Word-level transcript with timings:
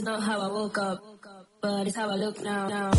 Is 0.00 0.06
not 0.06 0.22
how 0.22 0.40
I 0.40 0.48
woke 0.48 0.78
up, 0.78 0.98
but 1.60 1.86
it's 1.86 1.96
how 1.96 2.08
I 2.08 2.14
look 2.14 2.40
now. 2.42 2.68
now. 2.68 2.89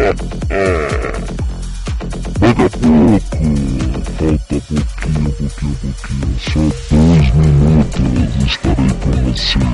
É. 0.00 0.14
Daqui 2.40 2.62
a 2.62 2.70
pouco, 2.70 3.20
falta 4.16 4.48
pouquinho, 4.48 5.30
pouquinho, 5.30 5.74
pouquinho, 5.76 6.34
só 6.40 6.60
dois 6.90 7.26
minutos, 7.34 8.46
estarei 8.46 8.90
com 9.00 9.12
você. 9.30 9.69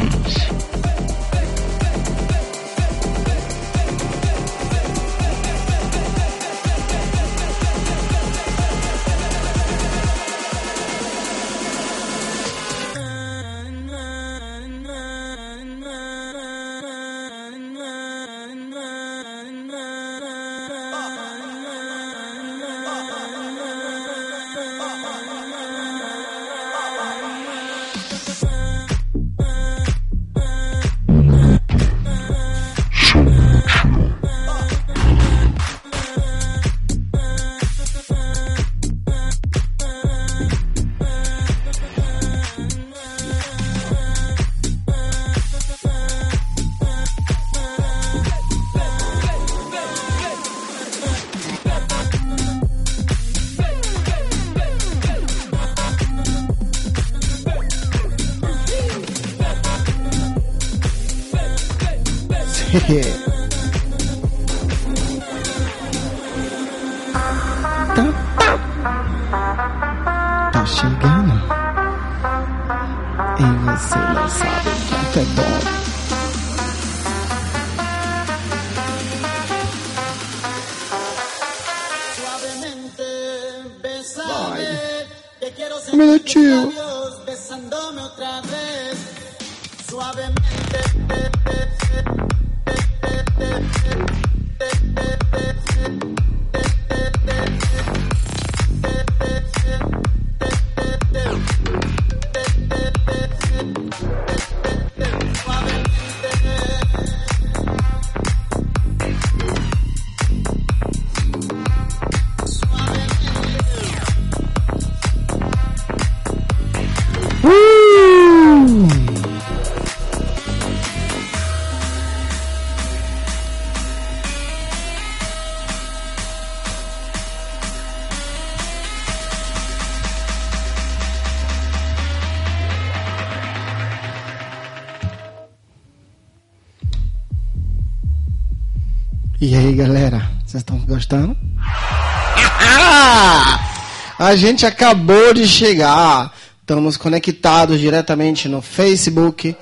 E 139.48 139.54
aí, 139.54 139.74
galera, 139.74 140.28
vocês 140.44 140.60
estão 140.60 140.76
gostando? 140.80 141.36
A 144.18 144.34
gente 144.34 144.66
acabou 144.66 145.32
de 145.32 145.46
chegar. 145.46 146.34
Estamos 146.60 146.96
conectados 146.96 147.78
diretamente 147.78 148.48
no 148.48 148.60
Facebook, 148.60 149.54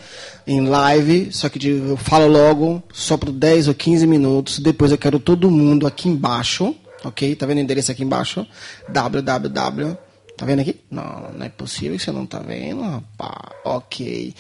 em 0.46 0.62
live. 0.62 1.31
Só 1.31 1.50
que 1.50 1.69
eu 1.69 1.98
falo 1.98 2.26
logo, 2.26 2.82
só 2.94 3.19
por 3.19 3.31
10 3.31 3.69
ou 3.69 3.75
15 3.75 4.06
minutos. 4.06 4.58
Depois 4.58 4.90
eu 4.90 4.96
quero 4.96 5.19
todo 5.19 5.50
mundo 5.50 5.87
aqui 5.87 6.08
embaixo. 6.08 6.75
Ok? 7.04 7.37
Tá 7.37 7.44
vendo 7.44 7.58
o 7.58 7.60
endereço 7.60 7.92
aqui 7.92 8.02
embaixo? 8.02 8.46
www. 8.88 9.98
Tá 10.34 10.46
vendo 10.46 10.60
aqui? 10.60 10.80
Não, 10.90 11.30
não 11.37 11.44
é 11.44 11.50
possível 11.50 11.98
que 11.98 12.02
você 12.02 12.10
não 12.10 12.25
tá 12.25 12.38
vendo, 12.38 12.80
rapaz. 12.80 13.54
Ok. 13.66 14.34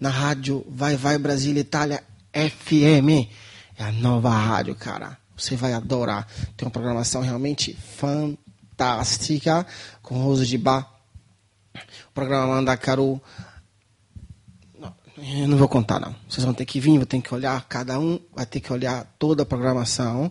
na 0.00 0.10
rádio 0.10 0.66
Vai 0.68 0.96
Vai 0.96 1.16
Brasília 1.16 1.60
Itália 1.60 2.02
FM. 2.32 3.30
É 3.78 3.84
a 3.84 3.92
nova 3.92 4.30
rádio, 4.30 4.74
cara. 4.74 5.16
Você 5.36 5.54
vai 5.54 5.74
adorar. 5.74 6.26
Tem 6.56 6.66
uma 6.66 6.72
programação 6.72 7.22
realmente 7.22 7.78
fantástica 7.96 9.64
com 10.02 10.20
Rose 10.20 10.44
de 10.44 10.58
Bar, 10.58 10.92
o 11.72 12.12
programa 12.12 12.48
Mandacaru, 12.48 13.22
eu 15.16 15.46
não 15.46 15.56
vou 15.56 15.68
contar, 15.68 16.00
não. 16.00 16.14
Vocês 16.28 16.44
vão 16.44 16.52
ter 16.52 16.64
que 16.64 16.80
vir, 16.80 16.96
vão 16.96 17.06
ter 17.06 17.20
que 17.20 17.32
olhar, 17.32 17.64
cada 17.68 17.98
um 18.00 18.18
vai 18.34 18.44
ter 18.44 18.58
que 18.58 18.72
olhar 18.72 19.06
toda 19.16 19.44
a 19.44 19.46
programação. 19.46 20.30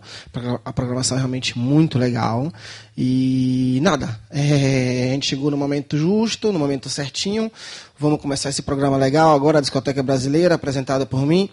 A 0.62 0.72
programação 0.72 1.16
é 1.16 1.20
realmente 1.20 1.58
muito 1.58 1.98
legal. 1.98 2.52
E 2.96 3.78
nada, 3.82 4.20
é, 4.30 5.08
a 5.08 5.14
gente 5.14 5.26
chegou 5.26 5.50
no 5.50 5.56
momento 5.56 5.96
justo, 5.96 6.52
no 6.52 6.58
momento 6.58 6.90
certinho. 6.90 7.50
Vamos 7.98 8.20
começar 8.20 8.50
esse 8.50 8.60
programa 8.60 8.98
legal 8.98 9.34
agora, 9.34 9.58
a 9.58 9.60
Discoteca 9.62 10.02
Brasileira, 10.02 10.54
apresentada 10.54 11.06
por 11.06 11.24
mim. 11.24 11.48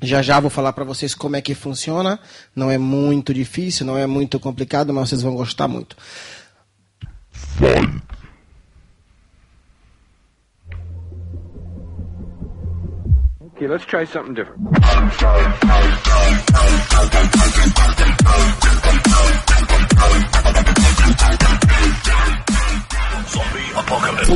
Já 0.00 0.22
já 0.22 0.38
vou 0.38 0.50
falar 0.50 0.72
para 0.72 0.84
vocês 0.84 1.16
como 1.16 1.34
é 1.34 1.40
que 1.40 1.54
funciona. 1.54 2.20
Não 2.54 2.70
é 2.70 2.78
muito 2.78 3.34
difícil, 3.34 3.84
não 3.84 3.98
é 3.98 4.06
muito 4.06 4.38
complicado, 4.38 4.94
mas 4.94 5.08
vocês 5.08 5.22
vão 5.22 5.34
gostar 5.34 5.66
muito. 5.66 5.96
Vai. 7.58 8.02
Okay, 13.62 13.70
let's 13.70 13.84
try 13.84 14.04
something 14.04 14.34
different. 14.34 14.60
Zombie 23.28 23.70
apocalypse. 23.76 24.32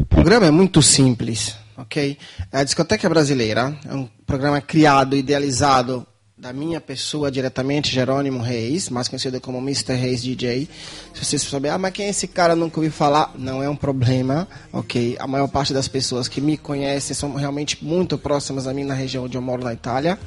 O 0.00 0.06
programa 0.06 0.46
é 0.46 0.50
muito 0.50 0.80
simples, 0.80 1.54
ok? 1.76 2.16
A 2.50 2.64
Discoteca 2.64 3.10
Brasileira 3.10 3.76
é 3.86 3.94
um 3.94 4.08
programa 4.24 4.62
criado, 4.62 5.14
idealizado 5.14 6.06
da 6.44 6.52
minha 6.52 6.78
pessoa 6.78 7.30
diretamente, 7.30 7.90
Jerônimo 7.90 8.42
Reis, 8.42 8.90
mais 8.90 9.08
conhecido 9.08 9.40
como 9.40 9.56
Mr. 9.60 9.94
Reis 9.94 10.22
DJ. 10.22 10.68
Se 11.14 11.24
vocês 11.24 11.40
souberem, 11.40 11.74
ah, 11.74 11.78
mas 11.78 11.92
quem 11.94 12.04
é 12.04 12.10
esse 12.10 12.28
cara? 12.28 12.54
Nunca 12.54 12.78
ouvi 12.78 12.90
falar. 12.90 13.32
Não 13.34 13.62
é 13.62 13.68
um 13.70 13.74
problema, 13.74 14.46
ok? 14.70 15.16
A 15.18 15.26
maior 15.26 15.48
parte 15.48 15.72
das 15.72 15.88
pessoas 15.88 16.28
que 16.28 16.42
me 16.42 16.58
conhecem 16.58 17.14
são 17.16 17.32
realmente 17.32 17.82
muito 17.82 18.18
próximas 18.18 18.66
a 18.66 18.74
mim 18.74 18.84
na 18.84 18.92
região 18.92 19.24
onde 19.24 19.38
eu 19.38 19.40
moro, 19.40 19.64
na 19.64 19.72
Itália. 19.72 20.18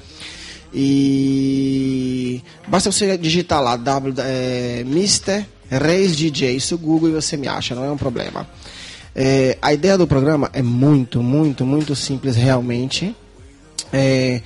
E 0.73 2.41
basta 2.67 2.91
você 2.91 3.15
digitar 3.15 3.61
lá, 3.61 3.77
w, 3.77 4.15
é, 4.17 4.79
Mr. 4.87 5.45
Reis 5.69 6.17
DJ, 6.17 6.55
isso 6.55 6.79
Google 6.79 7.09
e 7.09 7.11
você 7.11 7.37
me 7.37 7.47
acha, 7.47 7.75
não 7.75 7.85
é 7.85 7.91
um 7.91 7.97
problema. 7.97 8.49
É, 9.15 9.55
a 9.61 9.71
ideia 9.71 9.95
do 9.95 10.07
programa 10.07 10.49
é 10.51 10.63
muito, 10.63 11.21
muito, 11.21 11.63
muito 11.63 11.95
simples 11.95 12.35
realmente. 12.35 13.15
É, 13.93 14.41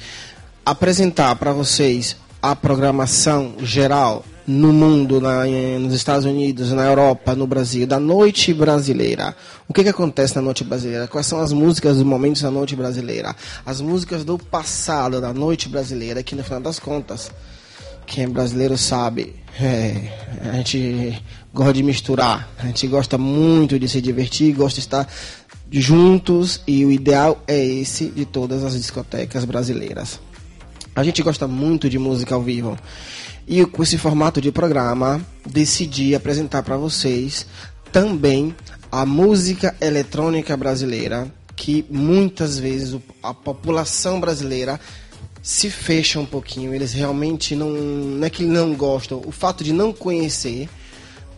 apresentar 0.71 1.35
para 1.35 1.51
vocês 1.51 2.15
a 2.41 2.55
programação 2.55 3.55
geral 3.59 4.23
no 4.47 4.71
mundo, 4.71 5.19
na, 5.19 5.45
nos 5.77 5.93
Estados 5.93 6.25
Unidos, 6.25 6.71
na 6.71 6.85
Europa, 6.85 7.35
no 7.35 7.45
Brasil, 7.45 7.85
da 7.85 7.99
noite 7.99 8.53
brasileira. 8.53 9.35
O 9.67 9.73
que, 9.73 9.83
que 9.83 9.89
acontece 9.89 10.35
na 10.35 10.41
noite 10.41 10.63
brasileira? 10.63 11.09
Quais 11.09 11.27
são 11.27 11.41
as 11.41 11.51
músicas 11.51 11.97
dos 11.97 12.05
momentos 12.05 12.41
da 12.41 12.49
noite 12.49 12.73
brasileira? 12.75 13.35
As 13.65 13.81
músicas 13.81 14.23
do 14.23 14.37
passado 14.37 15.19
da 15.19 15.33
noite 15.33 15.67
brasileira, 15.67 16.23
que 16.23 16.35
no 16.35 16.43
final 16.43 16.61
das 16.61 16.79
contas, 16.79 17.29
quem 18.05 18.23
é 18.23 18.27
brasileiro 18.27 18.77
sabe, 18.77 19.35
é, 19.59 20.09
a 20.49 20.53
gente 20.53 21.21
gosta 21.53 21.73
de 21.73 21.83
misturar, 21.83 22.49
a 22.57 22.67
gente 22.67 22.87
gosta 22.87 23.17
muito 23.17 23.77
de 23.77 23.89
se 23.89 24.01
divertir, 24.01 24.53
gosta 24.53 24.75
de 24.75 24.85
estar 24.85 25.07
juntos 25.69 26.61
e 26.65 26.85
o 26.85 26.91
ideal 26.91 27.43
é 27.45 27.61
esse 27.61 28.05
de 28.05 28.25
todas 28.25 28.63
as 28.63 28.73
discotecas 28.73 29.43
brasileiras. 29.43 30.30
A 30.95 31.03
gente 31.03 31.23
gosta 31.23 31.47
muito 31.47 31.89
de 31.89 31.97
música 31.97 32.35
ao 32.35 32.41
vivo. 32.41 32.77
E 33.47 33.65
com 33.65 33.81
esse 33.81 33.97
formato 33.97 34.41
de 34.41 34.51
programa, 34.51 35.25
decidi 35.45 36.13
apresentar 36.13 36.63
para 36.63 36.77
vocês 36.77 37.45
também 37.91 38.55
a 38.91 39.05
música 39.05 39.75
eletrônica 39.81 40.55
brasileira, 40.55 41.33
que 41.55 41.85
muitas 41.89 42.57
vezes 42.59 42.99
a 43.23 43.33
população 43.33 44.19
brasileira 44.19 44.79
se 45.41 45.69
fecha 45.69 46.19
um 46.19 46.25
pouquinho, 46.25 46.73
eles 46.73 46.93
realmente 46.93 47.55
não, 47.55 47.69
não 47.71 48.27
é 48.27 48.29
que 48.29 48.43
não 48.43 48.75
gostam, 48.75 49.21
o 49.25 49.31
fato 49.31 49.63
de 49.63 49.73
não 49.73 49.91
conhecer 49.91 50.69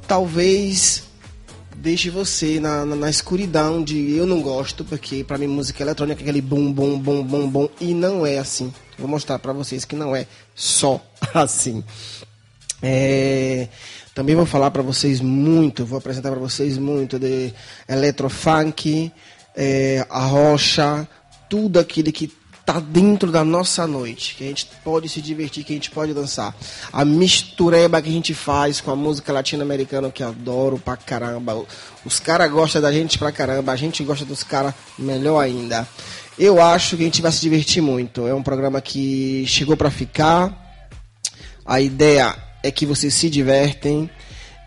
talvez 0.07 1.03
deixe 1.75 2.09
você 2.09 2.59
na, 2.59 2.85
na, 2.85 2.95
na, 2.95 3.09
escuridão 3.09 3.83
de 3.83 4.15
eu 4.15 4.25
não 4.25 4.41
gosto, 4.41 4.83
porque 4.83 5.23
para 5.23 5.37
mim 5.37 5.47
música 5.47 5.83
eletrônica 5.83 6.21
é 6.21 6.23
aquele 6.23 6.41
bum, 6.41 6.71
bum, 6.71 6.97
bum, 6.97 7.23
bum, 7.23 7.49
bum, 7.49 7.69
e 7.79 7.93
não 7.93 8.25
é 8.25 8.37
assim. 8.37 8.73
Vou 8.97 9.07
mostrar 9.07 9.39
para 9.39 9.53
vocês 9.53 9.85
que 9.85 9.95
não 9.95 10.15
é 10.15 10.27
só 10.55 11.03
assim. 11.33 11.83
É, 12.81 13.67
também 14.13 14.35
vou 14.35 14.45
falar 14.45 14.71
para 14.71 14.81
vocês 14.81 15.21
muito, 15.21 15.85
vou 15.85 15.97
apresentar 15.97 16.29
para 16.29 16.39
vocês 16.39 16.77
muito 16.77 17.17
de 17.17 17.53
electrofunk, 17.87 19.11
é, 19.55 20.05
a 20.09 20.25
rocha, 20.25 21.07
tudo 21.49 21.79
aquilo 21.79 22.11
que 22.11 22.31
tá 22.65 22.79
dentro 22.79 23.32
da 23.32 23.43
nossa 23.43 23.86
noite, 23.86 24.36
que 24.36 24.43
a 24.46 24.48
gente 24.48 24.67
pode 24.84 25.10
se 25.10 25.22
divertir, 25.22 25.63
que 25.63 25.74
a 25.74 25.75
gente 25.75 25.91
pode 25.91 26.13
dançar. 26.13 26.55
A 26.91 27.03
mistureba 27.03 28.01
que 28.01 28.10
a 28.10 28.12
gente 28.12 28.34
faz 28.34 28.79
com 28.79 28.91
a 28.91 28.96
música 28.96 29.34
latino-americana, 29.34 30.10
que 30.10 30.24
adoro 30.24 30.79
pra 30.79 30.96
caramba. 30.96 31.65
Os 32.05 32.20
caras 32.20 32.50
gostam 32.50 32.82
da 32.82 32.91
gente 32.91 33.17
pra 33.17 33.32
caramba, 33.32 33.72
a 33.74 33.75
gente 33.75 34.03
gosta 34.03 34.24
dos 34.24 34.43
caras 34.43 34.74
melhor 34.98 35.39
ainda. 35.39 35.88
Eu 36.39 36.62
acho 36.62 36.96
que 36.96 37.03
a 37.03 37.05
gente 37.05 37.22
vai 37.22 37.32
se 37.32 37.41
divertir 37.41 37.82
muito. 37.82 38.25
É 38.25 38.34
um 38.34 38.41
programa 38.41 38.82
que 38.82 39.46
chegou 39.46 39.75
para 39.75 39.91
ficar. 39.91 40.62
A 41.65 41.79
ideia 41.79 42.36
é 42.63 42.72
que 42.72 42.86
vocês 42.86 43.13
se 43.13 43.29
divertem. 43.29 44.10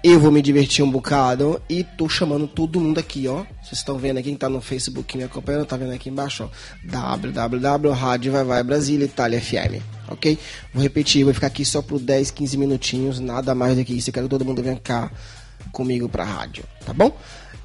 Eu 0.08 0.20
vou 0.20 0.30
me 0.30 0.40
divertir 0.40 0.84
um 0.84 0.90
bocado 0.90 1.60
e 1.68 1.82
tô 1.82 2.08
chamando 2.08 2.46
todo 2.46 2.80
mundo 2.80 3.00
aqui, 3.00 3.26
ó. 3.26 3.38
Vocês 3.60 3.78
estão 3.78 3.98
vendo 3.98 4.18
aqui, 4.18 4.28
quem 4.28 4.36
tá 4.36 4.48
no 4.48 4.60
Facebook 4.60 5.18
me 5.18 5.24
acompanhando, 5.24 5.66
tá 5.66 5.76
vendo 5.76 5.92
aqui 5.92 6.08
embaixo, 6.08 6.44
ó. 6.44 6.48
www 6.84 8.30
Vai 8.30 8.44
Vai 8.44 8.62
Brasília 8.62 9.04
Itália 9.04 9.40
FM, 9.40 9.82
ok? 10.06 10.38
Vou 10.72 10.80
repetir, 10.80 11.24
vou 11.24 11.34
ficar 11.34 11.48
aqui 11.48 11.64
só 11.64 11.82
por 11.82 11.98
10, 11.98 12.30
15 12.30 12.56
minutinhos, 12.56 13.18
nada 13.18 13.52
mais 13.52 13.76
do 13.76 13.84
que 13.84 13.94
isso. 13.94 14.10
Eu 14.10 14.14
quero 14.14 14.26
que 14.26 14.30
todo 14.30 14.44
mundo 14.44 14.62
venha 14.62 14.76
cá 14.76 15.10
comigo 15.72 16.08
pra 16.08 16.22
rádio, 16.22 16.62
tá 16.86 16.92
bom? 16.92 17.10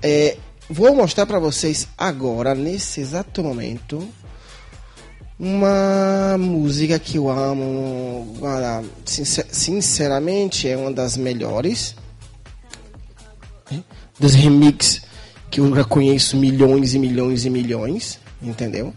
É, 0.01 0.35
vou 0.67 0.95
mostrar 0.95 1.27
para 1.27 1.37
vocês 1.37 1.87
agora, 1.95 2.55
nesse 2.55 3.01
exato 3.01 3.43
momento, 3.43 4.03
uma 5.39 6.39
música 6.39 6.97
que 6.97 7.19
eu 7.19 7.29
amo, 7.29 8.35
sinceramente 9.51 10.67
é 10.67 10.75
uma 10.75 10.91
das 10.91 11.15
melhores 11.15 12.00
dos 14.19 14.33
remix 14.33 15.01
que 15.49 15.59
eu 15.59 15.75
já 15.75 15.83
conheço 15.83 16.37
milhões 16.37 16.93
e 16.93 16.99
milhões 16.99 17.45
e 17.45 17.49
milhões, 17.49 18.19
entendeu? 18.41 18.93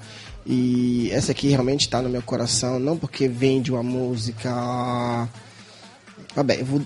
E 0.46 1.10
essa 1.10 1.32
aqui 1.32 1.48
realmente 1.48 1.82
está 1.82 2.00
no 2.00 2.08
meu 2.08 2.22
coração, 2.22 2.78
não 2.78 2.96
porque 2.96 3.26
vem 3.26 3.60
de 3.60 3.72
uma 3.72 3.82
música. 3.82 4.50
Ah, 6.36 6.42
bem, 6.44 6.60
eu 6.60 6.66
vou 6.66 6.82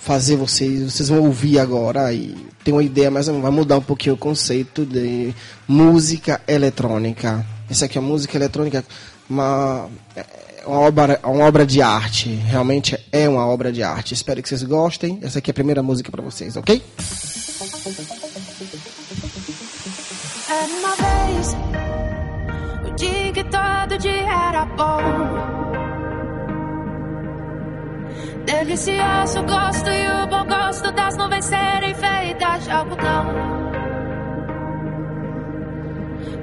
fazer 0.00 0.36
vocês, 0.36 0.92
vocês 0.92 1.08
vão 1.10 1.20
ouvir 1.24 1.58
agora 1.58 2.12
e 2.12 2.34
tem 2.64 2.72
uma 2.72 2.82
ideia, 2.82 3.10
mas 3.10 3.26
vai 3.26 3.50
mudar 3.50 3.76
um 3.76 3.82
pouquinho 3.82 4.14
o 4.14 4.18
conceito 4.18 4.86
de 4.86 5.34
música 5.68 6.40
eletrônica. 6.48 7.44
Essa 7.68 7.84
aqui 7.84 7.98
é 7.98 8.00
música 8.00 8.36
eletrônica, 8.36 8.84
uma, 9.28 9.88
é 10.16 10.24
uma, 10.66 10.80
obra, 10.80 11.20
uma 11.24 11.44
obra 11.44 11.66
de 11.66 11.82
arte, 11.82 12.28
realmente 12.28 12.98
é 13.12 13.28
uma 13.28 13.46
obra 13.46 13.72
de 13.72 13.82
arte. 13.82 14.14
Espero 14.14 14.42
que 14.42 14.48
vocês 14.48 14.62
gostem. 14.62 15.18
Essa 15.22 15.38
aqui 15.38 15.50
é 15.50 15.52
a 15.52 15.54
primeira 15.54 15.82
música 15.82 16.10
para 16.10 16.22
vocês, 16.22 16.56
ok? 16.56 16.82
Era 20.48 20.66
uma 20.78 20.96
vez, 20.96 21.56
o 22.86 22.94
dia 22.96 23.32
que 23.32 23.44
todo 23.44 23.98
dia 23.98 24.48
era 24.48 24.64
bom. 24.64 25.60
Delicioso 28.46 29.42
gosto 29.44 29.90
e 29.90 30.08
o 30.08 30.26
bom 30.26 30.44
gosto 30.46 30.90
das 30.92 31.16
nuvens 31.16 31.44
serem 31.44 31.94
feitas 31.94 32.64
de 32.64 32.70
algodão. 32.70 33.69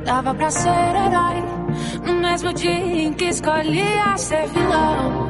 Dava 0.07 0.33
pra 0.33 0.49
ser 0.49 0.69
herói 0.69 1.43
no 2.05 2.13
mesmo 2.13 2.53
dia 2.53 2.71
em 2.71 3.11
que 3.11 3.25
escolhia 3.25 4.17
ser 4.17 4.47
vilão. 4.47 5.27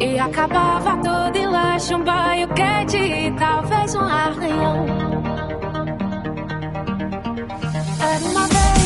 E 0.00 0.18
acabava 0.18 0.96
tudo 0.96 1.38
em 1.38 1.46
lanche, 1.46 1.94
um 1.94 2.02
banho 2.02 2.48
quente 2.48 2.96
e 2.96 3.30
talvez 3.38 3.94
um 3.94 4.00
arranhão. 4.00 4.84
Era 8.00 8.24
uma 8.30 8.48
vez, 8.48 8.81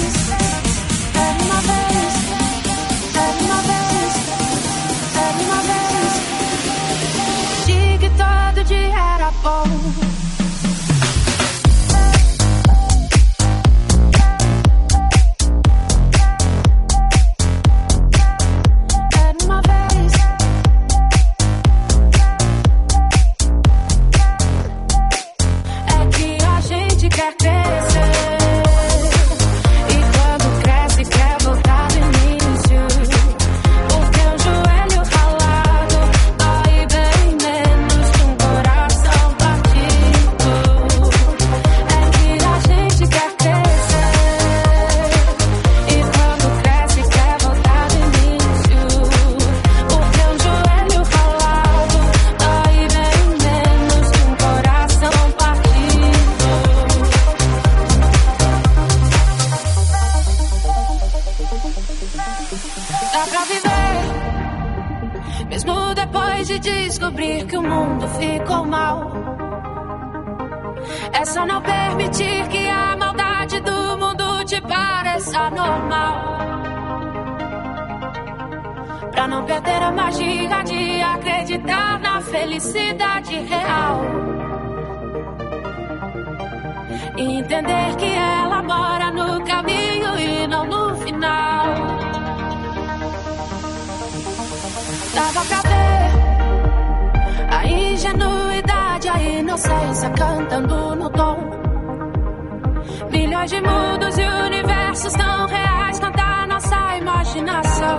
Milhões 103.11 103.51
de 103.51 103.61
mundos 103.61 104.19
e 104.19 104.23
universos 104.25 105.13
tão 105.13 105.47
reais 105.47 106.01
quanto 106.01 106.21
a 106.21 106.47
nossa 106.47 106.97
imaginação. 106.97 107.99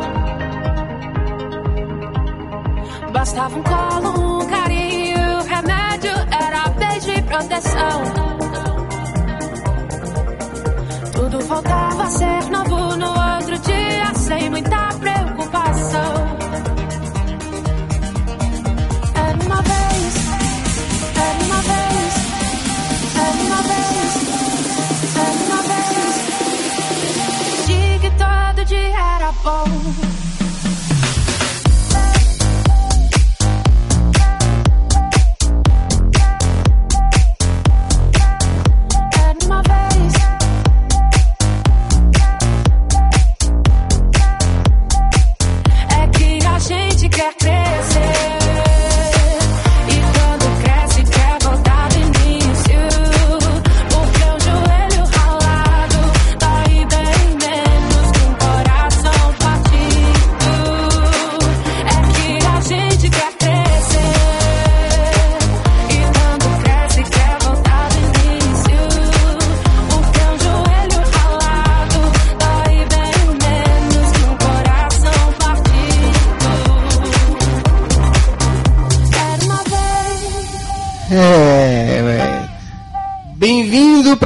Bastava 3.12 3.58
um 3.58 3.64
colo, 3.64 4.42
um 4.42 4.48
carinho, 4.48 5.42
remédio 5.44 6.12
era 6.32 6.70
beijo 6.70 7.12
e 7.12 7.22
proteção. 7.24 8.04
Tudo 11.14 11.40
voltava 11.42 12.04
a 12.04 12.10
ser 12.10 12.50
novo 12.50 12.96
no 12.96 13.08
outro 13.08 13.58
dia, 13.60 14.14
sem 14.16 14.50
muita 14.50 14.90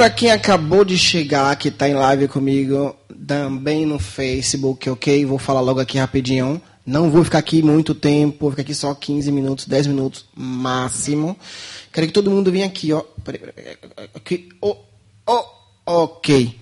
para 0.01 0.09
quem 0.09 0.31
acabou 0.31 0.83
de 0.83 0.97
chegar, 0.97 1.55
que 1.55 1.69
tá 1.69 1.87
em 1.87 1.93
live 1.93 2.27
comigo, 2.27 2.95
também 3.27 3.85
no 3.85 3.99
Facebook, 3.99 4.89
ok? 4.89 5.23
Vou 5.27 5.37
falar 5.37 5.61
logo 5.61 5.79
aqui 5.79 5.99
rapidinho. 5.99 6.59
Não 6.83 7.11
vou 7.11 7.23
ficar 7.23 7.37
aqui 7.37 7.61
muito 7.61 7.93
tempo, 7.93 8.37
vou 8.39 8.49
ficar 8.49 8.63
aqui 8.63 8.73
só 8.73 8.95
15 8.95 9.31
minutos, 9.31 9.67
10 9.67 9.85
minutos 9.85 10.25
máximo. 10.35 11.37
Quero 11.93 12.07
que 12.07 12.13
todo 12.13 12.31
mundo 12.31 12.51
venha 12.51 12.65
aqui, 12.65 12.91
ó. 12.91 13.03
Aqui, 14.15 14.49
oh, 14.59 14.75
oh, 15.27 15.45
ok. 15.85 16.55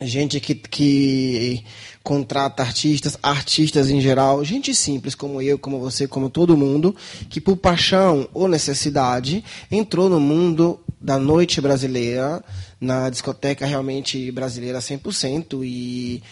gente 0.00 0.40
que, 0.40 0.54
que 0.54 1.64
contrata 2.02 2.62
artistas, 2.62 3.16
artistas 3.22 3.88
em 3.90 4.00
geral, 4.00 4.44
gente 4.44 4.74
simples 4.74 5.14
como 5.14 5.40
eu, 5.40 5.58
como 5.58 5.78
você, 5.78 6.06
como 6.08 6.28
todo 6.28 6.56
mundo, 6.56 6.94
que 7.28 7.40
por 7.40 7.56
paixão 7.56 8.28
ou 8.34 8.48
necessidade 8.48 9.44
entrou 9.70 10.08
no 10.08 10.18
mundo 10.18 10.80
da 11.00 11.18
noite 11.18 11.60
brasileira, 11.60 12.42
na 12.80 13.08
discoteca 13.10 13.66
realmente 13.66 14.30
brasileira 14.30 14.78
100% 14.78 15.64
e 15.64 16.22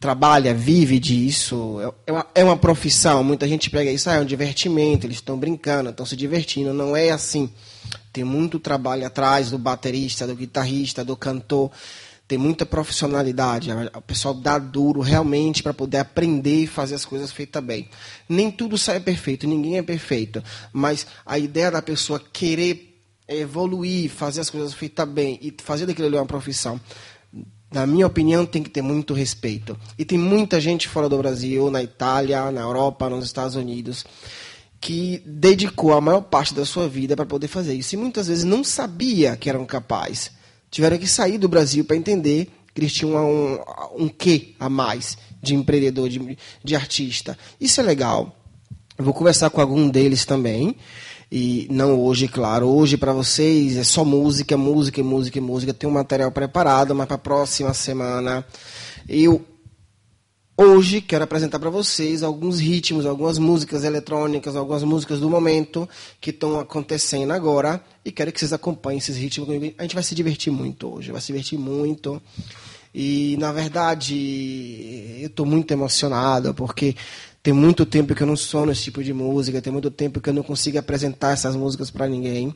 trabalha, 0.00 0.54
vive 0.54 0.98
disso. 0.98 1.78
É 2.06 2.12
uma, 2.12 2.26
é 2.34 2.44
uma 2.44 2.56
profissão. 2.56 3.24
Muita 3.24 3.48
gente 3.48 3.70
pega 3.70 3.90
isso, 3.90 4.08
ah, 4.08 4.14
é 4.14 4.20
um 4.20 4.24
divertimento, 4.24 5.06
eles 5.06 5.16
estão 5.16 5.36
brincando, 5.38 5.90
estão 5.90 6.06
se 6.06 6.16
divertindo. 6.16 6.72
Não 6.72 6.96
é 6.96 7.10
assim. 7.10 7.50
Tem 8.12 8.24
muito 8.24 8.58
trabalho 8.58 9.06
atrás 9.06 9.50
do 9.50 9.58
baterista, 9.58 10.26
do 10.26 10.34
guitarrista, 10.34 11.04
do 11.04 11.16
cantor 11.16 11.70
tem 12.28 12.36
muita 12.36 12.66
profissionalidade. 12.66 13.70
O 13.96 14.02
pessoal 14.02 14.34
dá 14.34 14.58
duro 14.58 15.00
realmente 15.00 15.62
para 15.62 15.72
poder 15.72 15.96
aprender 15.96 16.64
e 16.64 16.66
fazer 16.66 16.94
as 16.94 17.06
coisas 17.06 17.32
feitas 17.32 17.64
bem. 17.64 17.88
Nem 18.28 18.50
tudo 18.50 18.76
sai 18.76 19.00
perfeito, 19.00 19.48
ninguém 19.48 19.78
é 19.78 19.82
perfeito. 19.82 20.44
Mas 20.70 21.06
a 21.24 21.38
ideia 21.38 21.70
da 21.70 21.80
pessoa 21.80 22.20
querer 22.20 23.02
evoluir, 23.26 24.10
fazer 24.10 24.42
as 24.42 24.50
coisas 24.50 24.74
feitas 24.74 25.08
bem 25.08 25.38
e 25.40 25.54
fazer 25.62 25.86
daquilo 25.86 26.06
ali 26.06 26.16
uma 26.16 26.26
profissão, 26.26 26.78
na 27.72 27.86
minha 27.86 28.06
opinião, 28.06 28.44
tem 28.44 28.62
que 28.62 28.70
ter 28.70 28.82
muito 28.82 29.14
respeito. 29.14 29.78
E 29.98 30.04
tem 30.04 30.18
muita 30.18 30.60
gente 30.60 30.86
fora 30.86 31.08
do 31.08 31.16
Brasil, 31.16 31.70
na 31.70 31.82
Itália, 31.82 32.50
na 32.50 32.60
Europa, 32.60 33.08
nos 33.08 33.24
Estados 33.24 33.56
Unidos, 33.56 34.04
que 34.80 35.22
dedicou 35.26 35.94
a 35.94 36.00
maior 36.00 36.22
parte 36.22 36.54
da 36.54 36.64
sua 36.64 36.88
vida 36.88 37.16
para 37.16 37.26
poder 37.26 37.48
fazer 37.48 37.74
isso. 37.74 37.94
E 37.94 37.98
muitas 37.98 38.28
vezes 38.28 38.44
não 38.44 38.62
sabia 38.62 39.34
que 39.36 39.48
eram 39.48 39.64
capazes 39.64 40.37
tiveram 40.70 40.98
que 40.98 41.06
sair 41.06 41.38
do 41.38 41.48
Brasil 41.48 41.84
para 41.84 41.96
entender 41.96 42.48
que 42.74 42.80
eles 42.80 42.92
tinham 42.92 43.16
um, 43.16 44.04
um 44.04 44.08
quê 44.08 44.54
a 44.58 44.68
mais 44.68 45.16
de 45.42 45.54
empreendedor, 45.54 46.08
de, 46.08 46.38
de 46.62 46.76
artista. 46.76 47.36
Isso 47.60 47.80
é 47.80 47.84
legal. 47.84 48.36
Eu 48.96 49.04
vou 49.04 49.14
conversar 49.14 49.50
com 49.50 49.60
algum 49.60 49.88
deles 49.88 50.24
também. 50.24 50.76
E 51.30 51.68
não 51.70 52.00
hoje, 52.00 52.26
claro. 52.26 52.68
Hoje 52.68 52.96
para 52.96 53.12
vocês 53.12 53.76
é 53.76 53.84
só 53.84 54.04
música, 54.04 54.56
música, 54.56 55.02
música, 55.02 55.40
música. 55.40 55.74
Tem 55.74 55.88
um 55.88 55.92
material 55.92 56.32
preparado, 56.32 56.94
mas 56.94 57.06
para 57.06 57.16
a 57.16 57.18
próxima 57.18 57.74
semana 57.74 58.44
eu 59.08 59.44
Hoje 60.60 61.00
quero 61.00 61.22
apresentar 61.22 61.60
para 61.60 61.70
vocês 61.70 62.20
alguns 62.20 62.58
ritmos, 62.58 63.06
algumas 63.06 63.38
músicas 63.38 63.84
eletrônicas, 63.84 64.56
algumas 64.56 64.82
músicas 64.82 65.20
do 65.20 65.30
momento 65.30 65.88
que 66.20 66.30
estão 66.30 66.58
acontecendo 66.58 67.30
agora 67.30 67.80
e 68.04 68.10
quero 68.10 68.32
que 68.32 68.40
vocês 68.40 68.52
acompanhem 68.52 68.98
esses 68.98 69.16
ritmos. 69.16 69.48
A 69.78 69.82
gente 69.82 69.94
vai 69.94 70.02
se 70.02 70.16
divertir 70.16 70.52
muito 70.52 70.92
hoje, 70.92 71.12
vai 71.12 71.20
se 71.20 71.28
divertir 71.28 71.56
muito. 71.56 72.20
E 72.92 73.36
na 73.38 73.52
verdade, 73.52 75.20
eu 75.20 75.28
estou 75.28 75.46
muito 75.46 75.70
emocionado 75.70 76.52
porque 76.52 76.96
tem 77.40 77.54
muito 77.54 77.86
tempo 77.86 78.12
que 78.12 78.24
eu 78.24 78.26
não 78.26 78.34
sou 78.34 78.66
nesse 78.66 78.82
tipo 78.82 79.04
de 79.04 79.12
música, 79.12 79.62
tem 79.62 79.72
muito 79.72 79.92
tempo 79.92 80.20
que 80.20 80.28
eu 80.28 80.34
não 80.34 80.42
consigo 80.42 80.76
apresentar 80.76 81.34
essas 81.34 81.54
músicas 81.54 81.88
para 81.88 82.08
ninguém. 82.08 82.52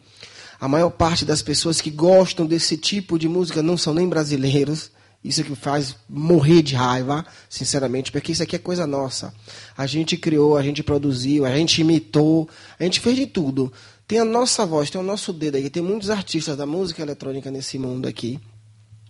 A 0.61 0.67
maior 0.67 0.91
parte 0.91 1.25
das 1.25 1.41
pessoas 1.41 1.81
que 1.81 1.91
gostam 1.91 2.47
desse 2.47 2.77
tipo 2.77 3.17
de 3.17 3.29
música 3.29 3.62
não 3.62 3.77
são 3.77 3.95
nem 3.95 4.09
brasileiros 4.09 4.91
isso 5.25 5.45
que 5.45 5.55
faz 5.55 5.95
morrer 6.09 6.63
de 6.63 6.75
raiva, 6.75 7.25
sinceramente, 7.49 8.11
porque 8.11 8.33
isso 8.33 8.43
aqui 8.43 8.57
é 8.57 8.59
coisa 8.59 8.87
nossa. 8.87 9.33
A 9.77 9.87
gente 9.87 10.17
criou, 10.17 10.57
a 10.57 10.63
gente 10.63 10.83
produziu, 10.83 11.45
a 11.45 11.57
gente 11.57 11.81
imitou, 11.81 12.49
a 12.79 12.83
gente 12.83 13.01
fez 13.01 13.17
de 13.17 13.27
tudo. 13.27 13.73
Tem 14.07 14.19
a 14.19 14.25
nossa 14.25 14.67
voz, 14.67 14.91
tem 14.91 15.01
o 15.01 15.05
nosso 15.05 15.33
dedo 15.33 15.57
aqui. 15.57 15.71
Tem 15.71 15.83
muitos 15.83 16.11
artistas 16.11 16.57
da 16.57 16.67
música 16.67 17.03
eletrônica 17.03 17.51
nesse 17.51 17.79
mundo 17.79 18.09
aqui 18.09 18.41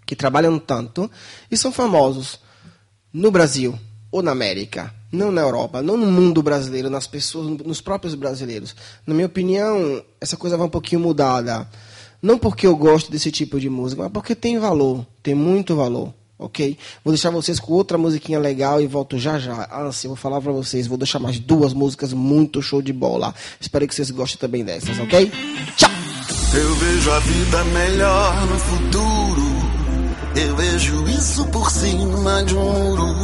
que 0.05 0.14
trabalham 0.14 0.59
tanto 0.59 1.11
e 1.51 1.57
são 1.57 1.72
famosos 1.72 2.38
no 3.12 3.31
Brasil 3.31 3.79
ou 4.11 4.22
na 4.22 4.33
América, 4.33 4.94
não 5.11 5.33
na 5.33 5.40
Europa, 5.40 5.81
não 5.81 5.96
no 5.96 6.07
mundo 6.07 6.42
brasileiro, 6.42 6.90
nas 6.90 7.07
pessoas, 7.07 7.46
nos 7.64 7.81
próprios 7.81 8.14
brasileiros. 8.14 8.77
Na 9.07 9.14
minha 9.14 9.27
opinião, 9.27 10.05
essa 10.20 10.37
coisa 10.37 10.57
vai 10.57 10.66
um 10.66 10.70
pouquinho 10.70 11.01
mudada. 11.01 11.66
Não 12.22 12.38
porque 12.38 12.68
eu 12.68 12.76
gosto 12.76 13.11
desse 13.11 13.32
tipo 13.32 13.58
de 13.58 13.68
música, 13.68 14.02
mas 14.02 14.12
porque 14.12 14.37
tem 14.37 14.56
valor, 14.56 15.04
tem 15.20 15.35
muito 15.35 15.74
valor, 15.74 16.14
ok? 16.38 16.78
Vou 17.04 17.12
deixar 17.12 17.30
vocês 17.30 17.58
com 17.58 17.72
outra 17.72 17.98
musiquinha 17.98 18.38
legal 18.38 18.80
e 18.80 18.87
volto 18.87 19.18
já 19.18 19.40
já. 19.40 19.66
Ah, 19.68 19.90
sim, 19.90 20.06
vou 20.06 20.16
falar 20.16 20.40
para 20.40 20.52
vocês, 20.52 20.87
vou 20.87 20.96
deixar 20.96 21.18
mais 21.18 21.40
duas 21.40 21.72
músicas 21.72 22.12
muito 22.12 22.62
show 22.62 22.80
de 22.80 22.92
bola. 22.92 23.35
Espero 23.61 23.88
que 23.88 23.94
vocês 23.94 24.11
gostem 24.12 24.38
também 24.38 24.64
dessas, 24.64 25.00
ok? 25.00 25.32
Tchau! 25.76 25.90
Eu 26.54 26.74
vejo 26.76 27.11
a 27.11 27.18
vida 27.18 27.64
melhor 27.64 28.46
no 28.46 28.58
futuro. 28.58 29.42
Eu 30.37 30.56
vejo 30.56 31.08
isso 31.08 31.44
por 31.46 31.70
cima 31.70 32.44
de 32.44 32.54
um 32.54 32.72
muro 32.72 33.14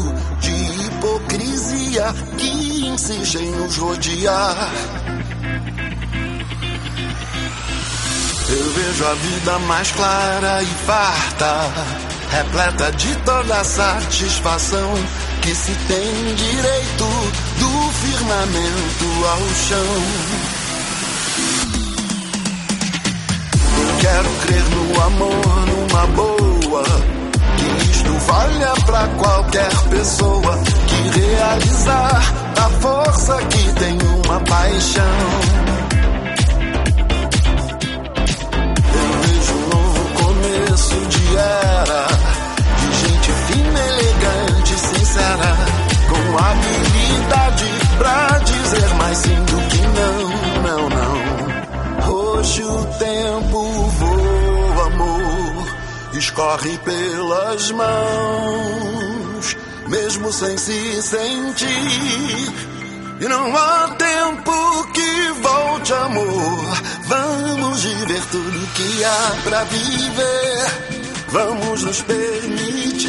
de 0.41 0.87
hipocrisia 0.87 2.15
que 2.37 2.87
insiste 2.87 3.37
em 3.37 3.51
nos 3.53 3.77
rodear. 3.77 5.18
Eu 8.51 8.73
vejo 8.73 9.05
a 9.05 9.15
vida 9.15 9.59
mais 9.59 9.93
clara 9.93 10.63
e 10.63 10.87
farta, 10.87 11.71
repleta 12.31 12.93
de 12.93 13.15
toda 13.17 13.63
satisfação 13.63 14.95
que 15.43 15.55
se 15.55 15.73
tem 15.87 16.35
direito 16.35 17.05
do 17.59 17.93
firmamento 17.93 19.27
ao 19.27 19.39
chão. 19.55 20.03
Eu 23.81 23.99
quero 24.01 24.31
crer 24.47 24.65
no 24.71 25.03
amor, 25.03 25.67
numa 25.67 26.07
boa, 26.07 26.85
que 27.59 27.91
isto 27.91 28.13
valha 28.13 28.73
pra 28.87 29.09
qualquer 29.09 29.77
pessoa 29.91 30.59
que 30.87 31.21
realizar 31.21 32.35
a 32.57 32.71
força 32.81 33.37
que 33.43 33.73
tem 33.75 33.99
uma 34.25 34.41
paixão. 34.41 35.68
Era 41.37 42.07
de 42.77 42.93
gente 42.99 43.33
fina, 43.33 43.81
elegante, 43.81 44.75
sincera, 44.75 45.57
com 46.09 46.39
habilidade 46.39 47.65
pra 47.99 48.39
dizer 48.39 48.95
mais 48.95 49.19
sim 49.19 49.45
do 49.45 49.61
que 49.69 49.81
não, 49.99 50.29
não, 50.63 50.89
não. 50.89 52.15
Hoje 52.15 52.63
o 52.63 52.85
tempo 52.99 53.61
voa, 53.99 54.87
amor, 54.87 55.67
escorre 56.15 56.79
pelas 56.79 57.71
mãos, 57.73 59.57
mesmo 59.89 60.33
sem 60.33 60.57
se 60.57 61.03
sentir. 61.03 62.68
E 63.21 63.29
não 63.29 63.57
há 63.57 63.89
tempo 63.99 64.93
que 64.93 65.33
volte, 65.43 65.93
amor. 65.93 66.79
Vamos 67.07 67.83
viver 67.83 68.23
tudo 68.31 68.67
que 68.75 69.05
há 69.05 69.37
pra 69.45 69.65
viver 69.65 70.99
vamos 71.31 71.83
nos 71.83 72.03
permitir. 72.03 73.09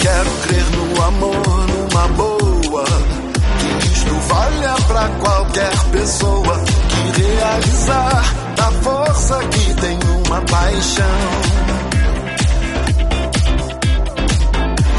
Quero 0.00 0.30
crer 0.42 0.64
no 0.76 1.02
amor, 1.02 1.66
numa 1.68 2.08
boa. 2.08 2.84
Que 3.58 3.86
isto 3.86 4.14
valha 4.28 4.74
pra 4.86 5.08
qualquer 5.08 5.78
pessoa 5.92 6.63
realizar 7.34 8.22
da 8.56 8.70
força 8.82 9.38
que 9.48 9.74
tem 9.74 9.98
uma 10.26 10.40
paixão. 10.42 11.20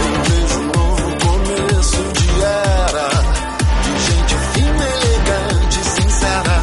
Eu 0.02 0.24
vejo 0.24 0.60
um 0.60 0.66
novo 0.68 1.08
começo 1.26 2.04
de 2.14 2.44
era, 2.44 3.10
de 3.84 3.92
gente 4.06 4.36
fina, 4.54 4.86
elegante, 4.86 5.80
sincera, 5.96 6.58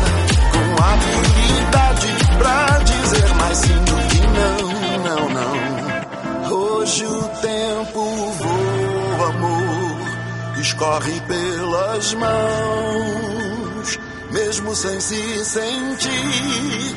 com 0.52 0.85
habilidade 0.85 2.08
pra 2.38 2.78
dizer 2.78 3.35
mais 3.37 3.58
sim 3.58 3.78
do 3.85 3.96
que 4.08 4.20
não, 4.38 4.61
não, 5.06 5.22
não. 5.30 6.56
Hoje 6.56 7.06
o 7.06 7.22
tempo 7.40 8.00
voa, 8.40 9.28
amor, 9.28 10.61
escorre 10.61 11.20
pelas 11.22 12.14
mãos 12.14 13.32
mesmo 14.33 14.75
sem 14.75 15.01
se 15.01 15.45
sentir. 15.45 16.97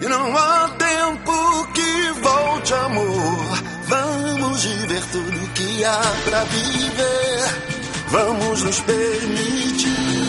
E 0.00 0.08
não 0.08 0.36
há 0.36 0.68
tempo 0.78 1.68
que 1.72 2.20
volte, 2.20 2.74
amor. 2.74 3.62
Vamos 3.86 4.64
viver 4.64 5.02
tudo 5.12 5.52
que 5.54 5.84
há 5.84 6.00
pra 6.24 6.44
viver. 6.44 7.72
Vamos 8.08 8.62
nos 8.62 8.80
permitir. 8.80 10.21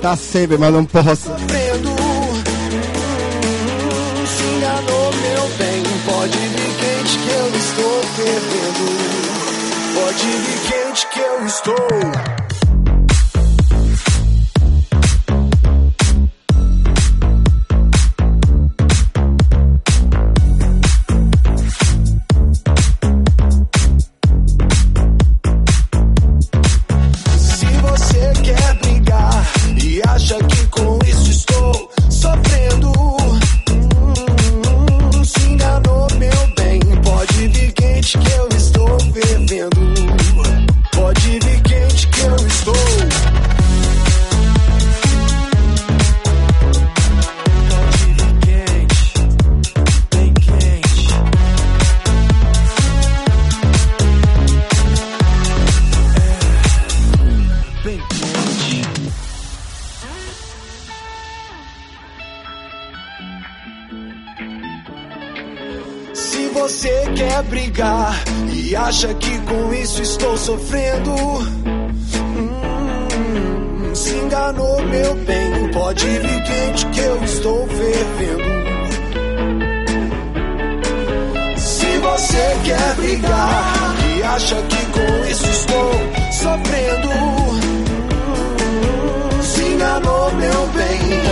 Tá 0.00 0.16
sempre, 0.16 0.56
mas 0.56 0.72
não 0.72 0.84
posso. 0.84 1.30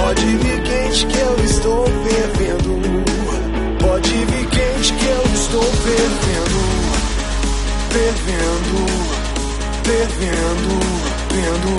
Pode 0.07 0.25
vir 0.25 0.63
quente 0.63 1.07
que 1.07 1.19
eu 1.19 1.45
estou 1.45 1.85
fervendo. 1.85 2.79
Pode 3.81 4.09
vir 4.09 4.47
quente 4.51 4.93
que 4.93 5.05
eu 5.05 5.23
estou 5.35 5.65
fervendo. 5.65 6.61
Fervendo, 7.91 8.87
fervendo, 9.83 10.79
vendo, 11.35 11.75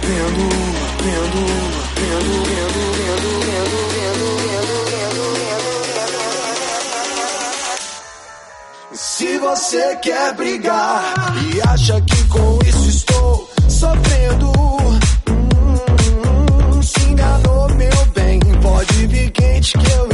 vendo, 0.00 0.46
vendo, 1.02 1.34
vendo, 1.34 1.42
vendo, 1.98 2.32
vendo, 2.54 2.78
vendo, 2.94 3.30
vendo. 3.40 3.98
Se 8.94 9.38
você 9.38 9.96
quer 9.96 10.34
brigar 10.34 11.34
e 11.52 11.60
acha 11.68 12.00
que 12.00 12.28
com 12.28 12.60
isso 12.64 12.88
estou 12.88 13.50
sofrendo, 13.68 14.61
bitch. 19.62 19.84
Kill 19.84 20.11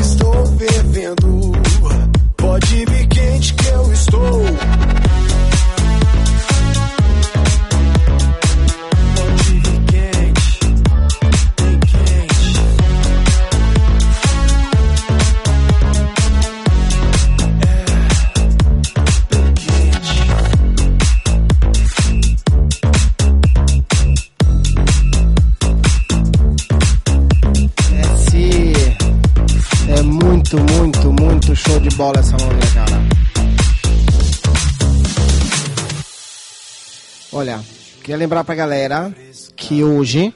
queria 38.08 38.16
lembrar 38.20 38.42
pra 38.42 38.54
galera 38.54 39.14
que 39.54 39.84
hoje, 39.84 40.32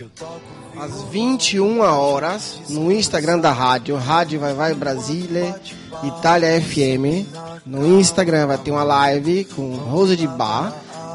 às 0.78 1.04
21 1.04 1.80
horas, 1.80 2.60
no 2.68 2.92
Instagram 2.92 3.38
da 3.38 3.50
rádio, 3.50 3.96
Rádio 3.96 4.38
Vai 4.38 4.52
Vai 4.52 4.74
Brasília, 4.74 5.58
Itália 6.04 6.60
FM, 6.60 7.26
no 7.64 7.98
Instagram 7.98 8.48
vai 8.48 8.58
ter 8.58 8.70
uma 8.70 8.82
live 8.82 9.46
com 9.56 9.74
Rosa 9.74 10.14
de 10.14 10.26
Bar, 10.26 10.70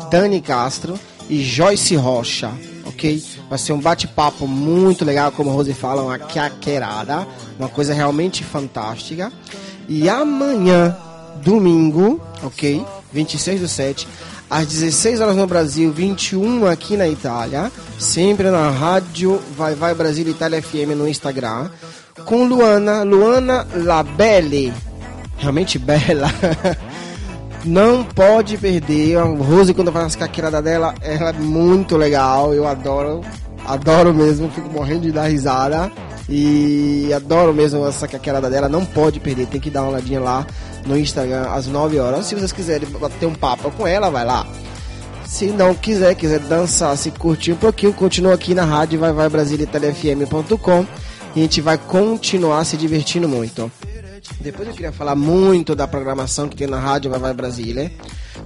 Dani 0.10 0.41
Castro 0.41 1.00
e 1.30 1.43
Joyce 1.43 1.96
Rocha, 1.96 2.52
ok? 2.88 3.24
Vai 3.48 3.60
ser 3.60 3.74
um 3.74 3.80
bate-papo 3.80 4.48
muito 4.48 5.06
legal, 5.06 5.32
como 5.32 5.52
a 5.52 5.54
Rose 5.54 5.76
fala, 5.76 6.02
uma 6.02 6.17
quaquerada, 6.17 7.28
uma 7.60 7.70
coisa 7.70 7.93
realmente 7.93 8.43
fantástica. 8.43 9.32
E 9.88 10.10
amanhã, 10.10 10.98
domingo, 11.43 12.20
ok? 12.41 12.84
26 13.13 13.62
do 13.62 13.67
7, 13.67 14.08
às 14.49 14.67
16 14.67 15.21
horas 15.21 15.36
no 15.36 15.45
Brasil, 15.45 15.91
21 15.91 16.65
aqui 16.67 16.95
na 16.95 17.07
Itália, 17.07 17.71
sempre 17.99 18.49
na 18.49 18.69
rádio 18.69 19.41
Vai 19.57 19.75
Vai 19.75 19.93
Brasil 19.93 20.27
Itália 20.27 20.62
FM 20.62 20.95
no 20.95 21.07
Instagram, 21.07 21.69
com 22.25 22.45
Luana, 22.45 23.03
Luana 23.03 23.67
Labelle, 23.75 24.73
realmente 25.38 25.77
bela. 25.77 26.27
Não 27.65 28.03
pode 28.03 28.57
perder. 28.57 29.17
A 29.17 29.23
Rose, 29.23 29.73
quando 29.73 29.91
faz 29.91 30.05
as 30.05 30.15
caqueiradas 30.15 30.63
dela, 30.63 30.95
ela 31.01 31.31
é 31.31 31.33
muito 31.33 31.97
legal. 31.97 32.53
Eu 32.53 32.65
adoro. 32.65 33.21
Adoro 33.65 34.13
mesmo. 34.13 34.49
Fico 34.49 34.69
morrendo 34.69 35.01
de 35.01 35.12
dar 35.12 35.27
risada. 35.27 35.91
E 36.29 37.12
adoro 37.13 37.53
mesmo 37.53 37.86
essa 37.86 38.07
caqueirada 38.07 38.49
dela. 38.49 38.69
Não 38.69 38.86
pode 38.86 39.19
perder. 39.19 39.47
Tem 39.47 39.60
que 39.60 39.69
dar 39.69 39.81
uma 39.81 39.91
olhadinha 39.91 40.19
lá 40.21 40.45
no 40.88 40.97
Instagram 40.97 41.50
às 41.50 41.67
9 41.67 42.00
horas. 42.00 42.26
Se 42.26 42.36
vocês 42.36 42.52
quiserem 42.52 42.89
bater 42.89 43.26
um 43.26 43.36
papo 43.36 43.69
com 43.71 43.86
ela, 43.86 44.10
vai 44.10 44.26
lá. 44.26 44.47
Se 45.26 45.47
não 45.47 45.76
quiser, 45.76 46.15
quiser 46.15 46.39
dançar, 46.39 46.97
se 46.97 47.12
curtir 47.12 47.52
um 47.52 47.58
pouquinho, 47.58 47.93
continua 47.93 48.34
aqui 48.34 48.56
na 48.56 48.63
rádio 48.63 49.00
vai 49.00 49.12
vai 49.12 49.28
brasiliatelefm.com 49.28 50.86
e 51.36 51.39
a 51.39 51.43
gente 51.43 51.60
vai 51.60 51.78
continuar 51.78 52.63
se 52.63 52.78
divertindo 52.78 53.28
muito. 53.28 53.69
Depois 54.39 54.67
eu 54.67 54.73
queria 54.73 54.91
falar 54.91 55.15
muito 55.15 55.76
da 55.76 55.88
programação 55.88 56.47
que 56.50 56.56
tem 56.56 56.67
na 56.67 56.80
rádio 56.80 57.10
Vai 57.10 57.19
Vai 57.19 57.34
Brasília, 57.34 57.91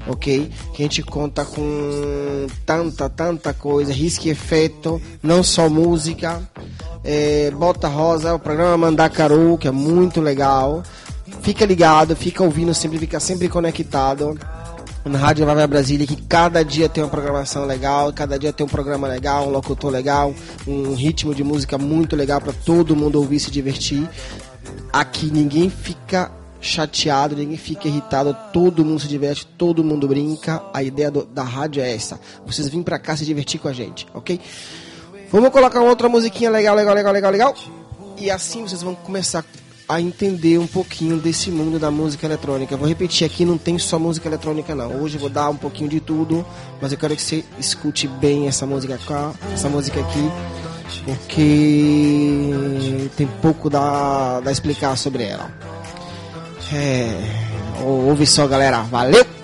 ok? 0.07 0.51
Que 0.73 0.83
a 0.83 0.85
gente 0.85 1.01
conta 1.01 1.43
com 1.43 2.47
tanta, 2.65 3.09
tanta 3.09 3.53
coisa, 3.53 3.91
risco 3.91 4.27
e 4.27 4.29
efeito, 4.29 5.01
não 5.23 5.43
só 5.43 5.69
música, 5.69 6.41
é, 7.03 7.51
Bota 7.51 7.87
Rosa, 7.87 8.33
o 8.33 8.39
programa 8.39 8.77
Mandacaru, 8.77 9.57
que 9.57 9.67
é 9.67 9.71
muito 9.71 10.21
legal. 10.21 10.83
Fica 11.41 11.65
ligado, 11.65 12.15
fica 12.15 12.43
ouvindo 12.43 12.73
sempre, 12.73 12.99
fica 12.99 13.19
sempre 13.19 13.49
conectado 13.49 14.37
na 15.03 15.17
Rádio 15.17 15.45
Vai 15.45 15.67
Brasília, 15.67 16.05
que 16.05 16.15
cada 16.15 16.63
dia 16.63 16.87
tem 16.87 17.03
uma 17.03 17.09
programação 17.09 17.65
legal, 17.65 18.13
cada 18.13 18.37
dia 18.37 18.53
tem 18.53 18.65
um 18.65 18.69
programa 18.69 19.07
legal, 19.07 19.47
um 19.47 19.49
locutor 19.49 19.91
legal, 19.91 20.33
um 20.67 20.93
ritmo 20.93 21.33
de 21.33 21.43
música 21.43 21.77
muito 21.77 22.15
legal 22.15 22.39
para 22.39 22.53
todo 22.53 22.95
mundo 22.95 23.15
ouvir 23.17 23.37
e 23.37 23.39
se 23.39 23.49
divertir. 23.49 24.07
Aqui 24.93 25.31
ninguém 25.31 25.69
fica 25.69 26.31
chateado, 26.59 27.35
ninguém 27.35 27.57
fica 27.57 27.87
irritado, 27.87 28.37
todo 28.53 28.85
mundo 28.85 28.99
se 28.99 29.07
diverte, 29.07 29.45
todo 29.57 29.83
mundo 29.83 30.07
brinca. 30.07 30.61
A 30.71 30.83
ideia 30.83 31.09
do, 31.09 31.25
da 31.25 31.43
rádio 31.43 31.81
é 31.81 31.93
essa: 31.93 32.19
vocês 32.45 32.67
virem 32.67 32.83
pra 32.83 32.99
cá 32.99 33.15
se 33.17 33.25
divertir 33.25 33.59
com 33.59 33.67
a 33.67 33.73
gente, 33.73 34.05
ok? 34.13 34.39
Vamos 35.31 35.49
colocar 35.49 35.81
outra 35.81 36.07
musiquinha 36.07 36.51
legal, 36.51 36.75
legal, 36.75 36.93
legal, 36.93 37.13
legal, 37.13 37.31
legal. 37.31 37.55
E 38.17 38.29
assim 38.29 38.61
vocês 38.61 38.83
vão 38.83 38.93
começar 38.93 39.43
entender 39.99 40.57
um 40.57 40.67
pouquinho 40.67 41.17
desse 41.17 41.49
mundo 41.49 41.79
da 41.79 41.89
música 41.89 42.25
eletrônica. 42.25 42.77
Vou 42.77 42.87
repetir 42.87 43.25
aqui, 43.25 43.43
não 43.43 43.57
tem 43.57 43.79
só 43.79 43.97
música 43.97 44.29
eletrônica 44.29 44.73
não. 44.75 45.01
Hoje 45.01 45.15
eu 45.15 45.19
vou 45.19 45.29
dar 45.29 45.49
um 45.49 45.57
pouquinho 45.57 45.89
de 45.89 45.99
tudo, 45.99 46.45
mas 46.81 46.91
eu 46.91 46.97
quero 46.97 47.15
que 47.15 47.21
você 47.21 47.43
escute 47.59 48.07
bem 48.07 48.47
essa 48.47 48.65
música 48.65 48.99
essa 49.51 49.69
música 49.69 49.99
aqui, 49.99 50.31
porque 51.03 53.09
tem 53.17 53.27
pouco 53.41 53.69
da, 53.69 54.39
da 54.39 54.51
explicar 54.51 54.95
sobre 54.95 55.23
ela. 55.23 55.51
É, 56.73 57.81
ouve 57.83 58.25
só, 58.25 58.47
galera. 58.47 58.83
Valeu! 58.83 59.40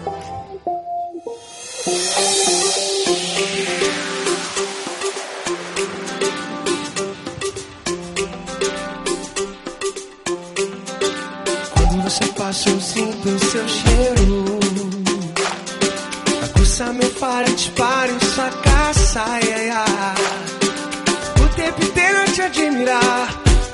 O 21.44 21.56
tempo 21.56 21.84
inteiro 21.84 22.18
eu 22.20 22.34
te 22.34 22.42
admirar. 22.44 23.30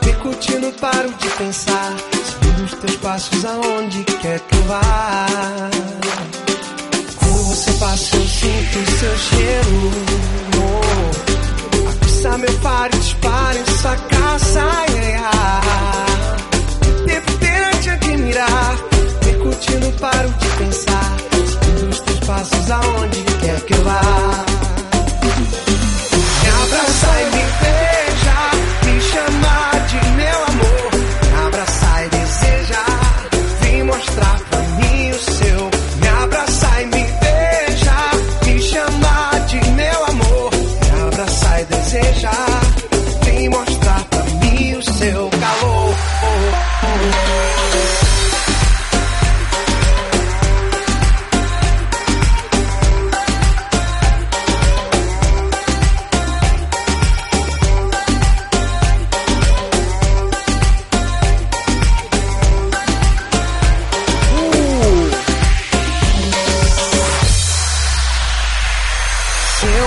Me 0.05 0.71
paro 0.71 1.09
de 1.09 1.27
pensar. 1.31 1.93
Seguindo 2.25 2.63
os 2.63 2.73
teus 2.75 2.95
passos 2.97 3.45
aonde 3.45 4.03
quer 4.05 4.39
que 4.39 4.55
eu 4.55 4.63
vá. 4.63 5.69
Quando 7.17 7.43
você 7.43 7.71
passa, 7.73 8.15
eu 8.15 8.25
sinto 8.25 8.91
seu 8.99 9.17
cheiro. 9.17 9.91
Oh. 10.59 11.89
Aguça 11.91 12.37
meu 12.37 12.59
pare, 12.59 12.97
dispare 12.97 13.63
sua 13.81 13.95
caça. 13.97 14.61
O 16.87 17.05
tempo 17.05 17.31
inteiro 17.33 17.65
eu 17.65 17.81
te 17.81 17.89
admirar. 17.89 18.77
Me 19.25 19.33
paro 19.99 20.29
de 20.29 20.47
pensar. 20.57 21.17
Seguindo 21.45 21.89
os 21.89 21.99
teus 21.99 22.19
passos 22.19 22.71
aonde 22.71 23.23
quer 23.41 23.59
que 23.65 23.73
eu 23.73 23.83
vá. 23.83 24.52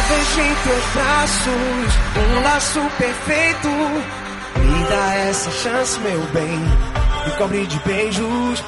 Vejo 0.08 0.40
em 0.40 0.54
teus 0.54 0.84
braços 0.94 1.98
um 2.16 2.42
laço 2.42 2.80
perfeito. 2.98 3.68
Me 4.56 4.84
dá 4.88 5.14
essa 5.28 5.50
chance, 5.50 5.98
meu 6.00 6.20
bem, 6.32 6.58
me 7.26 7.32
cobre 7.38 7.66
de 7.66 7.78
beijos. 7.80 8.64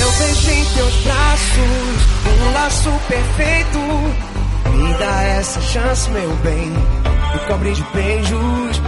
Eu 0.00 0.10
vejo 0.12 0.50
em 0.50 0.64
teus 0.74 0.94
braços 0.96 2.06
um 2.26 2.52
laço 2.52 2.90
perfeito. 3.08 3.78
Me 4.72 4.94
dá 4.94 5.22
essa 5.22 5.60
chance, 5.60 6.10
meu 6.10 6.30
bem, 6.36 6.70
me 6.70 7.38
cobre 7.48 7.72
de 7.72 7.82
beijos. 7.94 8.80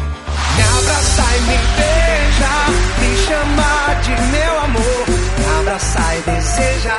Me 0.56 0.64
abraça 0.64 1.22
e 1.36 1.40
me 1.42 1.58
beija, 1.76 2.54
me 2.98 3.16
chama 3.26 3.94
de 4.02 4.22
meu 4.32 4.60
amor. 4.60 5.04
Me 5.38 5.60
abraça 5.60 6.14
e 6.16 6.30
deseja, 6.30 6.98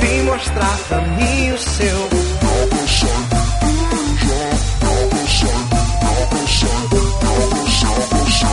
vem 0.00 0.22
mostrar 0.24 0.78
pra 0.88 1.00
mim 1.00 1.52
o 1.52 1.58
seu. 1.58 2.08
Me 2.72 3.31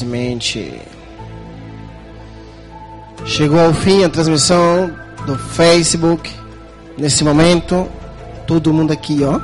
Infelizmente 0.00 0.80
chegou 3.26 3.60
ao 3.60 3.72
fim 3.74 4.04
a 4.04 4.08
transmissão 4.08 4.90
do 5.26 5.36
Facebook. 5.36 6.34
Nesse 6.96 7.22
momento, 7.22 7.88
todo 8.46 8.72
mundo 8.72 8.92
aqui, 8.92 9.20
ó. 9.22 9.40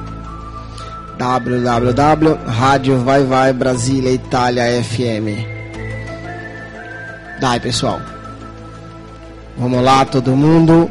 www 1.19 2.39
Rádio 2.47 2.99
Vai 3.01 3.25
Vai 3.25 3.53
Brasília 3.53 4.11
Itália 4.11 4.83
FM. 4.83 5.45
Dai, 7.41 7.61
pessoal. 7.61 8.01
Vamos 9.59 9.83
lá, 9.83 10.05
todo 10.05 10.37
mundo, 10.37 10.91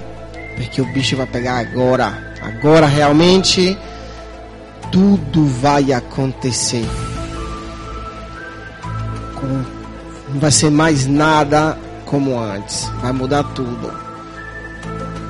porque 0.56 0.82
o 0.82 0.86
bicho 0.94 1.18
vai 1.18 1.28
pegar 1.28 1.60
agora. 1.60 2.36
Agora 2.42 2.86
realmente 2.86 3.78
tudo 4.92 5.46
vai 5.46 5.92
acontecer 5.92 6.86
não 10.36 10.42
vai 10.42 10.52
ser 10.52 10.70
mais 10.70 11.08
nada 11.08 11.78
como 12.06 12.38
antes. 12.38 12.90
Vai 13.02 13.14
mudar 13.14 13.44
tudo. 13.56 13.92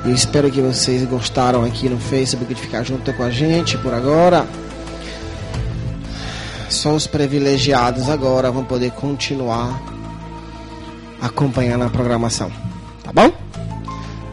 Eu 0.04 0.12
espero 0.12 0.50
que 0.50 0.60
vocês 0.60 1.04
gostaram 1.04 1.64
aqui 1.64 1.88
no 1.88 1.96
Facebook 1.96 2.52
de 2.52 2.60
ficar 2.60 2.82
junto 2.82 3.12
com 3.12 3.22
a 3.22 3.30
gente 3.30 3.78
por 3.78 3.94
agora. 3.94 4.44
Só 6.68 6.92
os 6.94 7.06
privilegiados 7.06 8.10
agora 8.10 8.50
vão 8.50 8.64
poder 8.64 8.90
continuar 8.90 9.80
acompanhando 11.22 11.84
a 11.84 11.88
programação. 11.88 12.50
Tá 13.04 13.12
bom? 13.12 13.32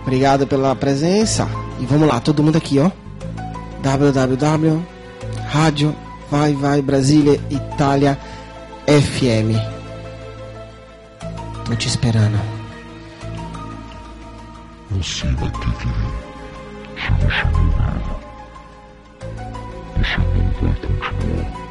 Obrigado 0.01 0.47
pela 0.47 0.75
presença. 0.75 1.47
E 1.79 1.85
vamos 1.85 2.07
lá, 2.07 2.19
todo 2.19 2.43
mundo 2.43 2.57
aqui, 2.57 2.79
ó. 2.79 2.89
www 3.81 4.83
Rádio 5.47 5.95
Vai 6.31 6.53
Vai 6.53 6.81
Brasília 6.81 7.39
Itália 7.51 8.17
FM. 8.87 9.72
Tô 11.65 11.75
te 11.75 11.87
esperando. 11.87 12.37
Você 14.91 15.25
vai 15.27 15.49
ter 15.49 15.71
que 15.77 15.87
vir. 15.87 16.13
Chama 16.97 17.29
chamando. 17.31 18.03
Você 19.97 20.17
não 20.17 20.49
vai 20.61 20.75
continuar. 20.81 21.63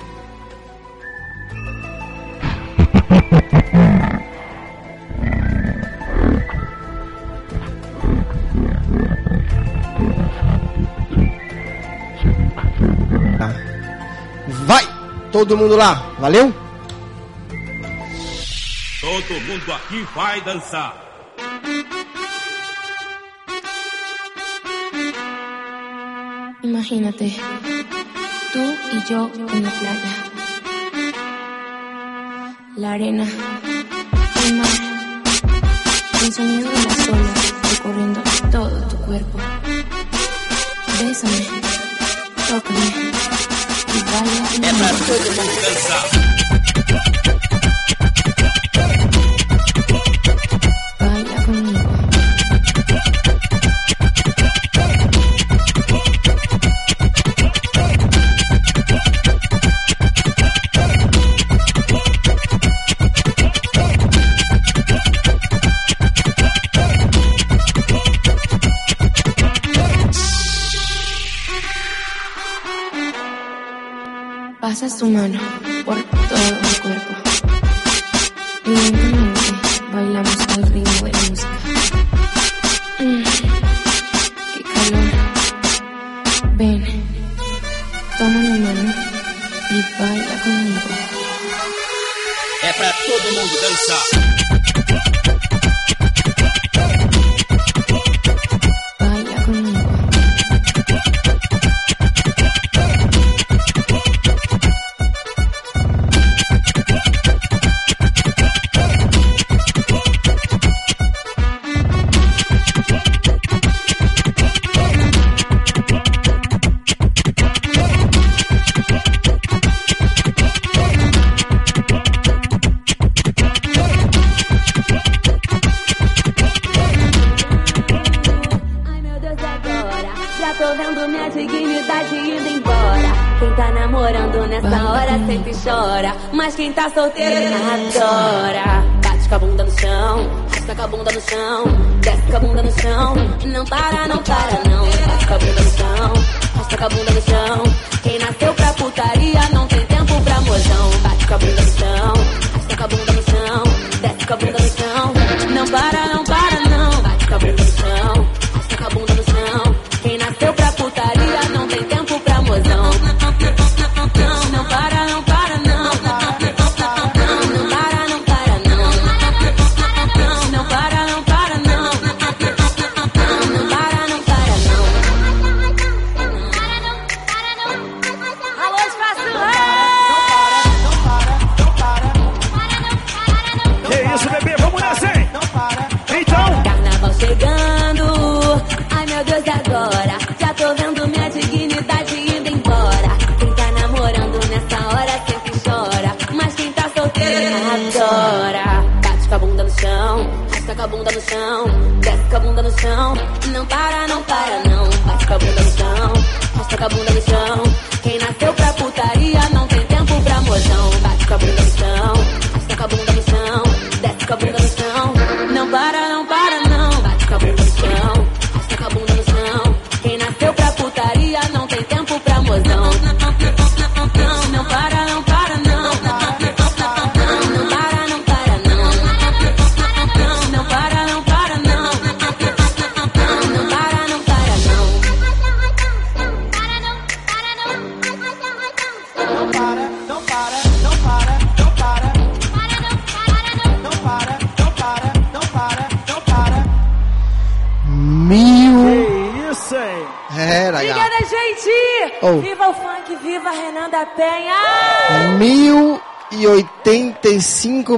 Tá? 13.38 13.48
Vai! 14.66 14.84
Todo 15.30 15.56
mundo 15.56 15.76
lá, 15.76 15.94
valeu? 16.18 16.52
Todo 19.32 19.40
mundo 19.44 19.72
aqui 19.72 20.06
vai 20.14 20.42
dançar. 20.42 20.92
Imagínate, 26.62 27.34
tú 28.52 28.76
y 28.92 29.02
yo 29.08 29.30
en 29.54 29.62
la 29.62 29.70
playa. 29.70 30.12
La 32.76 32.92
arena, 32.92 33.26
el 34.44 34.54
mar, 34.56 34.66
el 36.24 36.32
sonido 36.34 36.68
de 36.68 36.84
las 36.84 37.08
olas 37.08 37.54
recorriendo 37.70 38.20
todo 38.50 38.86
tu 38.88 38.96
cuerpo. 39.06 39.38
Bésame, 41.00 41.46
tócame 42.50 42.86
y 43.94 43.98
baila 44.12 44.72
a 74.82 74.88
su 74.88 75.06
mano. 75.06 75.61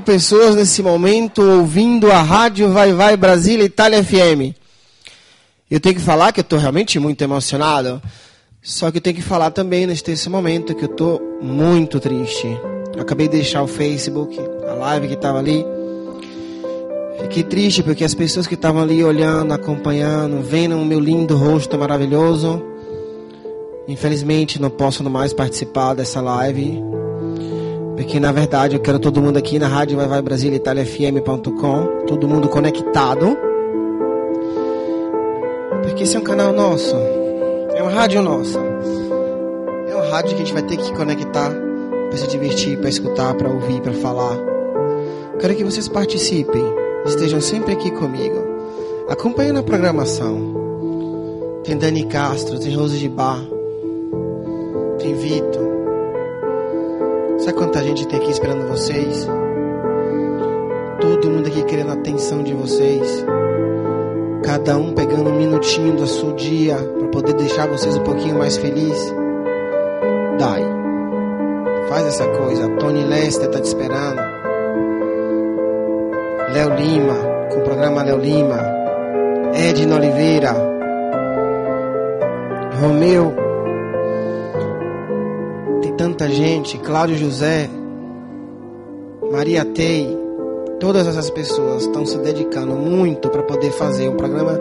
Pessoas 0.04 0.54
nesse 0.54 0.82
momento 0.82 1.42
ouvindo 1.42 2.12
a 2.12 2.22
rádio 2.22 2.70
Vai 2.70 2.92
Vai 2.92 3.16
Brasília 3.16 3.64
Itália 3.64 4.04
FM. 4.04 4.54
Eu 5.70 5.80
tenho 5.80 5.94
que 5.94 6.00
falar 6.00 6.30
que 6.30 6.40
eu 6.40 6.42
estou 6.42 6.58
realmente 6.58 6.98
muito 6.98 7.22
emocionado. 7.22 8.00
Só 8.62 8.90
que 8.90 8.98
eu 8.98 9.00
tenho 9.00 9.16
que 9.16 9.22
falar 9.22 9.50
também 9.50 9.86
neste 9.86 10.10
esse 10.12 10.28
momento 10.28 10.74
que 10.74 10.84
eu 10.84 10.90
estou 10.90 11.40
muito 11.42 11.98
triste. 11.98 12.46
Eu 12.94 13.02
acabei 13.02 13.26
de 13.26 13.36
deixar 13.36 13.62
o 13.62 13.66
Facebook, 13.66 14.38
a 14.68 14.74
live 14.74 15.08
que 15.08 15.14
estava 15.14 15.38
ali. 15.38 15.64
Fiquei 17.22 17.42
triste 17.42 17.82
porque 17.82 18.04
as 18.04 18.14
pessoas 18.14 18.46
que 18.46 18.54
estavam 18.54 18.82
ali 18.82 19.02
olhando, 19.02 19.52
acompanhando, 19.52 20.42
vendo 20.42 20.76
o 20.76 20.84
meu 20.84 21.00
lindo 21.00 21.36
rosto 21.36 21.78
maravilhoso, 21.78 22.62
infelizmente 23.88 24.60
não 24.60 24.70
posso 24.70 25.02
mais 25.10 25.32
participar 25.32 25.94
dessa 25.94 26.20
live. 26.20 26.93
Porque 28.04 28.20
na 28.20 28.32
verdade 28.32 28.76
eu 28.76 28.82
quero 28.82 28.98
todo 28.98 29.22
mundo 29.22 29.38
aqui 29.38 29.58
na 29.58 29.66
rádio 29.66 29.96
Vai 29.96 30.06
Vai 30.06 30.20
Brasília 30.20 30.56
Itália 30.56 30.84
FM.com, 30.84 32.04
todo 32.06 32.28
mundo 32.28 32.50
conectado. 32.50 33.34
Porque 35.82 36.02
esse 36.02 36.14
é 36.14 36.20
um 36.20 36.22
canal 36.22 36.52
nosso, 36.52 36.94
é 37.74 37.82
uma 37.82 37.90
rádio 37.90 38.20
nossa. 38.20 38.60
É 39.88 39.94
uma 39.94 40.04
rádio 40.10 40.28
que 40.28 40.34
a 40.34 40.44
gente 40.44 40.52
vai 40.52 40.62
ter 40.64 40.76
que 40.76 40.92
conectar 40.92 41.50
para 42.10 42.18
se 42.18 42.28
divertir, 42.28 42.78
para 42.78 42.90
escutar, 42.90 43.32
para 43.36 43.48
ouvir, 43.48 43.80
para 43.80 43.94
falar. 43.94 44.36
Quero 45.40 45.54
que 45.54 45.64
vocês 45.64 45.88
participem, 45.88 46.62
estejam 47.06 47.40
sempre 47.40 47.72
aqui 47.72 47.90
comigo, 47.90 48.36
acompanhando 49.08 49.60
a 49.60 49.62
programação. 49.62 51.62
Tem 51.64 51.78
Dani 51.78 52.04
Castro, 52.04 52.58
tem 52.58 52.76
Rose 52.76 52.98
de 52.98 53.08
Bar, 53.08 53.40
tem 54.98 55.14
Vitor. 55.14 55.73
Sabe 57.44 57.58
quanta 57.58 57.82
gente 57.82 58.08
tem 58.08 58.18
aqui 58.18 58.30
esperando 58.30 58.66
vocês? 58.66 59.28
Todo 60.98 61.30
mundo 61.30 61.46
aqui 61.46 61.62
querendo 61.64 61.90
a 61.90 61.92
atenção 61.92 62.42
de 62.42 62.54
vocês. 62.54 63.22
Cada 64.42 64.78
um 64.78 64.94
pegando 64.94 65.28
um 65.28 65.36
minutinho 65.36 65.94
do 65.94 66.06
seu 66.06 66.32
dia 66.32 66.74
para 66.74 67.08
poder 67.08 67.34
deixar 67.34 67.68
vocês 67.68 67.98
um 67.98 68.02
pouquinho 68.02 68.38
mais 68.38 68.56
felizes. 68.56 69.14
Dai. 70.38 70.62
Faz 71.90 72.06
essa 72.06 72.26
coisa. 72.28 72.66
Tony 72.78 73.04
Lester 73.04 73.50
tá 73.50 73.60
te 73.60 73.66
esperando. 73.66 74.22
Léo 76.50 76.74
Lima, 76.76 77.14
com 77.52 77.58
o 77.58 77.62
programa 77.62 78.04
Léo 78.04 78.20
Lima. 78.20 78.58
Edna 79.52 79.96
Oliveira. 79.96 80.54
Romeu. 82.80 83.43
Tanta 86.16 86.30
gente. 86.30 86.78
Cláudio 86.78 87.18
José. 87.18 87.68
Maria 89.32 89.64
Tei. 89.64 90.16
Todas 90.78 91.08
essas 91.08 91.28
pessoas 91.28 91.82
estão 91.82 92.06
se 92.06 92.16
dedicando 92.18 92.76
muito 92.76 93.28
para 93.28 93.42
poder 93.42 93.72
fazer 93.72 94.08
um 94.08 94.14
programa 94.14 94.60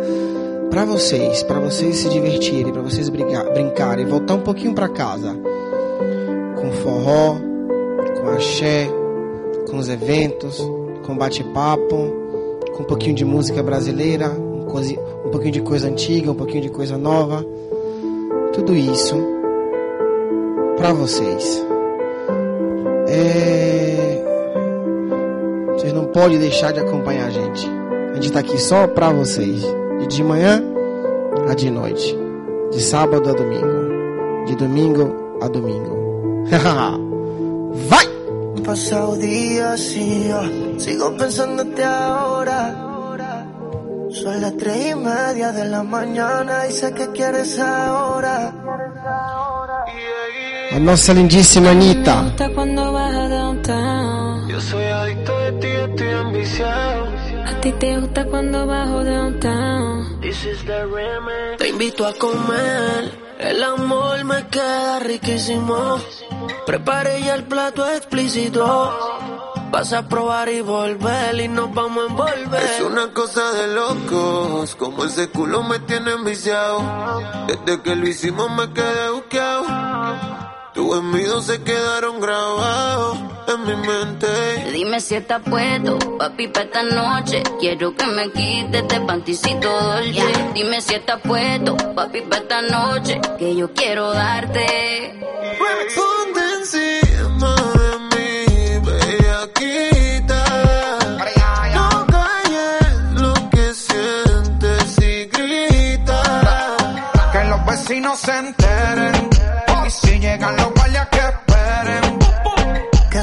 para 0.72 0.84
vocês, 0.84 1.43
para 1.43 1.60
vocês 1.60 1.97
se 1.97 2.10
divertirem, 2.10 2.74
para 2.74 2.82
vocês 2.82 3.08
brigar, 3.08 3.54
brincarem, 3.54 4.04
voltar 4.04 4.34
um 4.34 4.41
pouquinho 4.41 4.74
para 4.74 4.89
casa 4.89 5.38
com 6.60 6.72
forró, 6.72 7.36
com 8.20 8.30
axé, 8.30 8.89
com 9.70 9.78
os 9.78 9.89
eventos, 9.89 10.58
com 11.06 11.16
bate-papo, 11.16 12.14
com 12.76 12.82
um 12.82 12.86
pouquinho 12.86 13.14
de 13.14 13.26
música 13.26 13.62
brasileira, 13.62 14.30
um 14.30 15.30
pouquinho 15.30 15.51
de 15.51 15.62
coisa 15.62 15.88
antiga, 15.88 16.32
um 16.32 16.36
pouquinho 16.36 16.64
de 16.64 16.70
coisa 16.70 16.97
nova. 16.97 17.45
Tudo 18.54 18.76
isso 18.76 19.43
para 20.84 20.92
vocês. 20.92 21.66
É... 23.08 24.22
Vocês 25.72 25.94
não 25.94 26.08
podem 26.08 26.38
deixar 26.38 26.74
de 26.74 26.82
acompanhar 26.82 27.28
a 27.28 27.30
gente. 27.30 27.66
A 28.12 28.16
gente 28.16 28.34
tá 28.34 28.40
aqui 28.40 28.58
só 28.58 28.86
pra 28.86 29.10
vocês. 29.10 29.64
De 30.00 30.08
de 30.08 30.24
manhã 30.26 30.62
a 31.50 31.54
de 31.54 31.72
noite. 31.72 32.14
De 32.70 32.82
sábado 32.82 33.30
a 33.30 33.34
domingo. 33.34 34.46
De 34.46 34.58
domingo 34.58 35.38
a 35.42 35.48
domingo. 35.48 36.44
Vai! 37.88 38.06
Pasa 38.66 39.10
el 39.10 39.20
día 39.20 39.74
así, 39.74 40.28
yo 40.28 40.80
sigo 40.80 41.16
pensándote 41.18 41.84
ahora. 41.84 42.92
Son 44.10 44.42
las 44.42 44.56
tres 44.58 44.92
y 44.92 44.96
media 44.96 45.52
de 45.54 45.66
la 45.66 45.84
mañana 45.84 46.68
y 46.68 46.72
sé 46.72 46.94
que 46.94 47.08
quieres 47.12 47.58
ahora. 47.60 48.62
A 50.76 50.80
nossa 50.80 51.13
lindíssima 51.13 51.69
Anitta. 51.69 52.24
gusta 52.24 52.49
cuando 52.49 52.91
vas 52.91 53.13
a 53.13 53.30
downtown. 53.30 54.47
Yo 54.49 54.59
soy 54.59 54.84
adicto 54.86 55.38
de 55.38 55.51
ti, 55.53 55.67
estoy 55.67 56.09
ambiciado. 56.09 57.07
A 57.45 57.61
ti 57.61 57.71
te 57.74 57.99
gusta 57.99 58.26
cuando 58.26 58.65
bajo 58.65 59.03
downtown. 59.03 60.19
This 60.21 60.43
is 60.45 60.65
the 60.65 60.86
remix. 60.86 61.57
Te 61.59 61.69
invito 61.69 62.07
a 62.07 62.13
comer, 62.13 63.11
el 63.38 63.63
amor 63.63 64.24
me 64.26 64.47
queda 64.47 64.99
riquísimo. 64.99 65.99
Preparé 66.65 67.21
ya 67.21 67.36
el 67.36 67.43
plato 67.43 67.88
explícito. 67.88 68.65
Vas 69.69 69.93
a 69.93 70.07
probar 70.07 70.49
y 70.49 70.61
volver 70.61 71.39
y 71.39 71.47
nos 71.49 71.71
vamos 71.71 72.03
a 72.03 72.07
envolver. 72.09 72.63
Es 72.63 72.82
una 72.82 73.13
cosa 73.13 73.51
de 73.53 73.76
locos, 73.76 74.76
como 74.76 75.05
ese 75.05 75.30
culo 75.30 75.61
me 75.61 75.78
tiene 75.80 76.13
enviciado. 76.13 76.82
Desde 77.47 77.82
que 77.84 77.95
lo 77.95 78.07
hicimos 78.07 78.49
me 78.51 78.71
quedé 78.74 79.09
buqueado. 79.11 79.83
Tus 80.74 80.97
envidios 80.97 81.45
se 81.45 81.61
quedaron 81.61 82.19
grabados 82.19 83.19
en 83.47 83.63
mi 83.63 83.76
mente. 83.88 84.28
Dime 84.71 84.99
si 85.01 85.13
estás 85.13 85.41
puesto, 85.47 85.99
papi, 86.17 86.47
para 86.47 86.65
esta 86.65 86.82
noche. 86.82 87.43
Quiero 87.59 87.95
que 87.95 88.07
me 88.07 88.32
quites 88.32 88.82
este 88.82 88.99
panticito 89.01 89.69
dolce. 89.69 90.34
Dime 90.55 90.82
si 90.82 90.95
estás 90.95 91.19
puesto, 91.21 91.78
papi, 91.93 92.21
para 92.21 92.41
esta 92.41 92.61
noche. 92.63 93.21
Que 93.38 93.55
yo 93.55 93.71
quiero 93.74 94.11
darte. 94.13 95.19
Ponte 95.95 96.41
encima 96.59 97.55
de 97.76 97.99
mí, 98.09 98.88
bellaquita. 98.88 100.43
No 101.76 102.07
calles 102.07 103.21
lo 103.21 103.34
que 103.51 103.74
sientes 103.76 104.97
y 104.97 105.26
grita. 105.26 106.78
Que 107.32 107.43
los 107.43 107.65
vecinos 107.67 108.19
se 108.19 108.62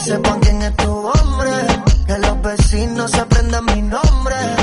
Sepan 0.05 0.41
quién 0.41 0.63
es 0.63 0.75
tu 0.77 0.91
hombre. 0.91 1.51
Que 2.07 2.19
los 2.19 2.43
vecinos 2.43 3.15
aprendan 3.15 3.65
mi 3.67 3.83
nombre. 3.83 4.60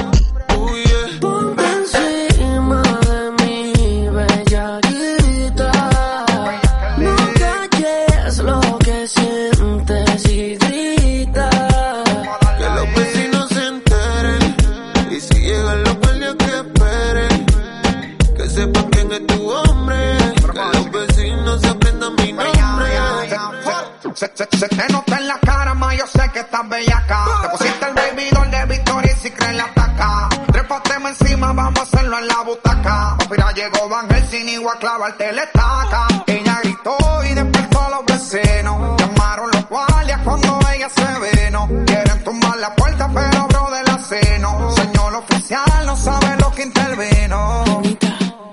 Se, 24.17 24.27
te 24.29 24.87
nota 24.91 25.15
en 25.15 25.27
la 25.27 25.37
cara, 25.39 25.75
ma, 25.75 25.93
yo 25.93 26.07
sé 26.07 26.27
que 26.33 26.39
estás 26.39 26.67
bellaca. 26.67 27.23
Te 27.43 27.49
pusiste 27.49 27.85
el 27.85 27.93
baby 27.93 28.29
doll 28.31 28.49
de 28.49 28.65
Victoria 28.65 29.11
y 29.11 29.21
si 29.21 29.29
crees 29.29 29.55
la 29.55 29.65
ataca. 29.65 30.29
Trépateme 30.51 31.09
encima, 31.09 31.53
vamos 31.53 31.79
a 31.79 31.83
hacerlo 31.83 32.17
en 32.17 32.27
la 32.27 32.41
butaca. 32.41 33.15
Mira, 33.29 33.51
llegó 33.51 33.87
Van 33.87 34.09
Helsing 34.09 34.49
y 34.49 34.57
voy 34.57 34.71
a 34.75 34.79
clavarte 34.79 35.31
la 35.33 35.43
estaca. 35.43 36.07
Ella 36.25 36.59
gritó 36.63 36.97
y 37.29 37.33
despertó 37.35 37.79
a 37.79 37.89
los 37.91 38.05
vecinos. 38.05 38.99
Llamaron 38.99 39.51
los 39.51 39.69
guardias 39.69 40.19
cuando 40.23 40.59
ella 40.73 40.89
se 40.89 41.37
vino. 41.37 41.69
Quieren 41.85 42.23
tumbar 42.23 42.57
la 42.57 42.75
puerta, 42.75 43.11
pero 43.13 43.47
bro 43.49 43.69
de 43.69 43.83
la 43.83 43.99
seno. 43.99 44.71
Señor 44.71 45.13
oficial, 45.13 45.85
no 45.85 45.95
sabe 45.95 46.37
lo 46.39 46.51
que 46.53 46.63
intervino. 46.63 47.63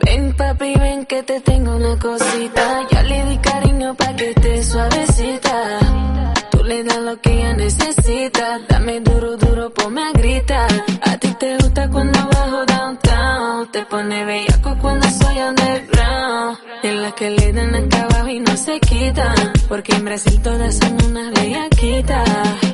Ven 0.05 0.37
papi, 0.37 0.75
ven 0.75 1.07
que 1.07 1.23
te 1.23 1.41
tengo 1.41 1.75
una 1.75 1.99
cosita. 1.99 2.87
Que 17.25 17.31
le 17.31 17.53
dan 17.53 17.75
acá 17.75 18.03
abajo 18.03 18.29
y 18.29 18.41
no 18.41 18.55
se 18.55 18.79
quitan. 18.81 19.53
Porque 19.68 19.93
en 19.95 20.05
Brasil 20.05 20.41
todas 20.43 20.75
son 20.75 20.93
unas 21.07 21.33
bellaquitas. 21.33 22.74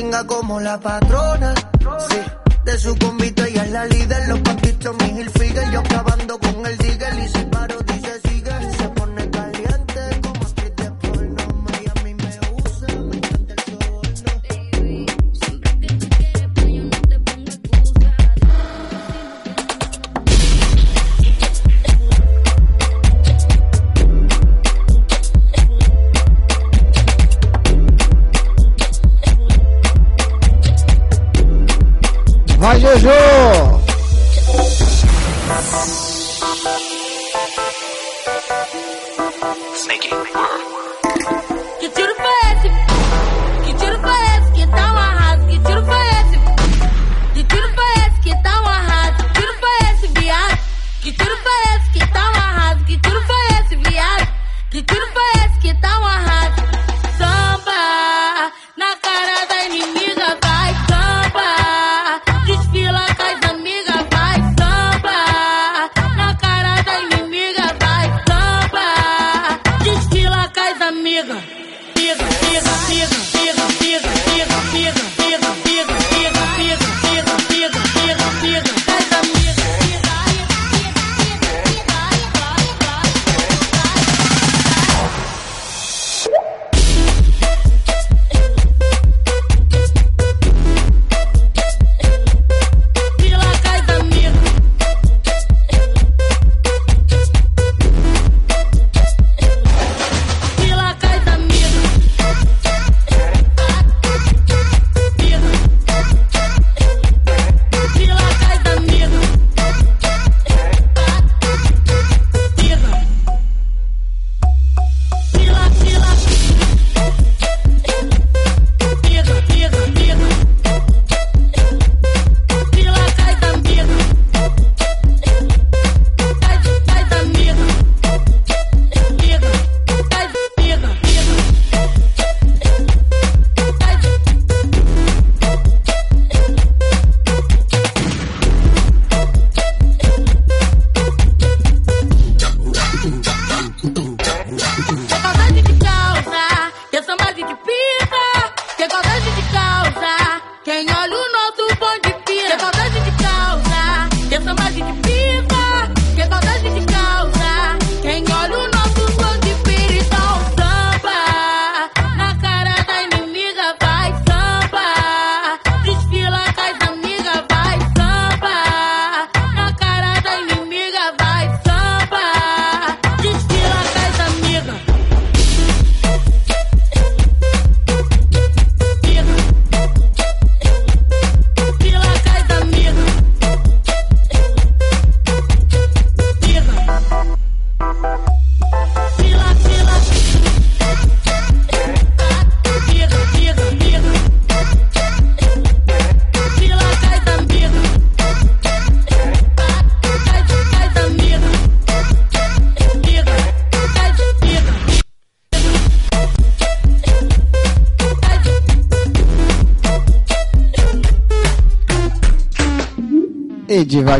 Chinga 0.00 0.26
como 0.26 0.60
la 0.60 0.80
patrona. 0.80 1.54
Sí, 2.08 2.20
de 2.64 2.78
su 2.78 2.96
convito 2.96 3.44
ella 3.44 3.64
es 3.64 3.70
la 3.70 3.84
líder. 3.84 4.28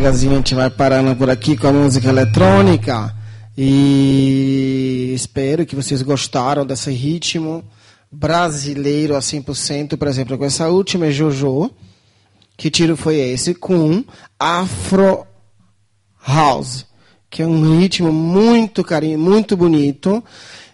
Devagarzinho 0.01 0.33
a 0.33 0.37
gente 0.37 0.55
vai 0.55 0.71
parando 0.71 1.15
por 1.15 1.29
aqui 1.29 1.59
com 1.59 1.67
a 1.67 1.73
música 1.73 2.09
eletrônica. 2.09 3.15
E 3.57 5.13
espero 5.15 5.67
que 5.67 5.77
vocês 5.77 6.01
gostaram 6.01 6.65
desse 6.65 6.91
ritmo 6.91 7.63
brasileiro 8.11 9.15
a 9.15 9.19
100%. 9.19 9.99
Por 9.99 10.09
exemplo, 10.09 10.39
com 10.39 10.45
essa 10.47 10.71
última 10.71 11.07
é 11.07 11.11
Jojo. 11.11 11.71
Que 12.57 12.71
tiro 12.71 12.97
foi 12.97 13.17
esse? 13.17 13.53
Com 13.53 14.03
Afro 14.39 15.27
House. 16.27 16.87
Que 17.29 17.43
é 17.43 17.47
um 17.47 17.79
ritmo 17.79 18.11
muito 18.11 18.83
carinho, 18.83 19.19
muito 19.19 19.55
bonito. 19.55 20.25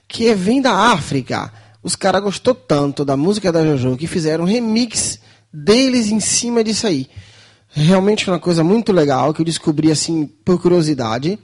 Que 0.06 0.32
vem 0.36 0.62
da 0.62 0.92
África. 0.92 1.52
Os 1.82 1.96
caras 1.96 2.22
gostou 2.22 2.54
tanto 2.54 3.04
da 3.04 3.16
música 3.16 3.50
da 3.50 3.64
Jojo 3.64 3.96
que 3.96 4.06
fizeram 4.06 4.44
um 4.44 4.46
remix 4.46 5.18
deles 5.52 6.12
em 6.12 6.20
cima 6.20 6.62
disso 6.62 6.86
aí. 6.86 7.08
Realmente 7.78 8.24
foi 8.24 8.32
uma 8.32 8.40
coisa 8.40 8.64
muito 8.64 8.90
legal 8.90 9.34
que 9.34 9.42
eu 9.42 9.44
descobri 9.44 9.90
assim 9.90 10.26
por 10.26 10.58
curiosidade. 10.58 11.38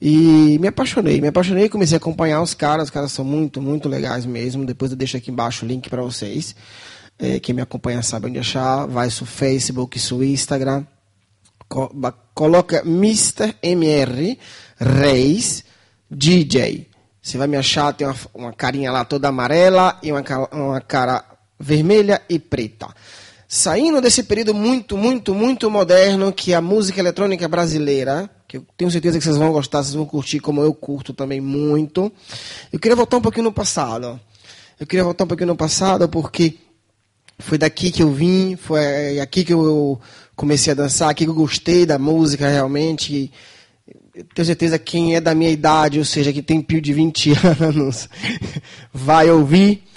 E 0.00 0.56
me 0.58 0.68
apaixonei, 0.68 1.20
me 1.20 1.28
apaixonei 1.28 1.66
e 1.66 1.68
comecei 1.68 1.96
a 1.96 1.98
acompanhar 1.98 2.40
os 2.40 2.54
caras. 2.54 2.84
Os 2.84 2.90
caras 2.90 3.12
são 3.12 3.22
muito, 3.22 3.60
muito 3.60 3.86
legais 3.86 4.24
mesmo. 4.24 4.64
Depois 4.64 4.90
eu 4.90 4.96
deixo 4.96 5.18
aqui 5.18 5.30
embaixo 5.30 5.66
o 5.66 5.68
link 5.68 5.90
para 5.90 6.00
vocês. 6.00 6.56
É, 7.18 7.38
quem 7.38 7.54
me 7.54 7.60
acompanha 7.60 8.02
sabe 8.02 8.28
onde 8.28 8.38
achar. 8.38 8.86
Vai 8.86 9.08
no 9.08 9.26
Facebook, 9.26 10.00
no 10.10 10.24
Instagram. 10.24 10.86
Co 11.68 11.90
coloca 12.32 12.80
Mr. 12.86 13.54
MR 13.62 14.38
Reis 14.78 15.64
DJ. 16.10 16.88
Você 17.20 17.36
vai 17.36 17.46
me 17.46 17.58
achar, 17.58 17.92
tem 17.92 18.06
uma, 18.06 18.16
uma 18.32 18.52
carinha 18.54 18.90
lá 18.90 19.04
toda 19.04 19.28
amarela 19.28 19.98
e 20.02 20.10
uma, 20.10 20.24
uma 20.50 20.80
cara 20.80 21.22
vermelha 21.60 22.22
e 22.26 22.38
preta. 22.38 22.88
Saindo 23.50 24.02
desse 24.02 24.24
período 24.24 24.52
muito, 24.52 24.94
muito, 24.94 25.34
muito 25.34 25.70
moderno 25.70 26.30
que 26.30 26.52
a 26.52 26.60
música 26.60 27.00
eletrônica 27.00 27.48
brasileira, 27.48 28.28
que 28.46 28.58
eu 28.58 28.66
tenho 28.76 28.90
certeza 28.90 29.16
que 29.16 29.24
vocês 29.24 29.38
vão 29.38 29.50
gostar, 29.50 29.82
vocês 29.82 29.94
vão 29.94 30.04
curtir 30.04 30.38
como 30.38 30.60
eu 30.60 30.74
curto 30.74 31.14
também 31.14 31.40
muito. 31.40 32.12
Eu 32.70 32.78
queria 32.78 32.94
voltar 32.94 33.16
um 33.16 33.22
pouquinho 33.22 33.44
no 33.44 33.52
passado. 33.52 34.20
Eu 34.78 34.86
queria 34.86 35.02
voltar 35.02 35.24
um 35.24 35.26
pouquinho 35.26 35.46
no 35.46 35.56
passado 35.56 36.06
porque 36.10 36.56
foi 37.38 37.56
daqui 37.56 37.90
que 37.90 38.02
eu 38.02 38.12
vim, 38.12 38.54
foi 38.54 39.18
aqui 39.18 39.42
que 39.42 39.54
eu 39.54 39.98
comecei 40.36 40.74
a 40.74 40.76
dançar, 40.76 41.08
aqui 41.08 41.24
que 41.24 41.30
eu 41.30 41.34
gostei 41.34 41.86
da 41.86 41.98
música 41.98 42.46
realmente. 42.46 43.32
Eu 44.14 44.26
tenho 44.34 44.44
certeza 44.44 44.78
que 44.78 44.92
quem 44.92 45.16
é 45.16 45.22
da 45.22 45.34
minha 45.34 45.50
idade, 45.50 45.98
ou 45.98 46.04
seja, 46.04 46.34
que 46.34 46.42
tem 46.42 46.60
pio 46.60 46.82
de 46.82 46.92
20 46.92 47.32
anos, 47.58 48.10
vai 48.92 49.30
ouvir 49.30 49.88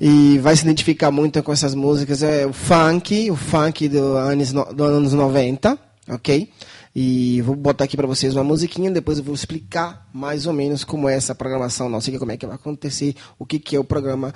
e 0.00 0.38
vai 0.38 0.56
se 0.56 0.62
identificar 0.62 1.10
muito 1.10 1.42
com 1.42 1.52
essas 1.52 1.74
músicas. 1.74 2.22
É 2.22 2.46
o 2.46 2.52
funk, 2.52 3.30
o 3.30 3.36
funk 3.36 3.88
do 3.88 4.16
anos, 4.16 4.52
do 4.52 4.84
anos 4.84 5.12
90, 5.12 5.78
ok? 6.08 6.48
E 6.94 7.40
vou 7.42 7.56
botar 7.56 7.84
aqui 7.84 7.96
para 7.96 8.06
vocês 8.06 8.34
uma 8.34 8.44
musiquinha, 8.44 8.90
depois 8.90 9.18
eu 9.18 9.24
vou 9.24 9.34
explicar 9.34 10.06
mais 10.12 10.46
ou 10.46 10.52
menos 10.52 10.84
como 10.84 11.08
é 11.08 11.14
essa 11.14 11.34
programação 11.34 11.88
nossa, 11.88 12.10
aqui, 12.10 12.18
como 12.18 12.32
é 12.32 12.36
que 12.36 12.46
vai 12.46 12.56
acontecer, 12.56 13.14
o 13.38 13.46
que, 13.46 13.58
que 13.58 13.74
é 13.74 13.80
o 13.80 13.84
programa 13.84 14.34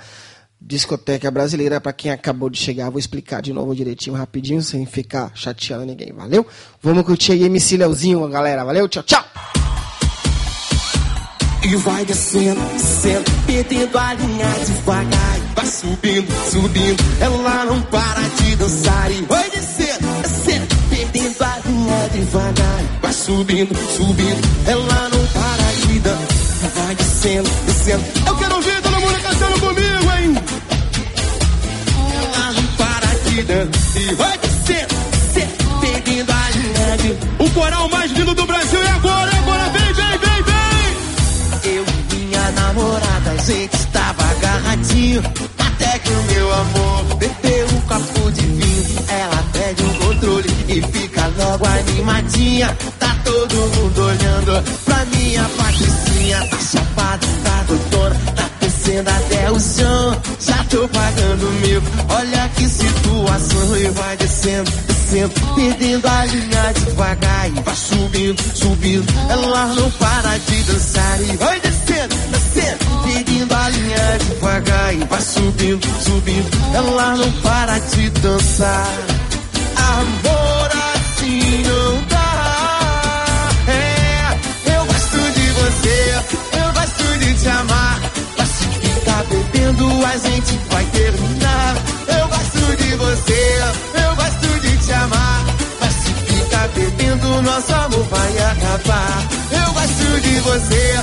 Discoteca 0.59 1.29
Brasileira. 1.29 1.79
Para 1.79 1.93
quem 1.93 2.11
acabou 2.11 2.49
de 2.49 2.57
chegar, 2.57 2.89
vou 2.89 2.99
explicar 2.99 3.41
de 3.41 3.53
novo 3.53 3.75
direitinho, 3.75 4.15
rapidinho, 4.15 4.61
sem 4.63 4.85
ficar 4.85 5.31
chateando 5.35 5.85
ninguém, 5.85 6.11
valeu? 6.11 6.45
Vamos 6.81 7.05
curtir 7.05 7.33
aí 7.33 7.43
MC 7.43 7.77
Leozinho, 7.77 8.27
galera, 8.27 8.63
valeu? 8.65 8.87
Tchau, 8.87 9.03
tchau! 9.03 9.23
E 11.63 11.75
vai 11.75 12.05
descendo, 12.05 12.61
descendo, 12.73 13.25
perdendo 13.45 13.97
a 13.97 14.13
linha 14.13 14.45
devagar. 14.65 15.36
Subindo, 15.67 16.33
subindo, 16.49 17.03
ela 17.19 17.65
não 17.65 17.81
para 17.83 18.21
de 18.21 18.55
dançar. 18.55 19.11
E 19.11 19.21
vai 19.23 19.49
descendo, 19.49 20.07
descendo, 20.21 20.67
perdendo 20.89 21.43
a 21.43 21.59
linha 21.65 22.09
devagar. 22.13 22.83
Vai 23.01 23.13
subindo, 23.13 23.75
subindo, 23.95 24.41
ela 24.65 25.09
não 25.09 25.27
para 25.27 25.87
de 25.87 25.99
dançar. 25.99 26.69
Vai 26.75 26.95
descendo, 26.95 27.49
descendo. 27.65 28.03
Eu 28.25 28.35
quero 28.37 28.55
ouvir 28.55 28.81
todo 28.81 28.99
mundo 28.99 29.21
cantando 29.21 29.59
comigo, 29.59 30.11
hein? 30.17 30.35
Ela 32.15 32.51
não 32.53 32.63
para 32.77 33.29
de 33.29 33.43
dançar. 33.43 34.01
E 34.01 34.15
vai 34.15 34.37
descendo, 34.37 34.95
descendo, 35.11 35.79
perdendo 35.81 36.31
a 36.31 36.49
linha 36.51 36.97
de... 36.97 37.43
O 37.43 37.49
coral 37.51 37.89
mais 37.89 38.11
lindo 38.11 38.33
do 38.33 38.45
Brasil 38.45 38.81
é 38.81 38.89
agora, 38.89 39.31
é 39.31 39.37
agora, 39.37 39.69
vem, 39.69 39.93
vem, 39.93 40.17
vem, 40.17 40.43
vem! 40.43 41.75
Eu 41.75 41.83
e 41.83 42.15
minha 42.15 42.51
namorada, 42.51 43.31
a 43.31 43.37
gente 43.37 43.73
estava 43.75 44.23
agarradinho. 44.23 45.23
Até 46.07 46.13
que 46.13 46.13
o 46.13 46.23
meu 46.23 46.53
amor 46.53 47.03
bebeu 47.17 47.67
um 47.67 47.81
copo 47.81 48.31
de 48.31 48.41
vinho. 48.41 49.05
Ela 49.09 49.43
pede 49.51 49.83
um 49.83 49.93
controle 49.95 50.49
e 50.69 50.81
fica 50.81 51.27
logo 51.37 51.65
animadinha. 51.65 52.77
Tá 52.97 53.15
todo 53.25 53.55
mundo 53.55 54.01
olhando 54.01 54.63
pra 54.85 55.05
minha 55.05 55.43
patricinha. 55.43 56.47
Tá 56.47 56.57
chapada, 56.59 57.27
tá 57.43 57.63
doutora, 57.67 58.15
tá 58.35 58.49
descendo 58.61 59.09
até 59.09 59.51
o 59.51 59.59
chão. 59.59 60.21
Já 60.39 60.63
tô 60.69 60.87
pagando 60.87 61.51
mil. 61.61 61.81
Olha 62.09 62.49
que 62.55 62.69
situação. 62.69 63.77
E 63.77 63.89
vai 63.89 64.17
descendo, 64.17 64.71
descendo, 64.87 65.33
perdendo 65.55 66.07
a 66.07 66.25
linha 66.25 66.73
devagar. 66.73 67.49
E 67.49 67.61
vai 67.61 67.75
subindo, 67.75 68.41
subindo. 68.55 69.13
Ela 69.29 69.67
não 69.75 69.91
para 69.91 70.37
de 70.37 70.63
dançar. 70.63 71.21
E 71.21 71.35
vai 71.35 71.59
descendo, 71.59 72.15
a 73.67 73.69
linha 73.69 74.17
devagar. 74.19 74.93
E 74.93 75.03
vai 75.05 75.21
subindo, 75.21 75.87
subindo. 76.01 76.49
Ela 76.73 77.15
não 77.15 77.31
para 77.41 77.79
de 77.79 78.09
dançar. 78.09 78.93
Amor 79.75 80.69
assim 80.95 81.63
não 81.63 82.03
dá. 82.07 83.49
É, 83.67 84.73
eu 84.73 84.85
gosto 84.85 85.17
de 85.17 85.47
você, 85.59 86.15
eu 86.63 86.73
gosto 86.73 87.19
de 87.19 87.33
te 87.41 87.49
amar. 87.49 87.99
Mas 88.37 88.49
se 88.49 88.65
ficar 88.65 89.23
bebendo, 89.25 90.05
a 90.05 90.17
gente 90.17 90.59
vai 90.69 90.85
terminar. 90.85 91.75
Eu 92.07 92.27
gosto 92.27 92.77
de 92.77 92.95
você, 92.95 93.59
eu 94.05 94.15
gosto 94.15 94.59
de 94.61 94.77
te 94.77 94.93
amar. 94.93 95.45
Mas 95.81 95.93
se 95.93 96.13
ficar 96.13 96.67
bebendo, 96.69 97.41
nosso 97.41 97.73
amor 97.73 98.07
vai 98.09 98.37
acabar. 98.51 99.27
Eu 99.51 99.73
gosto 99.73 100.21
de 100.21 100.39
você, 100.39 100.99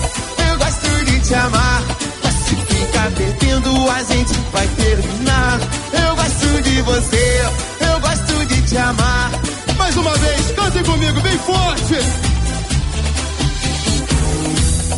eu 0.49 0.59
gosto 0.59 1.05
de 1.05 1.21
te 1.21 1.35
amar. 1.35 2.04
Bebendo, 3.55 3.91
a 3.91 4.03
gente 4.03 4.35
vai 4.53 4.67
terminar. 4.67 5.61
Eu 5.93 6.17
gosto 6.17 6.63
de 6.63 6.83
você, 6.83 7.43
eu 7.81 8.01
gosto 8.01 8.47
de 8.47 8.63
te 8.63 8.77
amar. 8.77 9.31
Mais 9.77 9.97
uma 9.97 10.13
vez, 10.17 10.51
cantem 10.57 10.83
comigo, 10.83 11.21
bem 11.21 11.39
forte! 11.39 11.95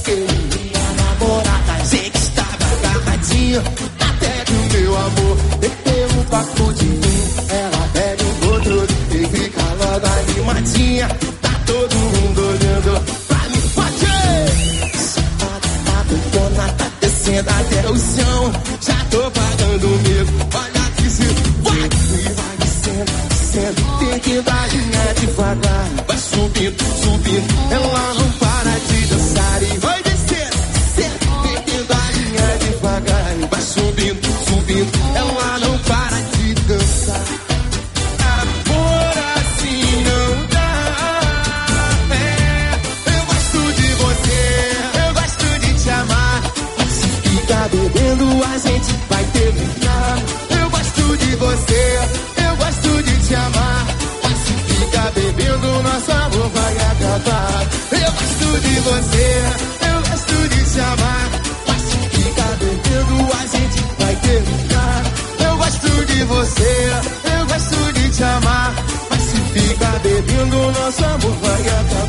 Eu 0.07 0.17
e 0.17 0.31
minha 0.57 0.93
namorada, 0.97 1.73
a 1.73 1.85
gente 1.85 2.17
estava 2.17 2.65
agarradinho. 2.79 3.61
Até 4.01 4.45
que 4.45 4.53
o 4.53 4.81
meu 4.81 4.97
amor 4.97 5.37
bebeu 5.61 6.09
um 6.19 6.25
papo 6.25 6.73
de 6.75 6.85
vinho. 6.85 7.27
Ela 7.51 7.89
pede 7.93 8.25
um 8.25 8.35
controle 8.41 8.95
e 9.11 9.27
fica 9.37 9.63
logo 9.81 10.07
animadinha. 10.07 11.36
Já 18.81 19.05
tô 19.11 19.31
pagando 19.31 19.87
o 19.87 19.99
mico, 19.99 20.57
olha 20.57 20.91
que 20.97 21.11
se 21.11 21.25
vai! 21.63 21.77
E 21.77 22.33
vai 22.33 22.57
descendo, 22.59 23.13
descendo, 23.29 23.99
perdendo 23.99 24.51
a 24.51 24.67
linha 24.67 25.15
devagar. 25.21 25.89
Vai 26.07 26.19
subindo, 26.19 26.85
subindo, 27.03 27.73
ela 27.73 28.15
não 28.15 28.36
ficar 70.37 70.45
bebendo, 70.45 70.73
nosso 70.73 72.06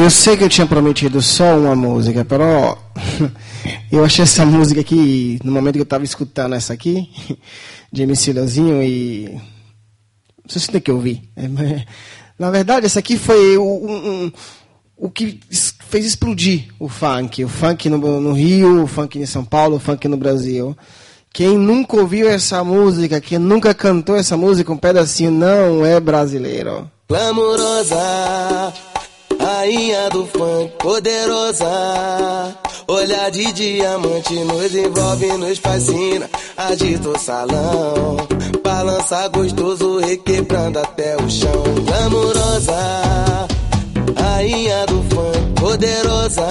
Eu 0.00 0.10
sei 0.10 0.36
que 0.36 0.44
eu 0.44 0.48
tinha 0.48 0.66
prometido 0.66 1.20
só 1.20 1.56
uma 1.58 1.74
música, 1.74 2.24
pero 2.24 2.44
eu 3.90 4.04
achei 4.04 4.22
essa 4.22 4.46
música 4.46 4.80
aqui, 4.80 5.38
no 5.42 5.50
momento 5.50 5.74
que 5.74 5.80
eu 5.80 5.84
estava 5.84 6.04
escutando 6.04 6.54
essa 6.54 6.72
aqui, 6.72 7.10
de 7.92 8.02
MC 8.02 8.32
Leozinho, 8.32 8.82
e. 8.82 9.28
Não 9.32 10.48
sei 10.50 10.62
se 10.62 10.68
tem 10.70 10.80
que 10.80 10.90
ouvir. 10.92 11.22
É, 11.36 11.48
mas, 11.48 11.84
Na 12.38 12.50
verdade, 12.50 12.86
essa 12.86 13.00
aqui 13.00 13.18
foi 13.18 13.58
o, 13.58 13.62
um- 13.64 14.32
o 14.96 15.10
que 15.10 15.40
fez 15.88 16.06
explodir 16.06 16.68
o 16.78 16.88
funk. 16.88 17.44
O 17.44 17.48
funk 17.48 17.88
no, 17.90 17.98
no 18.20 18.32
Rio, 18.32 18.84
o 18.84 18.86
funk 18.86 19.18
em 19.18 19.26
São 19.26 19.44
Paulo, 19.44 19.76
o 19.76 19.80
funk 19.80 20.06
no 20.08 20.16
Brasil. 20.16 20.76
Quem 21.32 21.58
nunca 21.58 21.96
ouviu 21.96 22.28
essa 22.28 22.62
música, 22.64 23.20
quem 23.20 23.38
nunca 23.38 23.74
cantou 23.74 24.16
essa 24.16 24.36
música, 24.36 24.72
um 24.72 24.76
pedacinho, 24.76 25.30
não 25.30 25.84
é 25.84 26.00
brasileiro. 26.00 26.90
Glamourosa, 27.08 28.72
rainha 29.38 30.08
do 30.10 30.26
funk, 30.26 30.72
poderosa. 30.78 31.66
Olhar 32.88 33.30
de 33.30 33.52
diamante 33.52 34.34
nos 34.44 34.74
envolve, 34.74 35.26
nos 35.36 35.58
fascina. 35.58 36.28
Agita 36.56 37.08
o 37.08 37.18
salão, 37.18 38.16
balança 38.64 39.28
gostoso, 39.28 39.98
requebrando 39.98 40.78
até 40.78 41.16
o 41.16 41.30
chão. 41.30 41.62
Glamourosa, 41.84 42.76
rainha 44.16 44.86
do 44.86 45.02
funk, 45.02 45.60
poderosa. 45.60 46.46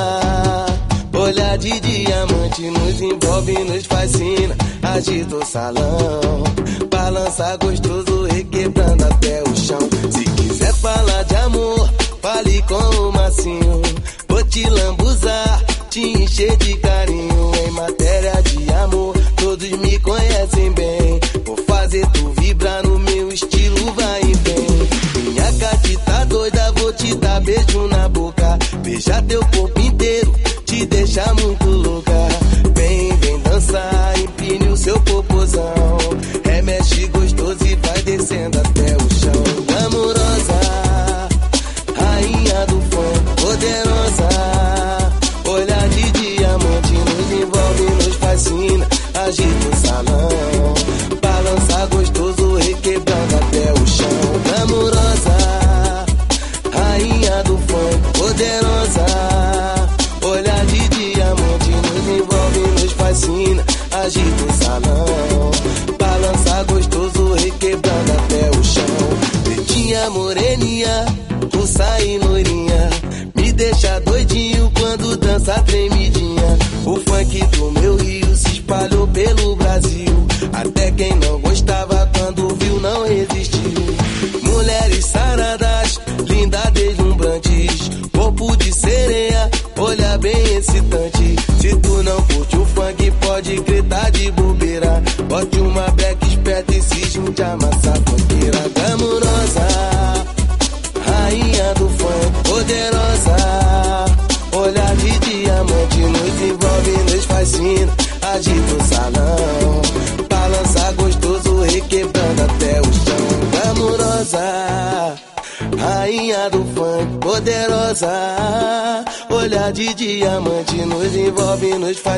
Olhar 1.13 1.57
de 1.57 1.79
diamante 1.79 2.69
nos 2.69 3.01
envolve, 3.01 3.63
nos 3.63 3.85
fascina. 3.85 4.55
Agita 4.83 5.35
o 5.35 5.45
salão, 5.45 6.43
balança 6.91 7.57
gostoso, 7.57 8.25
requebrando 8.25 9.03
até 9.03 9.41
o 9.41 9.55
chão. 9.55 9.79
Se 10.11 10.23
quiser 10.23 10.73
falar 10.73 11.23
de 11.23 11.35
amor, 11.35 11.89
fale 12.21 12.61
com 12.63 12.75
o 12.75 13.11
macinho. 13.11 13.81
Vou 14.27 14.43
te 14.45 14.69
lambuzar, 14.69 15.63
te 15.89 16.01
encher 16.01 16.55
de 16.57 16.77
carinho. 16.77 17.51
Em 17.65 17.71
matéria 17.71 18.41
de 18.43 18.73
amor, 18.73 19.15
todos 19.35 19.69
me 19.69 19.99
conhecem 19.99 20.71
bem. 20.73 21.19
Vou 21.45 21.57
fazer 21.67 22.05
tu 22.11 22.33
vibrar 22.39 22.83
no 22.85 22.99
meu 22.99 23.29
estilo, 23.29 23.93
vai 23.93 24.21
e 24.21 24.33
vem. 24.33 25.23
Minha 25.23 25.53
catita 25.53 26.25
doida, 26.25 26.71
vou 26.77 26.93
te 26.93 27.15
dar 27.15 27.41
beijo 27.41 27.87
na 27.87 28.09
boca. 28.09 28.57
Beijar 28.83 29.21
teu 29.23 29.39
corpo 29.45 29.79
inteiro, 29.79 30.33
te 30.65 30.85
deixar 30.85 31.33
muito 31.35 31.66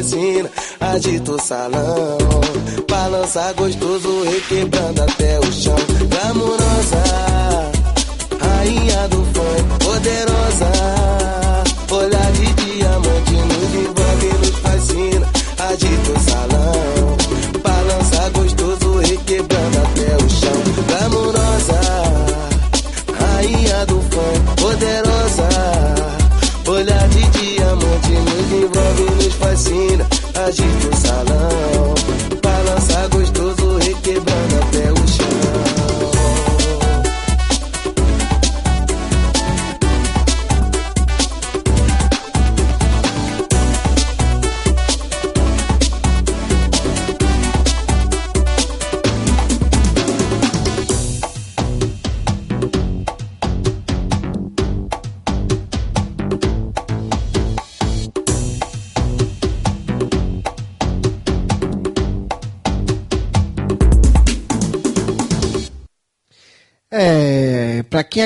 nos 0.10 0.14
fascina. 0.14 0.50
Agita 0.80 1.32
o 1.32 1.40
salão, 1.40 2.18
balança 2.90 3.54
gostoso, 3.54 4.24
requebrando 4.24 5.02
até 5.02 5.40
o 5.40 5.52
chão. 5.52 5.76
Glamourosa, 6.10 7.04
rainha 8.40 9.08
do 9.10 9.18
funk, 9.18 9.86
poderosa. 9.86 10.99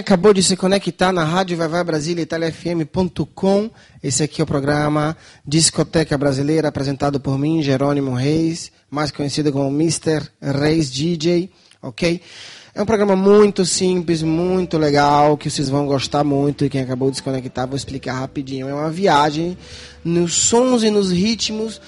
Acabou 0.04 0.34
de 0.34 0.44
se 0.44 0.58
conectar 0.58 1.14
na 1.14 1.24
Rádio 1.24 1.56
Vai 1.56 1.70
Vai 1.70 1.82
Brasília 1.82 2.22
italiafm.com, 2.22 3.70
esse 4.04 4.22
aqui 4.22 4.42
é 4.42 4.44
o 4.44 4.46
programa 4.46 5.16
Discoteca 5.48 6.18
Brasileira, 6.18 6.68
apresentado 6.68 7.22
por 7.22 7.40
mim, 7.40 7.64
Jerônimo 7.64 8.14
Reis, 8.14 8.70
mais 8.92 9.12
conhecido 9.12 9.50
como 9.54 9.70
Mr. 9.70 10.28
Reis 10.42 10.92
DJ, 10.92 11.50
ok? 11.82 12.22
É 12.76 12.82
um 12.82 12.86
programa 12.86 13.16
muito 13.16 13.66
simples, 13.66 14.22
muito 14.22 14.78
legal, 14.78 15.38
que 15.38 15.50
vocês 15.50 15.70
vão 15.70 15.86
gostar 15.86 16.26
muito. 16.26 16.66
E 16.66 16.70
quem 16.70 16.82
acabou 16.82 17.10
de 17.10 17.18
se 17.18 17.24
conectar, 17.24 17.66
vou 17.66 17.78
explicar 17.78 18.16
rapidinho. 18.20 18.68
É 18.68 18.74
uma 18.74 18.92
viagem 18.92 19.58
nos 20.04 20.34
sons 20.34 20.84
e 20.84 20.90
nos 20.90 21.14
ritmos 21.14 21.80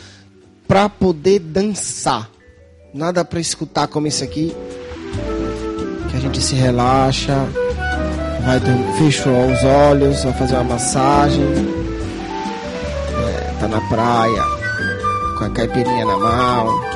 para 0.66 0.88
poder 0.88 1.39
dançar. 1.39 2.32
Nada 2.93 3.26
para 3.26 3.41
escutar 3.41 3.88
como 3.88 4.07
esse 4.07 4.24
aqui, 4.24 4.55
que 6.09 6.16
a 6.16 6.20
gente 6.22 6.41
se 6.41 6.55
relaxa, 6.55 7.45
vai 8.46 8.62
fechou 8.98 9.52
os 9.52 9.64
olhos, 9.64 10.24
vai 10.24 10.34
fazer 10.34 10.54
uma 10.56 10.76
massagem, 10.76 11.43
é, 13.18 13.54
tá 13.60 13.68
na 13.68 13.82
praia, 13.82 14.43
com 15.38 15.46
a 15.46 15.50
caipirinha 15.50 16.06
na 16.06 16.18
mão. 16.18 16.96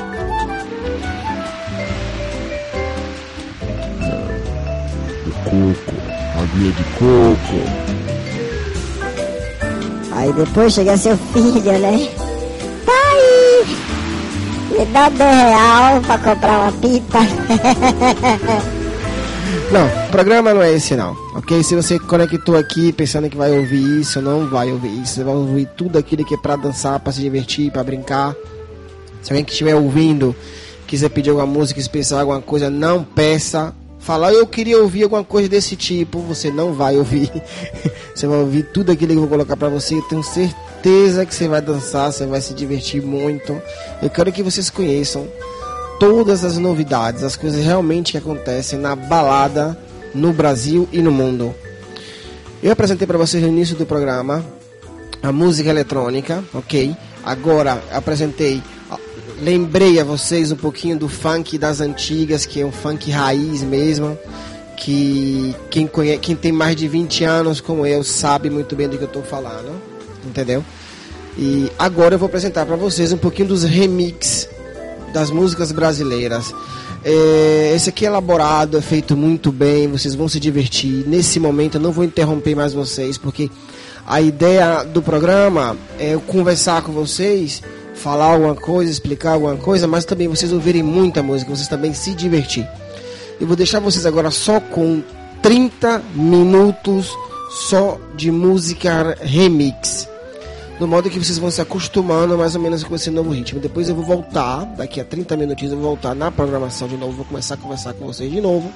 De 5.26 5.32
coco, 5.43 5.95
aguinha 6.39 6.72
de 6.72 6.84
coco. 7.00 7.89
Aí 10.12 10.32
depois 10.34 10.74
chega 10.74 10.97
seu 10.97 11.18
filho, 11.18 11.80
né? 11.80 12.10
Pai! 12.86 13.66
Me 14.78 14.86
dá 14.86 15.10
10 15.10 15.20
real 15.20 16.02
pra 16.02 16.18
comprar 16.20 16.60
uma 16.60 16.72
pipa. 16.74 17.20
Não, 19.72 19.86
o 19.86 20.09
programa 20.09 20.51
não 20.51 20.63
é 20.63 20.74
esse 20.74 20.95
não, 20.95 21.15
ok? 21.36 21.61
Se 21.61 21.76
você 21.76 21.99
conectou 21.99 22.57
aqui 22.57 22.91
pensando 22.91 23.30
que 23.30 23.38
vai 23.38 23.51
ouvir 23.51 23.99
isso, 24.01 24.20
não 24.20 24.47
vai 24.47 24.72
ouvir 24.72 24.99
isso. 25.03 25.13
Você 25.13 25.24
vai 25.24 25.36
ouvir 25.36 25.67
tudo 25.78 25.99
aquilo 25.99 26.26
que 26.26 26.34
é 26.34 26.38
pra 26.38 26.55
dançar, 26.55 26.99
pra 26.99 27.13
se 27.13 27.22
divertir, 27.22 27.72
pra 27.72 27.84
brincar. 27.84 28.36
Se 29.22 29.32
alguém 29.32 29.45
que 29.45 29.51
estiver 29.51 29.76
ouvindo 29.76 30.36
quiser 30.88 31.09
pedir 31.09 31.30
alguma 31.30 31.45
música 31.45 31.80
especial, 31.80 32.22
alguma 32.22 32.41
coisa, 32.41 32.67
não 32.67 33.03
peça. 33.03 33.72
Falar, 33.99 34.34
eu 34.34 34.47
queria 34.47 34.80
ouvir 34.80 35.03
alguma 35.03 35.24
coisa 35.24 35.47
desse 35.47 35.76
tipo, 35.76 36.20
você 36.22 36.49
não 36.49 36.74
vai 36.74 36.97
ouvir. 36.97 37.30
você 38.15 38.26
vai 38.26 38.39
ouvir 38.39 38.63
tudo 38.74 38.91
aquilo 38.91 39.11
que 39.11 39.17
eu 39.17 39.22
vou 39.22 39.30
colocar 39.30 39.55
pra 39.55 39.70
você. 39.70 39.93
Eu 39.93 40.01
tenho 40.01 40.24
certeza 40.24 41.28
que 41.28 41.36
você 41.36 41.47
vai 41.47 41.61
dançar, 41.61 42.11
você 42.11 42.26
vai 42.26 42.41
se 42.41 42.55
divertir 42.55 43.03
muito. 43.03 43.61
Eu 44.01 44.09
quero 44.09 44.32
que 44.32 44.41
vocês 44.41 44.72
conheçam 44.72 45.28
todas 46.00 46.45
as 46.45 46.58
novidades, 46.58 47.24
as 47.24 47.36
coisas 47.36 47.64
realmente 47.64 48.14
que 48.14 48.18
acontecem 48.18 48.80
na 48.80 48.95
balada 48.95 49.78
no 50.16 50.32
Brasil 50.32 50.88
e 50.91 51.02
no 51.02 51.12
mundo. 51.12 51.54
Eu 52.64 52.72
apresentei 52.72 53.06
para 53.06 53.18
vocês 53.18 53.43
no 53.43 53.50
início 53.50 53.76
do 53.76 53.86
programa 53.86 54.43
a 55.22 55.32
música 55.32 55.70
eletrônica, 55.70 56.43
ok? 56.54 56.95
Agora 57.24 57.84
apresentei, 57.91 58.64
lembrei 59.41 60.00
a 60.00 60.04
vocês 60.06 60.52
um 60.52 60.56
pouquinho 60.56 60.97
do 60.97 61.10
funk 61.10 61.58
das 61.58 61.82
antigas, 61.82 62.45
que 62.45 62.62
é 62.62 62.66
um 62.66 62.72
funk 62.72 63.12
raiz 63.12 63.62
mesmo, 63.62 64.18
que 64.78 65.54
quem, 65.70 65.86
conhece, 65.86 66.20
quem 66.20 66.36
tem 66.36 66.54
mais 66.54 66.78
de 66.78 66.88
20 66.88 67.26
anos 67.26 67.60
como 67.60 67.86
eu 67.86 68.04
sabe 68.04 68.50
muito 68.50 68.76
bem 68.76 68.88
do 68.88 68.97
que 68.97 69.04
eu 69.04 69.08
estou 69.08 69.24
falando, 69.24 69.72
entendeu? 70.26 70.64
E 71.38 71.70
agora 71.78 72.16
eu 72.16 72.20
vou 72.20 72.28
apresentar 72.28 72.66
para 72.66 72.78
vocês 72.78 73.12
um 73.12 73.18
pouquinho 73.18 73.50
dos 73.50 73.64
remix 73.64 74.47
das 75.14 75.32
músicas 75.32 75.72
brasileiras. 75.72 76.53
É, 77.03 77.74
esse 77.76 77.89
aqui 77.89 78.05
é 78.05 78.07
elaborado, 78.10 78.78
é 78.78 78.82
feito 78.82 79.16
muito 79.16 79.51
bem, 79.51 79.88
vocês 79.88 80.16
vão 80.16 80.28
se 80.28 80.39
divertir. 80.39 81.05
Nesse 81.07 81.39
momento 81.39 81.76
eu 81.76 81.82
não 81.82 81.91
vou 81.91 82.03
interromper 82.03 82.55
mais 82.55 82.74
vocês, 82.74 83.18
porque 83.18 83.49
a 84.05 84.22
ideia 84.22 84.84
do 84.84 85.01
programa 85.01 85.78
é 85.97 86.14
eu 86.14 86.22
conversar 86.22 86.82
com 86.82 86.91
vocês, 86.91 87.62
falar 87.95 88.26
alguma 88.26 88.55
coisa, 88.55 88.91
explicar 88.91 89.34
alguma 89.34 89.55
coisa, 89.55 89.88
mas 89.88 90.05
também 90.05 90.28
vocês 90.28 90.51
ouvirem 90.51 90.84
muita 90.84 91.24
música, 91.24 91.55
vocês 91.55 91.68
também 91.68 91.93
se 91.93 92.14
divertir. 92.14 92.68
Eu 93.39 93.47
vou 93.47 93.55
deixar 93.55 93.80
vocês 93.80 94.05
agora 94.05 94.32
só 94.32 94.60
com 94.60 95.01
30 95.41 96.01
minutos 96.14 97.16
só 97.49 97.97
de 98.16 98.30
música 98.30 99.18
remix 99.22 100.07
no 100.80 100.88
modo 100.88 101.10
que 101.10 101.20
vocês 101.20 101.38
vão 101.38 101.52
se 101.52 101.60
acostumando 101.62 102.38
mais 102.38 102.56
ou 102.56 102.62
menos 102.62 102.84
com 102.84 102.96
esse 102.96 103.12
novo 103.12 103.32
ritmo. 103.32 103.60
Depois 103.60 103.90
eu 103.90 103.96
vou 103.96 104.06
voltar, 104.06 104.64
daqui 104.78 105.02
a 105.02 105.04
30 105.04 105.36
minutinhos 105.36 105.74
eu 105.74 105.80
vou 105.80 105.90
voltar 105.90 106.16
na 106.16 106.32
programação 106.32 106.88
de 106.88 106.96
novo, 106.96 107.18
vou 107.18 107.26
começar 107.26 107.56
a 107.56 107.58
conversar 107.58 107.94
com 107.94 108.06
vocês 108.06 108.32
de 108.32 108.40
novo. 108.40 108.72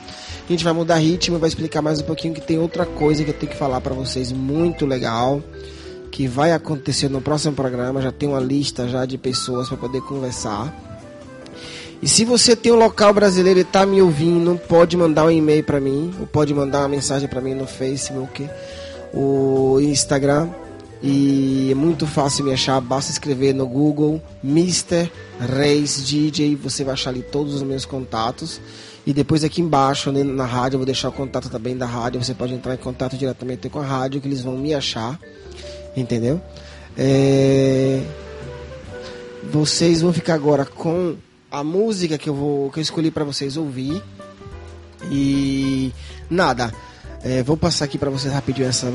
A 0.48 0.52
gente 0.52 0.64
vai 0.66 0.74
mudar 0.74 0.98
ritmo, 0.98 1.40
vai 1.40 1.48
explicar 1.48 1.82
mais 1.82 2.02
um 2.02 2.04
pouquinho 2.04 2.34
que 2.34 2.42
tem 2.42 2.60
outra 2.60 2.86
coisa 2.86 3.24
que 3.24 3.30
eu 3.30 3.34
tenho 3.34 3.52
que 3.52 3.58
falar 3.58 3.80
para 3.80 3.94
vocês 3.94 4.34
muito 4.34 4.86
legal, 4.86 5.42
que 6.12 6.28
vai 6.28 6.52
acontecer 6.52 7.10
no 7.10 7.22
próximo 7.22 7.56
programa, 7.56 8.02
já 8.02 8.12
tem 8.12 8.28
uma 8.28 8.40
lista 8.40 8.88
já 8.88 9.06
de 9.06 9.18
pessoas 9.18 9.70
para 9.70 9.78
poder 9.78 10.02
conversar. 10.02 10.76
E 12.02 12.08
se 12.08 12.26
você 12.26 12.54
tem 12.54 12.70
um 12.70 12.76
local 12.76 13.14
brasileiro 13.14 13.60
e 13.60 13.62
está 13.62 13.86
me 13.86 14.02
ouvindo, 14.02 14.60
pode 14.68 14.98
mandar 14.98 15.24
um 15.24 15.32
e-mail 15.32 15.64
para 15.64 15.80
mim, 15.80 16.14
ou 16.20 16.28
pode 16.28 16.54
mandar 16.54 16.80
uma 16.80 16.90
mensagem 16.90 17.30
para 17.30 17.40
mim 17.40 17.54
no 17.54 17.66
Facebook, 17.66 18.50
o 19.14 19.80
Instagram 19.80 20.50
e 21.06 21.68
é 21.70 21.76
muito 21.76 22.08
fácil 22.08 22.46
me 22.46 22.54
achar, 22.54 22.80
basta 22.80 23.12
escrever 23.12 23.54
no 23.54 23.68
Google 23.68 24.22
Mr. 24.42 25.12
Reis 25.38 26.08
DJ, 26.08 26.56
você 26.56 26.86
vai 26.86 26.94
achar 26.94 27.10
ali 27.10 27.22
todos 27.22 27.56
os 27.56 27.62
meus 27.62 27.84
contatos. 27.84 28.62
E 29.06 29.14
depois 29.14 29.44
aqui 29.44 29.62
embaixo, 29.62 30.14
né, 30.14 30.24
na 30.24 30.46
rádio, 30.46 30.76
eu 30.76 30.80
vou 30.80 30.86
deixar 30.86 31.10
o 31.10 31.12
contato 31.12 31.50
também 31.50 31.76
da 31.76 31.86
rádio. 31.86 32.24
Você 32.24 32.34
pode 32.34 32.54
entrar 32.54 32.74
em 32.74 32.78
contato 32.78 33.18
diretamente 33.18 33.68
com 33.68 33.80
a 33.80 33.86
rádio, 33.86 34.22
que 34.22 34.28
eles 34.30 34.42
vão 34.42 34.58
me 34.58 34.74
achar. 34.74 35.20
Entendeu? 35.94 36.42
É... 36.98 38.02
Vocês 39.52 40.00
vão 40.00 40.14
ficar 40.14 40.36
agora 40.36 40.66
com 40.66 41.18
a 41.52 41.66
música 41.66 42.18
que 42.18 42.30
eu 42.30 42.34
vou 42.34 42.72
que 42.72 42.80
eu 42.80 42.82
escolhi 42.82 43.12
para 43.12 43.26
vocês 43.26 43.58
ouvir. 43.58 44.02
E 45.12 45.92
nada, 46.30 46.74
é, 47.22 47.44
vou 47.44 47.58
passar 47.58 47.84
aqui 47.84 47.98
para 47.98 48.10
vocês 48.10 48.34
rapidinho 48.34 48.70
essa 48.70 48.90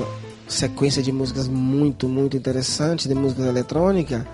sequência 0.49 1.03
de 1.03 1.13
músicas 1.13 1.47
muito, 1.47 2.09
muito 2.09 2.37
interessante, 2.37 3.07
de 3.07 3.15
músicas 3.15 3.47
eletrônica 3.47 4.27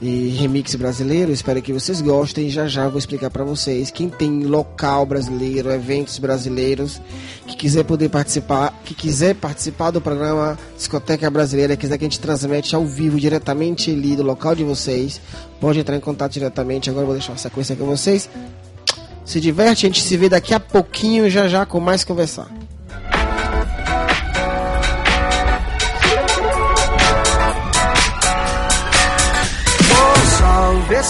e 0.00 0.28
remix 0.28 0.74
brasileiro. 0.74 1.30
Espero 1.30 1.60
que 1.60 1.72
vocês 1.72 2.00
gostem. 2.00 2.48
Já 2.48 2.66
já 2.66 2.88
vou 2.88 2.98
explicar 2.98 3.30
para 3.30 3.44
vocês. 3.44 3.90
Quem 3.90 4.08
tem 4.08 4.44
local 4.44 5.04
brasileiro, 5.04 5.70
eventos 5.70 6.18
brasileiros, 6.18 7.00
que 7.46 7.54
quiser 7.54 7.84
poder 7.84 8.08
participar, 8.08 8.74
que 8.84 8.94
quiser 8.94 9.34
participar 9.34 9.90
do 9.90 10.00
programa 10.00 10.58
Discoteca 10.76 11.30
Brasileira, 11.30 11.76
quiser 11.76 11.98
que 11.98 12.04
a 12.04 12.08
gente 12.08 12.20
transmite 12.20 12.74
ao 12.74 12.86
vivo 12.86 13.20
diretamente 13.20 13.90
ali 13.90 14.16
do 14.16 14.22
local 14.22 14.54
de 14.54 14.64
vocês, 14.64 15.20
pode 15.60 15.78
entrar 15.78 15.96
em 15.96 16.00
contato 16.00 16.32
diretamente. 16.32 16.88
Agora 16.88 17.04
vou 17.04 17.14
deixar 17.14 17.32
uma 17.32 17.38
sequência 17.38 17.76
com 17.76 17.84
vocês. 17.84 18.28
Se 19.24 19.38
diverte, 19.38 19.86
a 19.86 19.88
gente 19.88 20.02
se 20.02 20.16
vê 20.16 20.28
daqui 20.28 20.54
a 20.54 20.58
pouquinho 20.58 21.28
já 21.28 21.46
já 21.46 21.66
com 21.66 21.78
mais 21.78 22.02
conversar. 22.02 22.50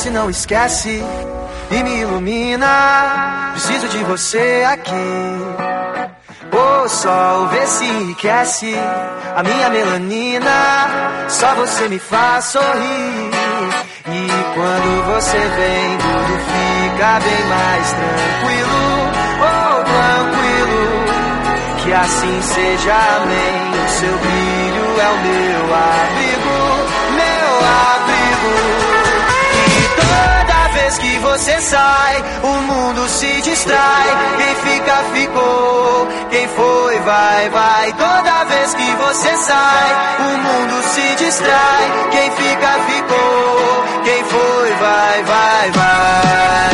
Se 0.00 0.08
não 0.08 0.30
esquece 0.30 1.02
e 1.70 1.82
me 1.82 2.00
ilumina. 2.00 3.50
Preciso 3.52 3.86
de 3.88 3.98
você 4.04 4.64
aqui. 4.66 4.94
O 6.52 6.88
sol, 6.88 7.48
vê 7.48 7.66
se 7.66 7.84
enriquece 7.84 8.74
a 9.36 9.42
minha 9.42 9.68
melanina. 9.68 11.26
Só 11.28 11.54
você 11.54 11.86
me 11.88 11.98
faz 11.98 12.46
sorrir. 12.46 13.30
E 14.06 14.28
quando 14.54 15.04
você 15.12 15.38
vem, 15.38 15.98
tudo 15.98 16.34
fica 16.48 17.20
bem 17.20 17.44
mais 17.44 17.92
tranquilo. 17.92 18.80
Oh, 19.42 19.84
tranquilo. 19.84 20.82
Que 21.84 21.92
assim 21.92 22.42
seja, 22.42 22.94
amém. 23.16 23.84
O 23.84 23.88
seu 23.90 24.16
brilho 24.16 24.86
é 24.98 25.08
o 25.08 25.18
meu 25.26 25.74
abrigo, 25.74 26.56
meu 27.16 27.58
abrigo. 27.58 27.99
Vez 30.90 30.98
que 30.98 31.18
você 31.20 31.60
sai, 31.60 32.16
o 32.42 32.62
mundo 32.62 33.08
se 33.08 33.40
distrai. 33.42 34.08
Quem 34.38 34.54
fica, 34.56 34.96
ficou. 35.14 36.08
Quem 36.30 36.48
foi, 36.48 36.98
vai, 36.98 37.48
vai. 37.48 37.92
Toda 37.92 38.44
vez 38.46 38.74
que 38.74 38.90
você 38.96 39.36
sai, 39.36 40.16
o 40.18 40.38
mundo 40.38 40.82
se 40.88 41.24
distrai. 41.24 42.08
Quem 42.10 42.30
fica, 42.32 42.72
ficou. 42.88 44.02
Quem 44.02 44.24
foi, 44.24 44.70
vai, 44.80 45.22
vai, 45.22 45.70
vai. 45.70 46.69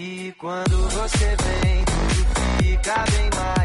E 0.00 0.32
quando 0.38 0.88
você 0.90 1.26
vem, 1.26 1.84
tudo 1.84 2.62
fica 2.62 3.04
bem 3.10 3.30
mais 3.34 3.57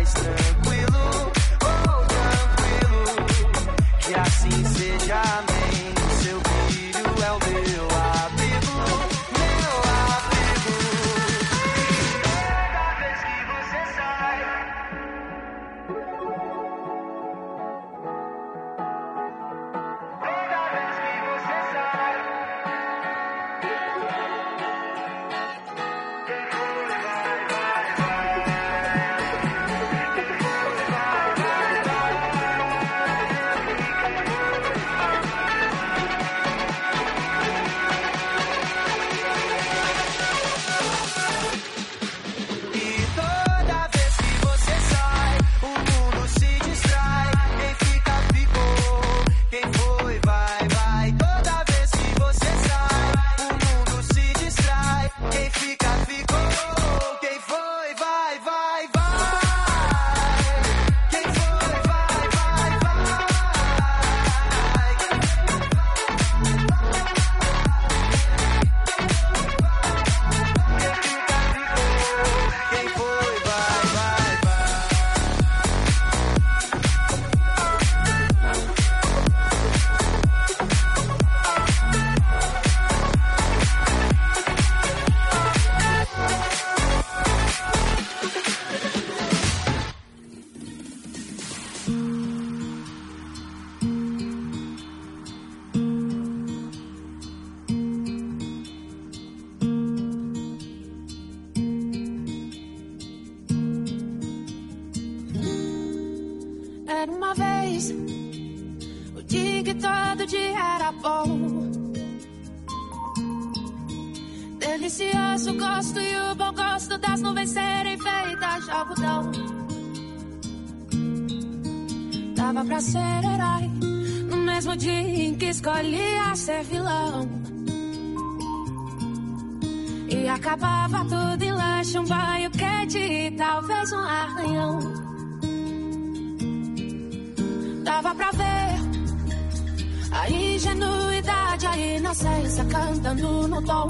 inocência 142.54 142.66
cantando 142.66 143.47
no 143.47 143.62
tom. 143.62 143.88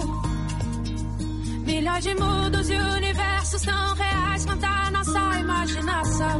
Milhões 1.66 2.04
de 2.04 2.16
mundos 2.16 2.70
e 2.70 2.76
universos 2.76 3.62
tão 3.62 3.96
reais 3.96 4.46
quanto 4.46 4.64
a 4.64 4.92
nossa 4.92 5.40
imaginação. 5.40 6.40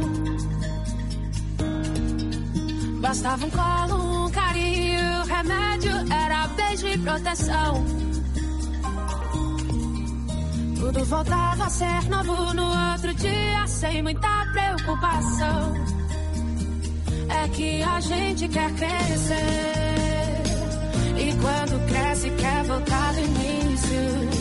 Bastava 3.00 3.46
um 3.46 3.50
colo, 3.50 4.26
um 4.26 4.30
carinho, 4.30 5.24
remédio 5.24 6.12
era 6.12 6.46
beijo 6.48 6.86
e 6.88 6.98
proteção. 6.98 7.84
Tudo 10.78 11.04
voltava 11.04 11.64
a 11.64 11.70
ser 11.70 12.08
novo 12.08 12.54
no 12.54 12.92
outro 12.92 13.14
dia, 13.14 13.66
sem 13.66 14.02
muita 14.02 14.46
preocupação. 14.52 15.74
É 17.28 17.48
que 17.48 17.82
a 17.82 18.00
gente 18.00 18.48
quer 18.48 18.72
crescer. 18.74 19.83
E 22.64 22.66
quando 22.66 22.84
cresce, 22.84 22.94
quer 22.94 22.94
voltar 22.94 23.12
do 23.12 24.33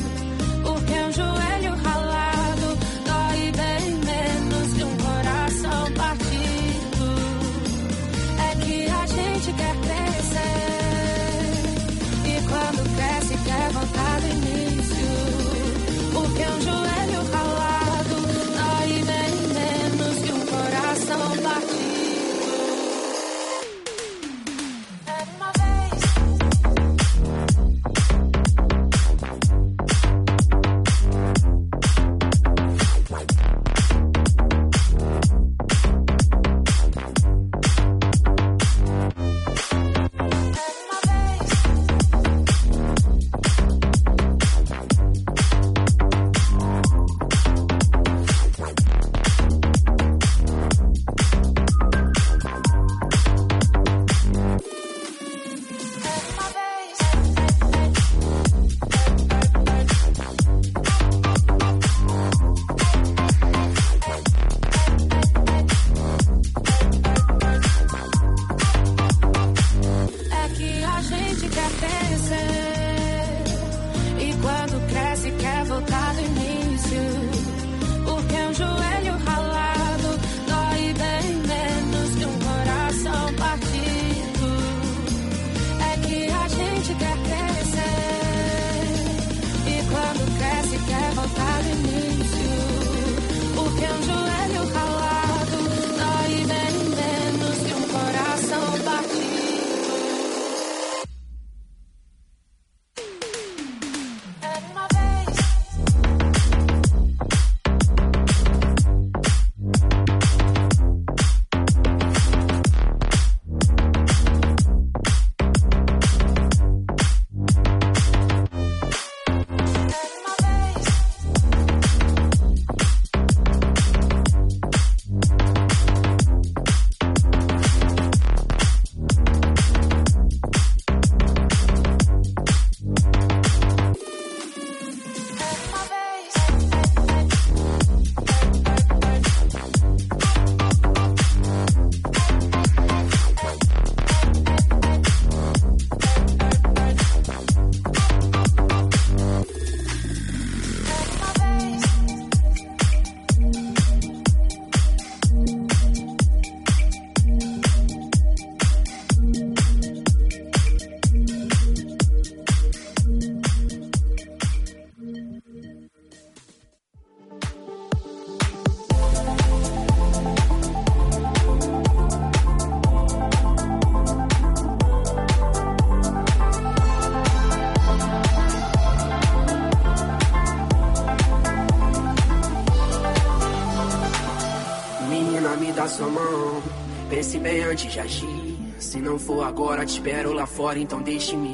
for 189.24 189.44
agora, 189.44 189.86
te 189.86 189.94
espero 189.94 190.34
lá 190.34 190.46
fora, 190.46 190.78
então 190.78 191.02
deixe-me 191.02 191.53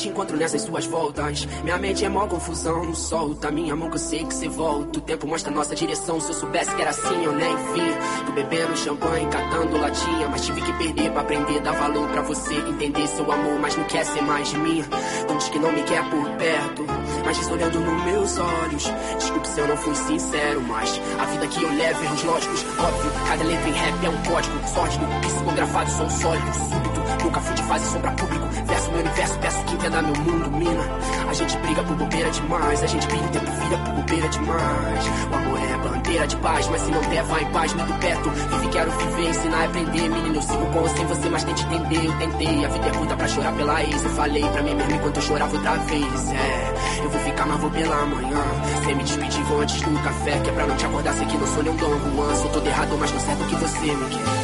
te 0.00 0.08
encontro 0.08 0.36
nessas 0.36 0.62
suas 0.62 0.86
voltas. 0.86 1.46
Minha 1.62 1.76
mente 1.76 2.04
é 2.04 2.08
mó 2.08 2.26
confusão. 2.26 2.94
Solta 2.94 3.50
minha 3.50 3.76
mão 3.76 3.90
que 3.90 3.96
eu 3.96 4.00
sei 4.00 4.24
que 4.24 4.34
você 4.34 4.48
volta. 4.48 4.98
O 4.98 5.02
tempo 5.02 5.26
mostra 5.26 5.52
nossa 5.52 5.74
direção. 5.74 6.20
Se 6.20 6.30
eu 6.30 6.34
soubesse 6.34 6.74
que 6.74 6.80
era 6.80 6.90
assim, 6.90 7.24
eu 7.24 7.32
nem 7.32 7.56
vi. 7.56 8.24
Tu 8.26 8.32
bebendo 8.32 8.76
champanhe, 8.76 9.26
catando 9.26 9.76
latinha. 9.76 10.28
Mas 10.28 10.46
tive 10.46 10.62
que 10.62 10.72
perder 10.72 11.10
pra 11.12 11.20
aprender. 11.20 11.60
Dar 11.60 11.72
valor 11.72 12.08
pra 12.08 12.22
você 12.22 12.54
entender 12.54 13.06
seu 13.08 13.30
amor. 13.30 13.58
Mas 13.60 13.76
não 13.76 13.84
quer 13.84 14.04
ser 14.06 14.22
mais 14.22 14.48
de 14.48 14.58
mim. 14.58 14.84
Então 15.22 15.36
diz 15.36 15.48
que 15.48 15.58
não 15.58 15.72
me 15.72 15.82
quer 15.82 16.02
por 16.08 16.30
perto. 16.30 16.86
Mas 17.24 17.36
diz 17.36 17.50
olhando 17.50 17.80
nos 17.80 18.04
meus 18.04 18.38
olhos. 18.38 18.84
Desculpe 19.18 19.48
se 19.48 19.60
eu 19.60 19.68
não 19.68 19.76
fui 19.76 19.94
sincero. 19.94 20.62
Mas 20.62 21.00
a 21.18 21.24
vida 21.26 21.46
que 21.46 21.62
eu 21.62 21.72
levo, 21.72 22.04
erros 22.04 22.24
lógicos. 22.24 22.64
Óbvio, 22.78 23.12
cada 23.28 23.44
letra 23.44 23.68
em 23.68 23.72
rap 23.72 24.06
é 24.06 24.08
um 24.08 24.22
código. 24.22 24.68
Sórdido, 24.68 25.04
psicografado, 25.20 25.90
sou 25.90 26.10
sólido, 26.10 26.52
súbito. 26.54 26.99
Nunca 27.22 27.40
fui 27.40 27.54
de 27.54 27.62
fase 27.64 27.86
sombra 27.90 28.10
público. 28.12 28.46
Verso 28.66 28.90
meu 28.90 29.00
universo, 29.00 29.38
peço 29.38 29.64
que 29.64 29.74
entenda 29.74 30.02
meu 30.02 30.16
mundo, 30.16 30.50
mina. 30.50 30.84
A 31.28 31.32
gente 31.34 31.56
briga 31.58 31.82
por 31.82 31.96
bobeira 31.96 32.30
demais. 32.30 32.82
A 32.82 32.86
gente 32.86 33.06
briga 33.06 33.24
o 33.24 33.28
tempo 33.28 33.50
vira 33.50 33.78
por 33.78 33.94
bobeira 33.94 34.28
demais. 34.28 35.04
O 35.30 35.34
amor 35.34 35.58
é 35.58 35.76
bandeira 35.88 36.26
de 36.26 36.36
paz, 36.36 36.68
mas 36.68 36.82
se 36.82 36.90
não 36.90 37.00
der, 37.02 37.22
vai 37.24 37.42
em 37.42 37.50
paz, 37.52 37.74
muito 37.74 37.94
perto. 38.00 38.30
Vive, 38.30 38.68
quero 38.68 38.90
viver, 38.90 39.28
ensinar 39.28 39.60
a 39.60 39.64
aprender. 39.64 40.08
Menino, 40.08 40.34
eu 40.36 40.42
sigo 40.42 40.66
com 40.66 40.88
sem 40.88 41.06
você, 41.06 41.28
mas 41.28 41.44
tente 41.44 41.64
entender. 41.64 42.04
Eu 42.06 42.18
tentei, 42.18 42.64
a 42.64 42.68
vida 42.68 42.86
é 42.86 42.90
curta 42.90 43.16
pra 43.16 43.28
chorar 43.28 43.52
pela 43.52 43.82
ex. 43.82 44.04
Eu 44.04 44.10
falei 44.10 44.44
pra 44.48 44.62
mim 44.62 44.74
mesmo 44.74 44.94
enquanto 44.94 45.16
eu 45.16 45.22
chorava 45.22 45.56
outra 45.56 45.76
vez. 45.76 46.30
É, 46.30 46.74
eu 47.04 47.10
vou 47.10 47.20
ficar, 47.20 47.46
mas 47.46 47.60
vou 47.60 47.70
pela 47.70 48.06
manhã. 48.06 48.42
Sem 48.84 48.94
me 48.94 49.04
despedir, 49.04 49.44
vou 49.44 49.60
antes 49.60 49.80
do 49.82 50.02
café. 50.02 50.38
Que 50.40 50.50
é 50.50 50.52
pra 50.52 50.66
não 50.66 50.76
te 50.76 50.86
acordar, 50.86 51.14
sei 51.14 51.26
que 51.26 51.36
não 51.36 51.46
sou 51.46 51.62
nem 51.62 51.72
um 51.72 51.76
Dom 51.76 52.16
Juan. 52.16 52.34
Sou 52.36 52.50
todo 52.50 52.66
errado, 52.66 52.96
mas 52.98 53.10
tô 53.10 53.20
certo 53.20 53.44
que 53.44 53.54
você 53.56 53.94
me 53.94 54.06
quer. 54.10 54.39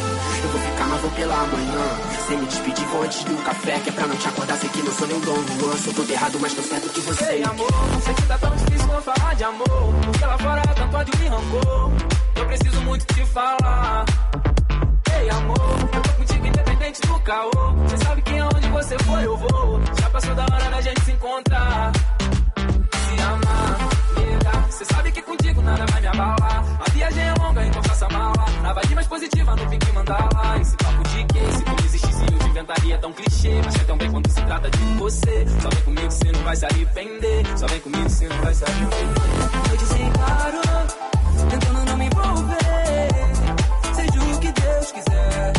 Eu 0.47 0.53
vou 0.53 0.61
ficar, 0.61 0.87
mas 0.87 1.01
vou 1.01 1.11
pela 1.11 1.37
manhã. 1.39 1.99
Sem 2.29 2.39
me 2.39 2.47
despedir, 2.47 2.87
vou 2.87 3.03
antes 3.03 3.25
do 3.25 3.37
café. 3.43 3.81
Que 3.81 3.89
é 3.89 3.93
pra 3.93 4.07
não 4.07 4.17
te 4.17 4.29
acordar, 4.29 4.57
sei 4.57 4.69
que 4.71 4.81
não 4.81 4.93
sou 4.93 5.07
nem 5.09 5.21
Juan. 5.25 5.77
Sou 5.77 5.93
todo 5.93 6.09
errado, 6.09 6.39
mas 6.41 6.55
tô 6.55 6.63
certo 6.63 6.89
que 6.89 7.01
você 7.01 7.25
Ei, 7.25 7.39
me 7.41 7.45
amor, 7.47 7.69
sei 8.05 8.15
que 8.15 8.23
tá 8.23 8.39
tão 8.39 8.51
difícil 8.55 8.87
não 8.87 9.03
falar 9.03 9.35
de 9.35 9.43
amor. 9.43 9.95
Porque 10.05 10.25
lá 10.25 10.39
fora 10.39 10.63
tanto 10.63 10.97
ódio 10.97 11.15
e 11.21 11.27
rancor. 11.27 11.91
Eu 12.37 12.47
preciso 12.47 12.81
muito 12.83 13.05
te 13.13 13.27
falar. 13.27 14.05
Ei, 15.21 15.31
amor, 15.31 15.79
eu 15.93 16.03
tô 16.03 16.13
contigo 16.13 16.47
independente 16.47 17.01
do 17.01 17.21
caô. 17.23 17.51
Cê 17.89 17.97
sabe 18.05 18.23
que 18.23 18.39
aonde 18.39 18.69
você 18.69 18.99
for 19.01 19.23
eu 19.25 19.37
vou. 19.37 19.81
Já 20.01 20.11
passou 20.11 20.35
da 20.37 20.45
hora 20.45 20.71
da 20.71 20.81
gente 20.81 21.05
se 21.05 21.11
encontrar. 21.11 21.93
Nega. 24.47 24.67
Cê 24.71 24.85
sabe 24.85 25.13
que 25.13 25.23
contigo 25.23 25.63
nada 25.63 25.85
vai 25.87 26.01
me 26.01 26.07
abalar. 26.07 26.65
A 26.81 26.91
viagem 26.91 27.23
é 27.23 27.35
longa, 27.35 27.67
então 27.67 27.83
faça 27.83 28.09
mala. 28.09 28.45
Na 28.63 28.73
vibe 28.73 28.95
mais 28.95 29.07
positiva, 29.07 29.57
não 29.57 29.67
tem 29.67 29.79
que 29.79 29.93
mandar 29.93 30.29
lá. 30.35 30.59
Esse 30.61 30.77
papo 30.77 31.03
de 31.09 31.25
que 31.25 31.53
se 31.53 31.65
não 31.65 31.77
existisse 31.85 32.23
eu 32.33 32.39
te 32.39 32.49
inventaria 32.49 32.99
tão 32.99 33.13
clichê. 33.13 33.61
Mas 33.65 33.75
é 33.75 33.85
tão 33.85 33.99
bem 33.99 34.11
quando 34.11 34.29
se 34.31 34.43
trata 34.43 34.71
de 34.71 34.85
você. 34.99 35.47
Só 35.61 35.69
vem 35.69 35.83
comigo, 35.83 36.11
cê 36.11 36.33
não 36.33 36.43
vai 36.43 36.57
se 36.57 36.67
arrepender. 36.67 37.59
Só 37.59 37.67
vem 37.67 37.81
comigo, 37.81 38.11
cê 38.11 38.29
não 38.29 38.39
vai 38.39 38.55
se 38.55 38.65
arrepender. 38.65 39.71
Eu 39.71 39.77
desencaro, 39.77 40.61
tentando 41.51 41.85
não 41.85 41.97
me 41.97 42.07
envolver. 42.07 43.09
Seja 43.95 44.37
o 44.37 44.41
que 44.41 44.53
Deus 44.53 44.93
quiser. 44.93 45.56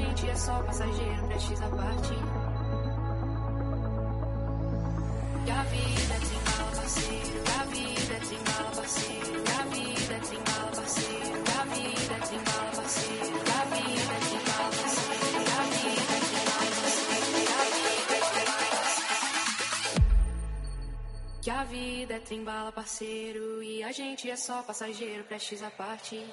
gente 0.00 0.28
é 0.28 0.36
só 0.36 0.62
passageiro, 0.62 1.26
precisa 1.26 1.68
partir. 1.68 2.22
Que 5.44 5.50
a 5.50 5.62
vida 5.64 6.14
te 6.20 6.34
embala, 6.36 6.70
parceiro. 6.76 7.42
Que 7.44 7.50
a 7.50 7.64
vida 7.64 8.20
te 8.26 8.34
embala, 8.34 8.70
parceiro. 8.76 9.42
Que 9.44 9.52
a 9.52 9.64
vida 9.64 10.20
te 10.20 10.34
embala, 10.36 10.70
parceiro. 10.76 11.42
Que 11.44 11.50
a 11.50 11.64
vida 11.64 12.16
te 12.26 12.34
embala, 12.34 12.70
parceiro. 12.76 13.38
Que 13.44 13.50
a 13.50 13.64
vida 13.64 14.14
te 14.26 14.34
embala, 14.36 14.70
parceiro. 14.70 15.40
Que 15.42 15.50
a 15.50 15.64
vida 15.64 16.06
te 16.10 16.34
embala, 16.40 16.70
parceiro. 18.80 19.30
Que 21.42 21.50
a 21.50 21.64
vida 21.64 22.20
te 22.20 22.34
embala, 22.34 22.72
parceiro. 22.72 23.62
E 23.62 23.82
a 23.82 23.92
gente 23.92 24.30
é 24.30 24.36
só 24.36 24.62
passageiro, 24.62 25.24
prestes 25.24 25.62
a 25.62 25.70
partir. 25.70 26.26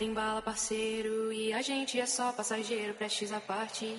Tem 0.00 0.14
bala, 0.14 0.40
parceiro. 0.40 1.30
E 1.30 1.52
a 1.52 1.60
gente 1.60 2.00
é 2.00 2.06
só 2.06 2.32
passageiro, 2.32 2.94
prestes 2.94 3.30
a 3.32 3.38
partir. 3.38 3.98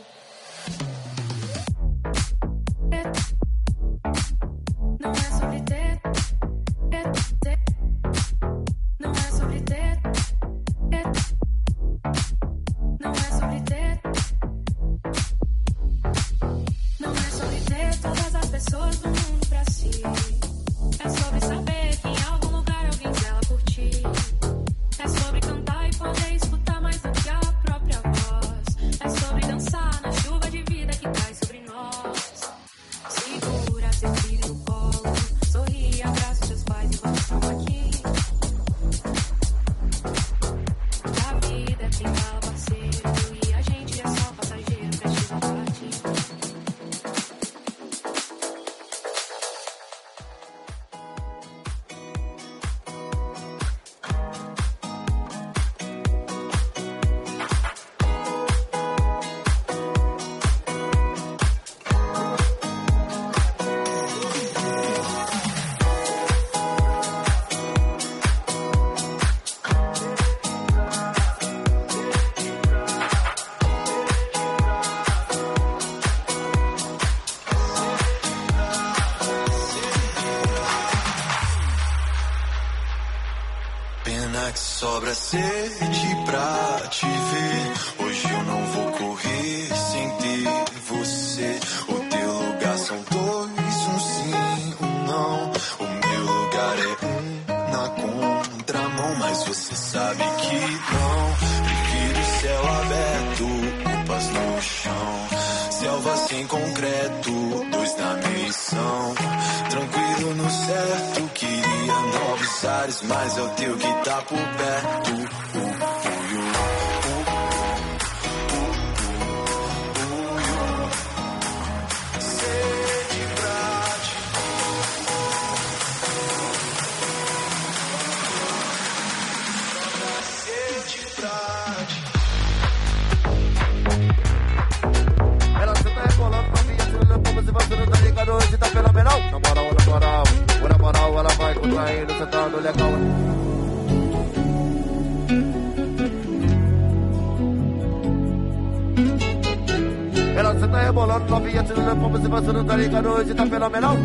você 152.31 152.53
não 152.53 152.63
tá 152.63 152.77
ligado, 152.77 153.09
hoje 153.09 153.33
tá 153.33 153.45
fenomenal. 153.45 153.97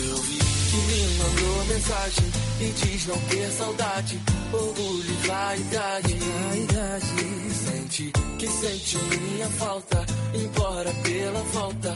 Eu 0.00 0.16
vi 0.16 0.40
uma 1.14 1.28
mas 1.28 1.68
mensagem 1.68 2.32
e 2.60 2.72
diz 2.72 3.06
não 3.06 3.18
ter 3.20 3.50
saudade, 3.52 4.20
orgulho 4.52 5.04
e 5.04 5.26
vaidade. 5.28 6.18
Sente 7.64 8.12
que 8.38 8.48
sente 8.48 8.98
minha 8.98 9.48
falta, 9.50 10.04
embora 10.34 10.92
pela 11.04 11.44
falta 11.52 11.87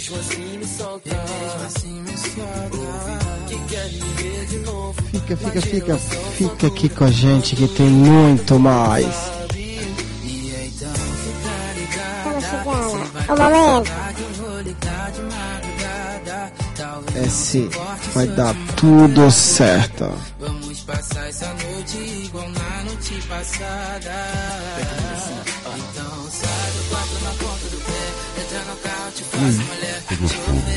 mesmo 0.00 0.18
assim 0.18 0.58
me 0.58 0.66
solta. 0.66 1.10
Mesmo 1.10 1.66
assim 1.66 2.00
me 2.00 2.16
solta. 2.16 2.78
Fica, 5.10 5.36
fica, 5.36 5.60
fica. 5.60 5.96
Fica 5.98 6.66
aqui 6.68 6.88
com 6.88 7.04
a 7.04 7.10
gente 7.10 7.54
que 7.54 7.68
tem 7.68 7.86
muito 7.86 8.58
mais. 8.58 9.04
Então 12.24 12.40
Fala, 13.26 13.50
chegada. 13.50 13.84
Ô, 16.88 17.18
É 17.18 17.28
sim, 17.28 17.68
vai 18.14 18.26
dar 18.28 18.54
tudo 18.76 19.30
certo. 19.30 20.10
Vamos 20.38 20.80
passar 20.80 21.28
essa 21.28 21.46
noite 21.48 21.98
igual 22.24 22.48
na 22.48 22.84
noite 22.84 23.20
passada. 23.28 24.14
gostoso. 30.20 30.70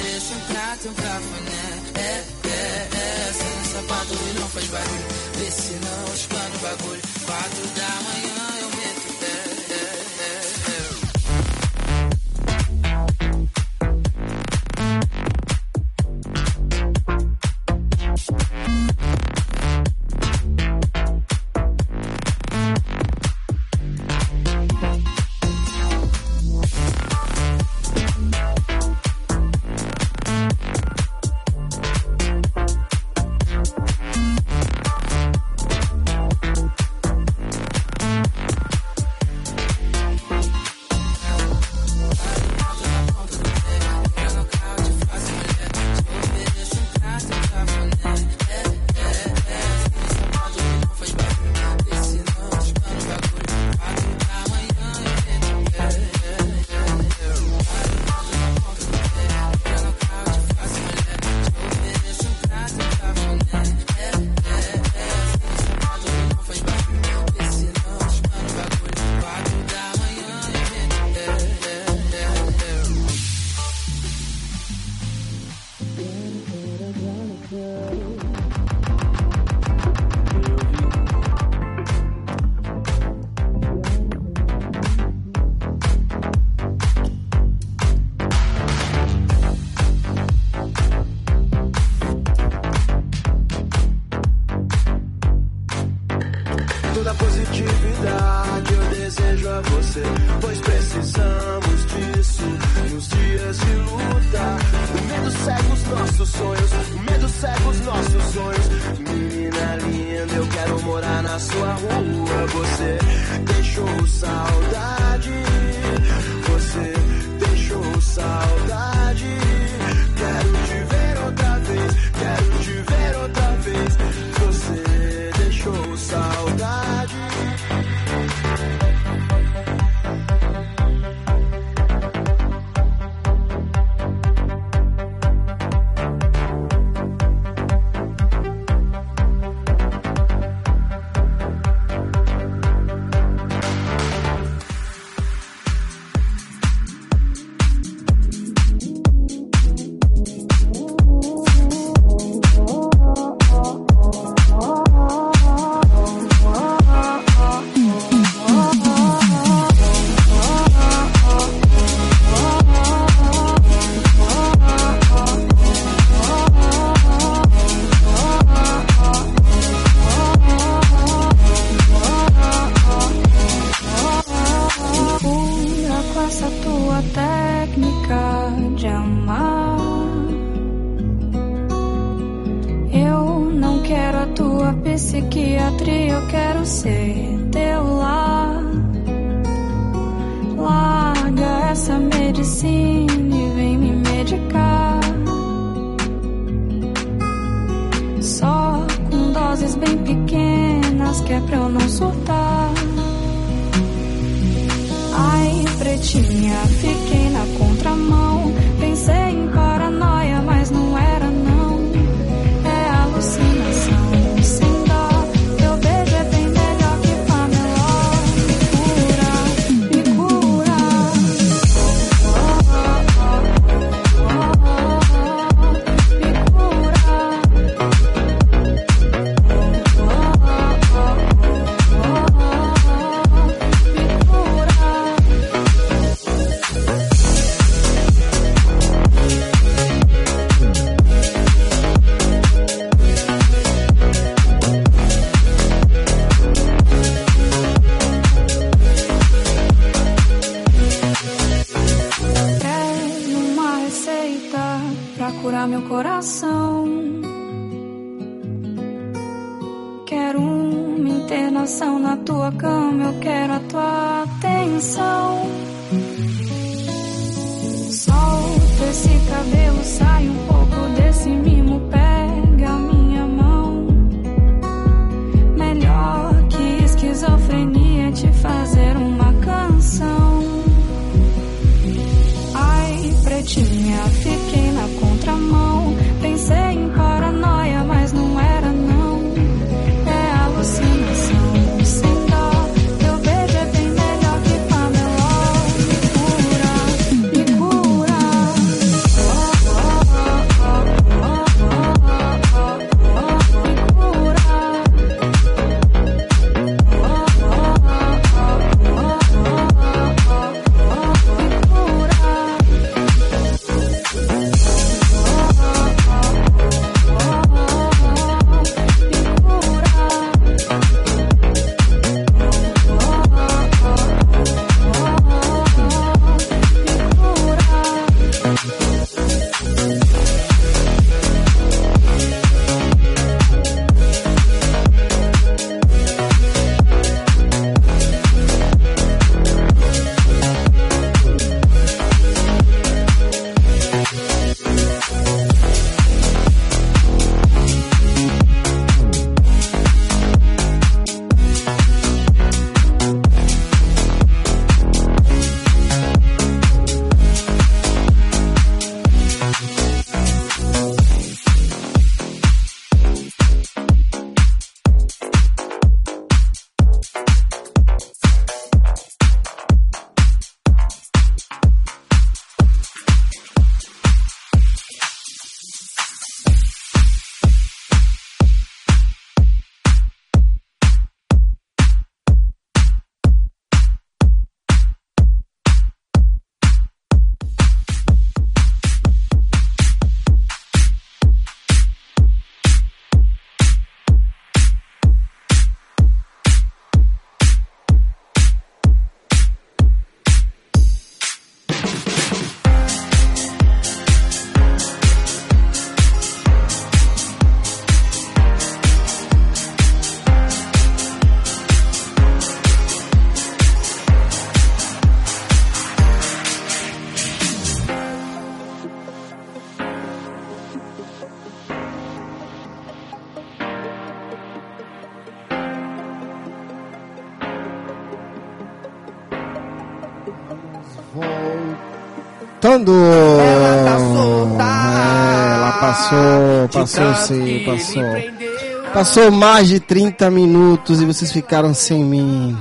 Passou 437.23 437.45
sim, 437.45 437.63
passou. 437.65 438.93
Passou 438.93 439.31
mais 439.31 439.67
de 439.67 439.79
30 439.79 440.29
minutos 440.29 441.01
e 441.01 441.05
vocês 441.05 441.31
ficaram 441.31 441.73
sem 441.73 442.03
mim. 442.03 442.57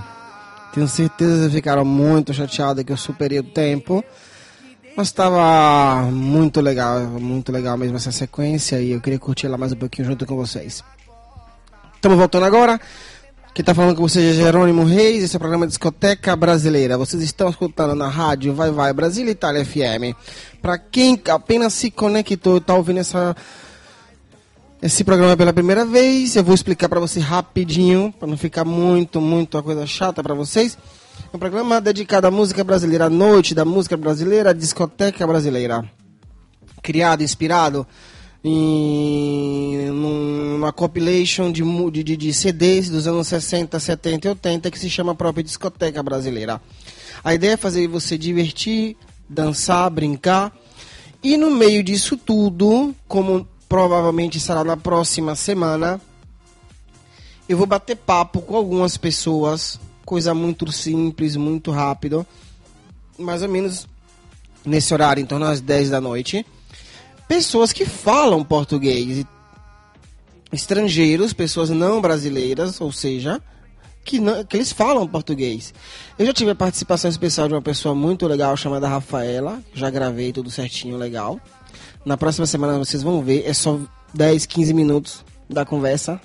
Tenho 0.72 0.89
certeza 0.89 1.32
que 1.32 1.39
vocês 1.40 1.52
ficaram 1.52 1.84
muito 1.84 2.32
chateados 2.32 2.84
que 2.84 2.93
eu 2.93 2.97
superei 2.97 3.39
o 3.39 3.43
tempo. 3.43 4.02
Mas 4.97 5.09
estava 5.09 6.10
muito 6.10 6.60
legal, 6.60 7.01
muito 7.01 7.51
legal 7.51 7.76
mesmo 7.76 7.97
essa 7.97 8.12
sequência 8.12 8.80
e 8.80 8.93
eu 8.93 9.01
queria 9.01 9.18
curtir 9.18 9.47
ela 9.47 9.56
mais 9.56 9.72
um 9.72 9.76
pouquinho 9.76 10.06
junto 10.06 10.26
com 10.26 10.36
vocês. 10.36 10.84
Estamos 11.94 12.18
voltando 12.18 12.44
agora. 12.44 12.80
Quem 13.55 13.62
está 13.62 13.74
falando 13.74 13.97
com 13.97 14.02
vocês 14.02 14.24
é 14.39 14.43
Jerônimo 14.43 14.84
Reis, 14.84 15.22
esse 15.22 15.36
é 15.36 15.39
o 15.39 15.40
programa 15.40 15.66
Discoteca 15.66 16.34
Brasileira. 16.34 16.97
Vocês 16.97 17.22
estão 17.22 17.51
escutando 17.51 17.94
na 17.94 18.09
rádio 18.09 18.55
Vai 18.55 18.70
Vai 18.70 18.94
Brasília 18.94 19.30
Itália 19.30 19.64
FM. 19.64 20.16
Para 20.62 20.78
quem 20.78 21.20
apenas 21.28 21.74
se 21.74 21.90
conectou 21.90 22.55
e 22.55 22.59
está 22.59 22.74
ouvindo 22.74 23.01
essa, 23.01 23.36
esse 24.83 25.05
programa 25.05 25.37
pela 25.37 25.53
primeira 25.53 25.85
vez, 25.87 26.35
eu 26.35 26.43
vou 26.43 26.55
explicar 26.55 26.89
para 26.89 26.99
você 26.99 27.21
rapidinho, 27.21 28.13
para 28.19 28.27
não 28.27 28.37
ficar 28.37 28.65
muito, 28.65 29.21
muito 29.21 29.57
uma 29.57 29.63
coisa 29.63 29.87
chata 29.87 30.23
para 30.23 30.35
vocês. 30.35 30.77
É 31.33 31.37
um 31.37 31.39
programa 31.39 31.81
dedicado 31.81 32.27
à 32.27 32.31
música 32.31 32.65
brasileira, 32.65 33.07
à 33.07 33.11
noite 33.11 33.55
da 33.55 33.65
música 33.65 33.97
brasileira, 33.97 34.51
à 34.51 34.53
discoteca 34.53 35.25
brasileira. 35.27 35.85
Criado, 36.83 37.23
inspirado 37.23 37.87
em 38.45 39.89
numa 39.93 40.73
compilation 40.73 41.53
de, 41.53 41.63
de- 42.03 42.17
de 42.17 42.33
CDs 42.35 42.89
dos 42.91 43.07
anos 43.07 43.29
60, 43.29 43.79
70 43.79 44.27
e 44.27 44.31
80 44.31 44.69
que 44.71 44.79
se 44.79 44.91
chama 44.91 45.15
própria 45.15 45.45
Discoteca 45.45 46.03
Brasileira. 46.03 46.61
A 47.23 47.35
ideia 47.35 47.53
é 47.53 47.57
fazer 47.57 47.87
você 47.87 48.19
divertir, 48.19 48.97
dançar, 49.29 49.89
brincar 49.91 50.53
e 51.23 51.37
no 51.37 51.53
meio 51.53 51.85
disso 51.85 52.17
tudo, 52.17 52.93
como 53.07 53.47
provavelmente 53.73 54.39
será 54.39 54.62
na 54.62 54.77
próxima 54.77 55.35
semana, 55.35 55.99
eu 57.49 57.57
vou 57.57 57.66
bater 57.66 57.97
papo 57.97 58.43
com 58.43 58.55
algumas 58.55 58.99
pessoas, 58.99 59.81
coisa 60.05 60.35
muito 60.35 60.70
simples, 60.70 61.36
muito 61.36 61.70
rápido, 61.70 62.27
mais 63.19 63.40
ou 63.40 63.49
menos 63.49 63.89
nesse 64.62 64.93
horário, 64.93 65.23
em 65.23 65.24
torno 65.24 65.47
às 65.47 65.62
10 65.62 65.89
da 65.89 66.03
noite. 66.03 66.44
Pessoas 67.27 67.73
que 67.73 67.86
falam 67.86 68.44
português, 68.44 69.24
estrangeiros, 70.53 71.32
pessoas 71.32 71.70
não 71.70 71.99
brasileiras, 71.99 72.78
ou 72.78 72.93
seja, 72.93 73.40
que, 74.05 74.20
não, 74.20 74.44
que 74.44 74.55
eles 74.55 74.70
falam 74.70 75.09
português. 75.09 75.73
Eu 76.19 76.27
já 76.27 76.35
tive 76.35 76.51
a 76.51 76.55
participação 76.55 77.11
especial 77.11 77.49
de 77.49 77.55
uma 77.55 77.62
pessoa 77.62 77.94
muito 77.94 78.27
legal 78.27 78.55
chamada 78.55 78.86
Rafaela, 78.86 79.62
já 79.73 79.89
gravei 79.89 80.31
tudo 80.31 80.51
certinho, 80.51 80.99
legal. 80.99 81.40
Na 82.05 82.16
próxima 82.16 82.47
semana 82.47 82.79
vocês 82.79 83.03
vão 83.03 83.23
ver, 83.23 83.45
é 83.47 83.55
só 83.55 83.79
10, 84.12 84.47
15 84.47 84.74
minutos 84.74 85.24
da 85.49 85.65
conversa. 85.65 86.20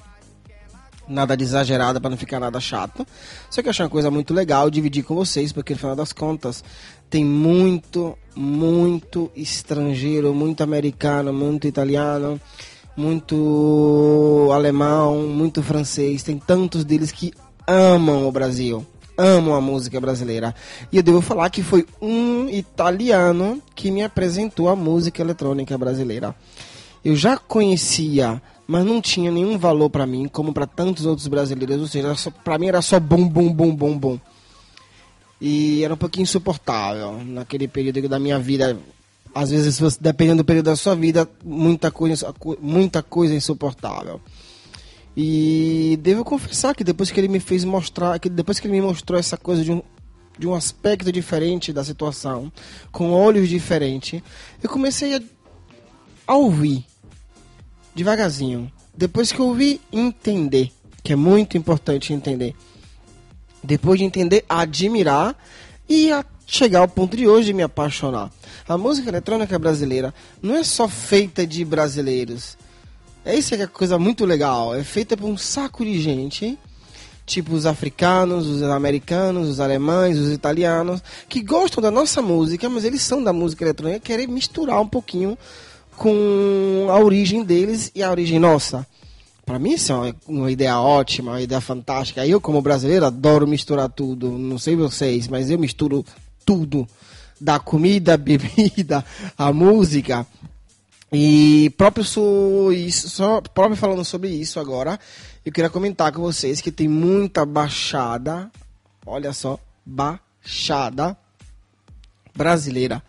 Nada 1.08 1.38
de 1.38 1.44
exagerada 1.44 2.02
para 2.02 2.10
não 2.10 2.18
ficar 2.18 2.40
nada 2.40 2.60
chato. 2.60 3.06
Só 3.50 3.62
que 3.62 3.68
eu 3.68 3.70
achei 3.70 3.86
uma 3.86 3.90
coisa 3.90 4.12
muito 4.12 4.34
legal 4.34 4.70
dividir 4.70 5.04
com 5.04 5.16
vocês, 5.16 5.54
porque 5.54 5.74
no 5.74 5.80
final 5.80 5.96
das 5.96 6.12
contas 6.12 6.64
tem 7.10 7.24
muito, 7.24 8.18
muito 8.36 9.32
estrangeiro, 9.36 10.34
muito 10.34 10.64
americano, 10.64 11.32
muito 11.32 11.66
italiano, 11.66 12.42
muito 12.98 14.50
alemão, 14.52 15.28
muito 15.28 15.64
francês. 15.64 16.24
Tem 16.24 16.38
tantos 16.38 16.84
deles 16.84 17.12
que 17.12 17.32
amam 17.66 18.28
o 18.28 18.32
Brasil, 18.32 18.86
amam 19.18 19.56
a 19.56 19.62
música 19.62 20.00
brasileira. 20.00 20.54
E 20.92 20.98
eu 20.98 21.04
devo 21.04 21.22
falar 21.22 21.50
que 21.50 21.64
foi 21.64 21.86
um 22.02 22.48
italiano 22.50 23.62
que 23.76 23.90
me 23.90 24.04
apresentou 24.04 24.70
a 24.70 24.76
música 24.76 25.22
eletrônica 25.22 25.78
brasileira. 25.78 26.36
Eu 27.04 27.16
já 27.16 27.38
conhecia, 27.38 28.42
mas 28.68 28.86
não 28.86 29.02
tinha 29.02 29.32
nenhum 29.32 29.58
valor 29.58 29.90
pra 29.90 30.06
mim, 30.06 30.28
como 30.28 30.54
pra 30.54 30.68
tantos 30.68 31.06
outros 31.06 31.28
brasileiros. 31.28 31.80
Ou 31.80 31.88
seja, 31.88 32.32
pra 32.44 32.58
mim 32.58 32.68
era 32.68 32.82
só 32.82 33.00
bom, 33.00 33.28
bom, 33.28 33.52
bom, 33.52 33.76
bom, 33.76 33.98
bom. 33.98 34.20
E 35.40 35.84
era 35.84 35.94
um 35.94 35.98
pouquinho 35.98 36.24
insuportável 36.24 37.22
naquele 37.24 37.68
período 37.68 38.08
da 38.10 38.20
minha 38.20 38.40
vida. 38.40 38.78
Às 39.34 39.52
vezes, 39.52 39.98
dependendo 39.98 40.44
do 40.44 40.46
período 40.46 40.66
da 40.66 40.76
sua 40.76 40.96
vida, 40.96 41.30
muita 41.44 41.92
coisa, 41.92 42.34
muita 42.60 43.04
coisa 43.04 43.36
insuportável. 43.36 44.20
E 45.20 45.98
devo 46.00 46.24
confessar 46.24 46.76
que 46.76 46.84
depois 46.84 47.10
que 47.10 47.20
ele 47.20 47.28
me 47.28 47.40
fez 47.40 47.64
mostrar, 47.64 48.20
que 48.20 48.30
depois 48.30 48.60
que 48.60 48.68
ele 48.68 48.80
me 48.80 48.86
mostrou 48.86 49.20
essa 49.20 49.36
coisa 49.36 49.64
de 49.64 49.72
um, 49.72 49.82
de 50.38 50.48
um 50.48 50.54
aspecto 50.54 51.12
diferente 51.12 51.74
da 51.74 51.84
situação, 51.84 52.52
com 52.92 53.10
olhos 53.10 53.50
diferentes, 53.50 54.22
eu 54.62 54.70
comecei 54.70 55.16
a, 55.16 55.22
a 56.28 56.36
ouvir 56.36 56.86
devagarzinho. 57.96 58.72
Depois 58.96 59.32
que 59.32 59.40
eu 59.40 59.48
ouvi, 59.48 59.82
entender, 59.92 60.72
que 61.04 61.14
é 61.14 61.16
muito 61.16 61.58
importante 61.58 62.14
entender. 62.14 62.54
Depois 63.64 63.98
de 63.98 64.06
entender, 64.06 64.46
admirar 64.48 65.36
e 65.90 66.12
a 66.12 66.24
chegar 66.46 66.82
ao 66.82 66.88
ponto 66.88 67.18
de 67.18 67.28
hoje 67.28 67.48
de 67.48 67.54
me 67.54 67.64
apaixonar. 67.64 68.32
A 68.70 68.78
música 68.78 69.10
eletrônica 69.10 69.58
brasileira 69.58 70.14
não 70.44 70.56
é 70.56 70.64
só 70.64 70.88
feita 70.88 71.46
de 71.48 71.66
brasileiros. 71.66 72.56
É 73.28 73.36
isso 73.36 73.54
que 73.54 73.62
é 73.62 73.68
coisa 73.68 74.00
muito 74.00 74.24
legal. 74.24 74.74
É 74.74 74.86
feita 74.86 75.18
por 75.18 75.28
um 75.28 75.36
saco 75.36 75.84
de 75.84 76.02
gente, 76.02 76.58
tipo 77.26 77.54
os 77.54 77.66
africanos, 77.66 78.48
os 78.48 78.64
americanos, 78.64 79.50
os 79.50 79.60
alemães, 79.60 80.18
os 80.18 80.32
italianos, 80.32 81.04
que 81.28 81.44
gostam 81.44 81.82
da 81.82 81.92
nossa 81.92 82.22
música, 82.22 82.70
mas 82.70 82.86
eles 82.86 83.02
são 83.02 83.22
da 83.22 83.34
música 83.34 83.66
eletrônica 83.66 84.00
querem 84.00 84.28
misturar 84.28 84.80
um 84.80 84.88
pouquinho 84.88 85.38
com 85.98 86.88
a 86.90 86.98
origem 86.98 87.44
deles 87.44 87.92
e 87.94 88.02
a 88.02 88.10
origem 88.10 88.40
nossa. 88.40 88.88
Pra 89.46 89.60
mim 89.60 89.74
isso 89.74 89.92
é 89.92 90.16
uma, 90.26 90.50
ideia 90.50 90.80
ótima, 90.80 91.32
uma 91.32 91.42
ideia 91.42 91.60
fantástica. 91.60 92.26
Eu, 92.26 92.40
como 92.40 92.62
brasileiro, 92.62 93.06
adoro 93.06 93.46
misturar 93.46 93.90
tudo. 93.90 94.32
Não 94.38 94.58
sei 94.58 94.78
vocês, 94.78 95.28
mas 95.28 95.50
eu 95.50 95.60
misturo 95.60 96.06
tudo. 96.46 96.88
Da 97.42 97.60
comida, 97.60 98.16
bebida, 98.18 99.04
a 99.38 99.52
música. 99.52 100.26
E 101.12 101.70
próprio, 101.78 102.04
so, 102.04 102.72
isso, 102.72 103.10
só, 103.10 103.40
próprio 103.40 103.78
falando 103.78 104.04
sobre 104.04 104.30
isso 104.30 104.60
agora, 104.60 105.00
eu 105.46 105.52
queria 105.52 105.70
comentar 105.70 106.12
com 106.12 106.22
vocês 106.22 106.60
que 106.60 106.72
tem 106.72 106.88
muita 106.88 107.46
baixada, 107.46 108.52
olha 109.06 109.32
só, 109.32 109.58
baixada 109.86 111.18
brasileira, 112.36 113.02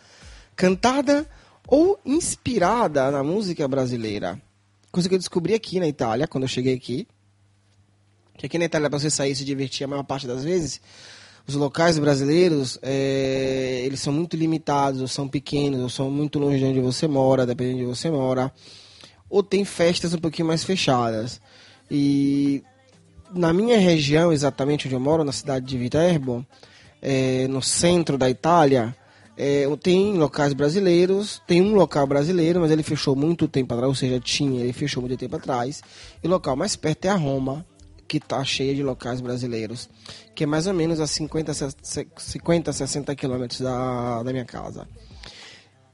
cantada 0.55 1.29
ou 1.66 1.99
inspirada 2.05 3.11
na 3.11 3.25
música 3.25 3.66
brasileira. 3.66 4.41
Coisa 4.93 5.09
que 5.09 5.15
eu 5.15 5.19
descobri 5.19 5.53
aqui 5.53 5.81
na 5.81 5.87
Itália, 5.87 6.27
quando 6.27 6.45
eu 6.45 6.49
cheguei 6.49 6.75
aqui. 6.75 7.07
Que 8.39 8.47
aqui 8.47 8.57
na 8.57 8.65
Itália, 8.65 8.89
para 8.89 8.99
você 8.99 9.11
sair 9.11 9.33
e 9.33 9.37
se 9.37 9.45
divertir 9.45 9.85
a 9.85 9.89
maior 9.89 10.05
parte 10.05 10.27
das 10.27 10.45
vezes, 10.45 10.81
os 11.49 11.55
locais 11.55 11.99
brasileiros, 11.99 12.79
é, 12.83 13.83
eles 13.85 14.01
são 14.01 14.12
muito 14.12 14.37
limitados, 14.37 15.01
ou 15.01 15.09
são 15.09 15.27
pequenos, 15.27 15.81
ou 15.81 15.89
são 15.89 16.11
muito 16.11 16.39
longe 16.39 16.59
de 16.59 16.65
onde 16.66 16.81
você 16.81 17.09
mora, 17.09 17.47
dependendo 17.47 17.79
de 17.79 17.85
onde 17.87 17.97
você 17.97 18.11
mora. 18.11 18.53
Ou 19.31 19.43
tem 19.43 19.65
festas 19.65 20.12
um 20.12 20.19
pouquinho 20.19 20.47
mais 20.47 20.62
fechadas. 20.62 21.41
E 21.91 22.62
na 23.33 23.51
minha 23.53 23.79
região, 23.79 24.31
exatamente 24.31 24.87
onde 24.87 24.95
eu 24.95 25.01
moro, 25.01 25.25
na 25.25 25.33
cidade 25.33 25.65
de 25.65 25.79
Viterbo, 25.79 26.45
é, 27.01 27.49
no 27.49 27.62
centro 27.62 28.19
da 28.19 28.29
Itália, 28.29 28.95
é, 29.35 29.65
tem 29.83 30.19
locais 30.19 30.53
brasileiros, 30.53 31.41
tem 31.47 31.62
um 31.62 31.75
local 31.75 32.07
brasileiro, 32.07 32.61
mas 32.61 32.70
ele 32.70 32.83
fechou 32.83 33.16
muito 33.16 33.49
tempo 33.49 33.73
atrás, 33.73 33.89
ou 33.89 33.95
seja, 33.95 34.20
tinha, 34.20 34.61
ele 34.61 34.73
fechou 34.75 35.01
muito 35.01 35.16
tempo 35.16 35.37
atrás. 35.37 35.83
E 36.23 36.27
o 36.27 36.31
local 36.31 36.57
mais 36.57 36.77
perto 36.77 37.07
é 37.07 37.09
a 37.09 37.15
Roma, 37.15 37.65
que 38.09 38.16
está 38.16 38.43
cheia 38.43 38.74
de 38.74 38.82
locais 38.82 39.20
brasileiros, 39.20 39.89
que 40.35 40.44
é 40.44 40.47
mais 40.47 40.66
ou 40.66 40.72
menos 40.72 40.98
a 40.98 41.06
50, 41.06 41.52
50 42.16 42.72
60 42.72 43.14
quilômetros 43.14 43.60
da, 43.60 44.22
da 44.22 44.32
minha 44.32 44.47
casa. 44.47 44.89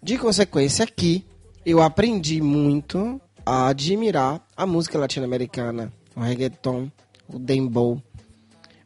De 0.00 0.16
consequência, 0.16 0.84
aqui 0.84 1.26
eu 1.66 1.82
aprendi 1.82 2.40
muito 2.40 3.20
a 3.44 3.68
admirar 3.68 4.46
a 4.56 4.64
música 4.64 4.98
latino-americana, 4.98 5.92
o 6.14 6.20
reggaeton, 6.20 6.90
o 7.28 7.38
dembow, 7.38 8.00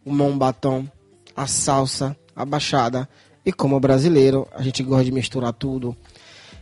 o 0.05 0.12
mombatom, 0.12 0.86
a 1.36 1.46
salsa, 1.46 2.16
a 2.34 2.44
baixada. 2.44 3.09
E 3.44 3.52
como 3.52 3.78
brasileiro, 3.78 4.48
a 4.52 4.62
gente 4.62 4.82
gosta 4.82 5.05
de 5.05 5.12
misturar 5.12 5.52
tudo. 5.52 5.96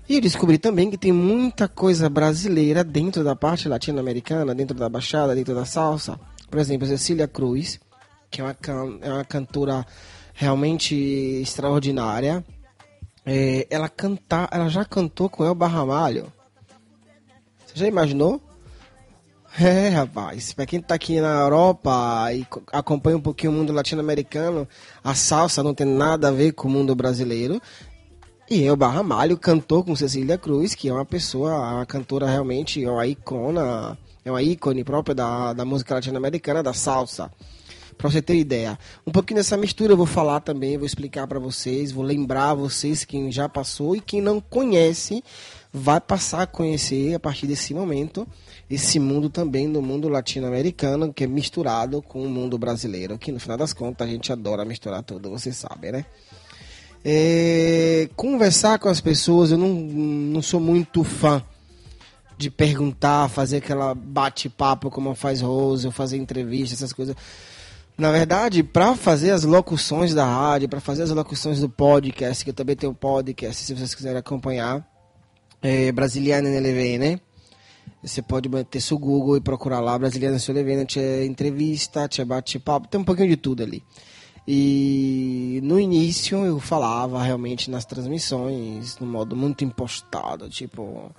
E 0.09 0.15
eu 0.15 0.21
descobri 0.21 0.57
também 0.57 0.91
que 0.91 0.97
tem 0.97 1.13
muita 1.13 1.67
coisa 1.67 2.09
brasileira 2.09 2.85
dentro 2.85 3.25
da 3.25 3.35
parte 3.35 3.69
latino-americana, 3.69 4.55
dentro 4.55 4.77
da 4.77 4.89
baixada, 4.89 5.35
dentro 5.35 5.55
da 5.55 5.65
salsa. 5.65 6.19
Por 6.51 6.59
exemplo, 6.59 6.87
Cecília 6.87 7.27
Cruz, 7.29 7.79
que 8.31 8.41
é 8.41 8.45
uma, 8.45 8.55
can 8.55 8.99
é 9.03 9.13
uma 9.13 9.25
cantora 9.25 9.87
realmente 10.35 10.95
extraordinária. 10.95 12.45
É, 13.25 13.67
ela 13.71 13.89
canta, 13.89 14.49
ela 14.53 14.69
já 14.69 14.85
cantou 14.85 15.29
com 15.29 15.45
Elba 15.45 15.67
Ramalho. 15.67 16.33
Você 17.67 17.75
já 17.75 17.87
imaginou? 17.87 18.41
É, 19.59 19.89
rapaz, 19.89 20.53
pra 20.53 20.67
quem 20.67 20.81
tá 20.83 20.95
aqui 20.95 21.19
na 21.19 21.41
Europa 21.41 22.29
e 22.33 22.45
co- 22.45 22.63
acompanha 22.71 23.17
um 23.17 23.21
pouquinho 23.23 23.51
o 23.53 23.55
mundo 23.55 23.73
latino-americano, 23.73 24.69
a 25.03 25.15
salsa 25.15 25.63
não 25.63 25.73
tem 25.73 25.87
nada 25.87 26.29
a 26.29 26.31
ver 26.31 26.53
com 26.53 26.69
o 26.69 26.71
mundo 26.71 26.95
brasileiro. 26.95 27.61
E 28.51 28.63
Elba 28.65 28.87
Ramalho 28.87 29.37
cantou 29.39 29.83
com 29.83 29.97
Cecília 29.97 30.37
Cruz, 30.37 30.75
que 30.75 30.89
é 30.89 30.93
uma 30.93 31.07
pessoa, 31.07 31.57
uma 31.57 31.87
cantora 31.87 32.27
realmente, 32.29 32.85
uma 32.87 33.07
icona, 33.07 33.97
é 34.27 34.31
uma 34.31 34.43
ícone 34.43 34.83
própria 34.83 35.15
da, 35.15 35.53
da 35.53 35.65
música 35.65 35.95
latino-americana, 35.95 36.61
da 36.61 36.73
salsa. 36.73 37.31
Pra 37.97 38.11
você 38.11 38.21
ter 38.21 38.35
ideia. 38.35 38.77
Um 39.07 39.13
pouquinho 39.13 39.39
dessa 39.39 39.57
mistura 39.57 39.93
eu 39.93 39.97
vou 39.97 40.05
falar 40.05 40.41
também, 40.41 40.77
vou 40.77 40.85
explicar 40.85 41.27
pra 41.29 41.39
vocês, 41.39 41.93
vou 41.93 42.05
lembrar 42.05 42.53
vocês 42.53 43.05
quem 43.05 43.31
já 43.31 43.49
passou 43.49 43.95
e 43.95 44.01
quem 44.01 44.21
não 44.21 44.41
conhece, 44.41 45.23
vai 45.73 46.01
passar 46.01 46.43
a 46.43 46.47
conhecer 46.47 47.15
a 47.15 47.21
partir 47.21 47.47
desse 47.47 47.73
momento 47.73 48.27
esse 48.69 48.99
mundo 48.99 49.31
também 49.31 49.71
do 49.71 49.81
mundo 49.81 50.09
latino-americano, 50.09 51.15
que 51.15 51.23
é 51.23 51.27
misturado 51.29 52.03
com 52.03 52.21
o 52.21 52.29
mundo 52.29 52.59
brasileiro, 52.59 53.17
que 53.17 53.31
no 53.31 53.39
final 53.39 53.57
das 53.57 53.73
contas 53.73 54.09
a 54.09 54.11
gente 54.11 54.33
adora 54.33 54.65
misturar 54.65 55.05
tudo, 55.05 55.31
vocês 55.31 55.57
sabem, 55.57 55.93
né? 55.93 56.05
É, 57.05 58.11
conversar 58.17 58.81
com 58.81 58.89
as 58.89 59.01
pessoas, 59.01 59.53
eu 59.53 59.59
não, 59.59 59.73
não 59.73 60.43
sou 60.43 60.59
muito 60.59 61.05
fã 61.05 61.41
de 62.37 62.51
perguntar, 62.51 63.29
fazer 63.29 63.59
aquela 63.59 63.95
bate-papo 63.95 64.91
como 64.91 65.15
faz 65.15 65.41
Rose, 65.41 65.87
ou 65.87 65.93
fazer 65.93 66.17
entrevista, 66.17 66.75
essas 66.75 66.93
coisas. 66.93 67.17
Na 67.97 68.13
verdade, 68.13 68.63
para 68.63 68.95
fazer 68.95 69.31
as 69.31 69.45
locuções 69.45 70.13
da 70.13 70.27
rádio, 70.27 70.69
para 70.69 70.81
fazer 70.81 71.05
as 71.05 71.11
locuções 71.11 71.61
do 71.61 71.69
podcast, 71.69 72.45
que 72.45 72.51
eu 72.51 72.55
também 72.55 72.77
tenho 72.77 72.93
podcast, 72.93 73.65
se 73.65 73.75
vocês 73.75 73.95
quiserem 73.95 74.19
acompanhar, 74.19 74.87
é 75.63 75.91
Brasiliana 75.93 76.49
NLV, 76.49 76.99
né? 76.99 77.21
Você 78.03 78.21
pode 78.21 78.49
bater 78.49 78.81
seu 78.83 78.99
Google 78.99 79.39
e 79.39 79.41
procurar 79.41 79.81
lá 79.81 79.99
Brasiliana 79.99 80.37
NLV, 80.37 80.85
tinha 80.85 81.25
entrevista, 81.25 82.07
tinha 82.07 82.27
bate-papo, 82.27 82.87
tem 82.87 83.01
um 83.01 83.05
pouquinho 83.05 83.31
de 83.31 83.37
tudo 83.37 83.63
ali. 83.63 83.83
E 84.47 85.59
no 85.65 85.81
início 85.81 86.45
eu 86.45 86.61
falava 86.61 87.21
realmente 87.23 87.71
nas 87.71 87.85
transmissões, 87.85 88.99
no 89.01 89.07
modo 89.07 89.35
muito 89.35 89.65
impostado, 89.65 90.49
tipo, 90.49 91.11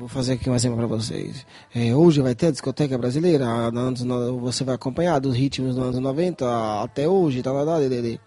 vou 0.00 0.08
fazer 0.08 0.32
aqui 0.32 0.48
um 0.50 0.54
exemplo 0.54 0.76
para 0.78 0.86
vocês. 0.86 1.46
É, 1.74 1.94
hoje 1.94 2.20
vai 2.20 2.34
ter 2.34 2.46
a 2.46 2.50
discoteca 2.50 2.96
brasileira, 2.98 3.44
anos, 3.46 4.02
no- 4.02 4.40
você 4.40 4.64
vai 4.64 4.74
acompanhar 4.74 5.18
dos 5.20 5.36
ritmos 5.36 5.74
dos 5.76 5.84
anos 5.84 5.98
90 6.00 6.82
até 6.82 7.06
hoje, 7.08 7.42
tá, 7.42 7.52
tá, 7.52 7.64
tá. 7.64 8.20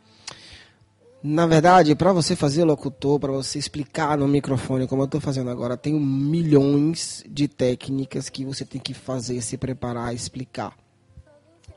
Na 1.26 1.48
verdade, 1.48 1.96
para 1.96 2.12
você 2.12 2.36
fazer 2.36 2.66
locutor, 2.66 3.18
para 3.18 3.32
você 3.32 3.58
explicar 3.58 4.18
no 4.18 4.28
microfone, 4.28 4.88
como 4.88 5.02
eu 5.04 5.06
estou 5.06 5.22
fazendo 5.22 5.50
agora, 5.50 5.78
tem 5.78 5.94
milhões 5.94 7.24
de 7.30 7.48
técnicas 7.48 8.28
que 8.28 8.44
você 8.44 8.66
tem 8.66 8.80
que 8.82 8.94
fazer, 8.94 9.42
se 9.42 9.58
preparar, 9.58 10.14
explicar. 10.14 10.76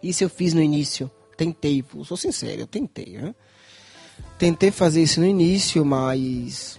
Isso 0.02 0.24
eu 0.24 0.28
fiz 0.28 0.52
no 0.52 0.60
início. 0.60 1.08
Tentei, 1.36 1.84
sou 2.04 2.16
sincero, 2.16 2.62
eu 2.62 2.66
tentei. 2.66 3.18
Né? 3.18 3.34
Tentei 4.36 4.72
fazer 4.72 5.02
isso 5.02 5.20
no 5.20 5.26
início, 5.26 5.84
mas 5.84 6.78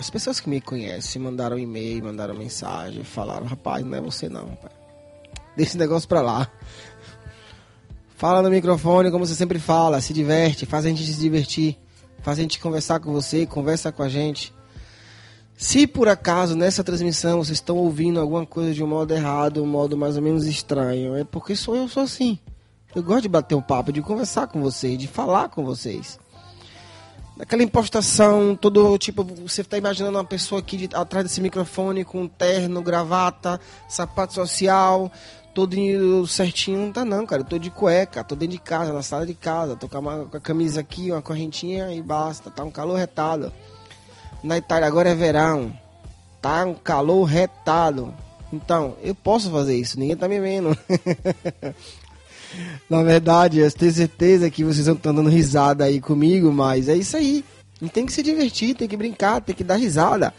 as 0.00 0.08
pessoas 0.08 0.40
que 0.40 0.48
me 0.48 0.62
conhecem 0.62 1.20
mandaram 1.20 1.58
e-mail, 1.58 2.04
mandaram 2.04 2.34
mensagem, 2.34 3.04
falaram: 3.04 3.44
rapaz, 3.44 3.84
não 3.84 3.98
é 3.98 4.00
você 4.00 4.30
não, 4.30 4.48
rapaz. 4.48 4.72
Deixa 5.54 5.72
esse 5.72 5.78
negócio 5.78 6.08
pra 6.08 6.22
lá. 6.22 6.50
Fala 8.16 8.40
no 8.40 8.48
microfone 8.48 9.10
como 9.10 9.26
você 9.26 9.34
sempre 9.34 9.58
fala, 9.58 10.00
se 10.00 10.14
diverte, 10.14 10.64
faz 10.64 10.86
a 10.86 10.88
gente 10.88 11.04
se 11.04 11.20
divertir, 11.20 11.76
faz 12.22 12.38
a 12.38 12.42
gente 12.42 12.58
conversar 12.58 12.98
com 13.00 13.12
você, 13.12 13.44
conversa 13.44 13.92
com 13.92 14.02
a 14.02 14.08
gente. 14.08 14.54
Se 15.54 15.86
por 15.86 16.08
acaso 16.08 16.56
nessa 16.56 16.82
transmissão 16.82 17.44
vocês 17.44 17.58
estão 17.58 17.76
ouvindo 17.76 18.20
alguma 18.20 18.46
coisa 18.46 18.72
de 18.72 18.82
um 18.82 18.86
modo 18.86 19.12
errado, 19.12 19.62
um 19.62 19.66
modo 19.66 19.98
mais 19.98 20.16
ou 20.16 20.22
menos 20.22 20.46
estranho, 20.46 21.14
é 21.14 21.24
porque 21.24 21.54
sou 21.54 21.76
eu 21.76 21.86
sou 21.88 22.02
assim. 22.02 22.38
Eu 22.94 23.02
gosto 23.02 23.22
de 23.22 23.28
bater 23.28 23.54
um 23.54 23.60
papo, 23.60 23.92
de 23.92 24.00
conversar 24.00 24.46
com 24.46 24.62
vocês, 24.62 24.96
de 24.96 25.06
falar 25.06 25.50
com 25.50 25.62
vocês. 25.62 26.18
Aquela 27.40 27.62
impostação, 27.62 28.54
todo 28.54 28.96
tipo, 28.98 29.24
você 29.24 29.62
está 29.62 29.78
imaginando 29.78 30.18
uma 30.18 30.24
pessoa 30.24 30.60
aqui 30.60 30.76
de- 30.76 30.94
atrás 30.94 31.24
desse 31.24 31.40
microfone 31.40 32.04
com 32.04 32.28
terno, 32.28 32.82
gravata, 32.82 33.58
sapato 33.88 34.34
social, 34.34 35.10
todo 35.54 36.26
certinho, 36.26 36.78
não 36.78 36.92
tá 36.92 37.04
não, 37.04 37.24
cara. 37.24 37.42
Eu 37.42 37.46
tô 37.46 37.58
de 37.58 37.70
cueca, 37.70 38.22
tô 38.22 38.34
dentro 38.36 38.56
de 38.56 38.62
casa, 38.62 38.92
na 38.92 39.02
sala 39.02 39.24
de 39.26 39.34
casa, 39.34 39.74
tô 39.74 39.88
com 39.88 40.08
a, 40.08 40.26
com 40.26 40.36
a 40.36 40.40
camisa 40.40 40.80
aqui, 40.80 41.10
uma 41.10 41.22
correntinha 41.22 41.92
e 41.94 42.02
basta. 42.02 42.50
Tá 42.50 42.62
um 42.62 42.70
calor 42.70 42.96
retado. 42.96 43.50
Na 44.42 44.58
Itália 44.58 44.86
agora 44.86 45.08
é 45.10 45.14
verão. 45.14 45.72
Tá 46.42 46.64
um 46.64 46.74
calor 46.74 47.24
retado. 47.24 48.14
Então, 48.52 48.96
eu 49.02 49.14
posso 49.14 49.50
fazer 49.50 49.76
isso, 49.76 49.98
ninguém 49.98 50.16
tá 50.16 50.28
me 50.28 50.40
vendo. 50.40 50.76
Na 52.88 53.02
verdade, 53.02 53.58
eu 53.58 53.70
tenho 53.70 53.92
certeza 53.92 54.50
que 54.50 54.64
vocês 54.64 54.86
estão 54.86 55.14
dando 55.14 55.28
risada 55.30 55.84
aí 55.84 56.00
comigo, 56.00 56.52
mas 56.52 56.88
é 56.88 56.96
isso 56.96 57.16
aí. 57.16 57.44
Gente 57.80 57.92
tem 57.92 58.06
que 58.06 58.12
se 58.12 58.22
divertir, 58.22 58.74
tem 58.74 58.88
que 58.88 58.96
brincar, 58.96 59.40
tem 59.40 59.54
que 59.54 59.64
dar 59.64 59.76
risada. 59.76 60.34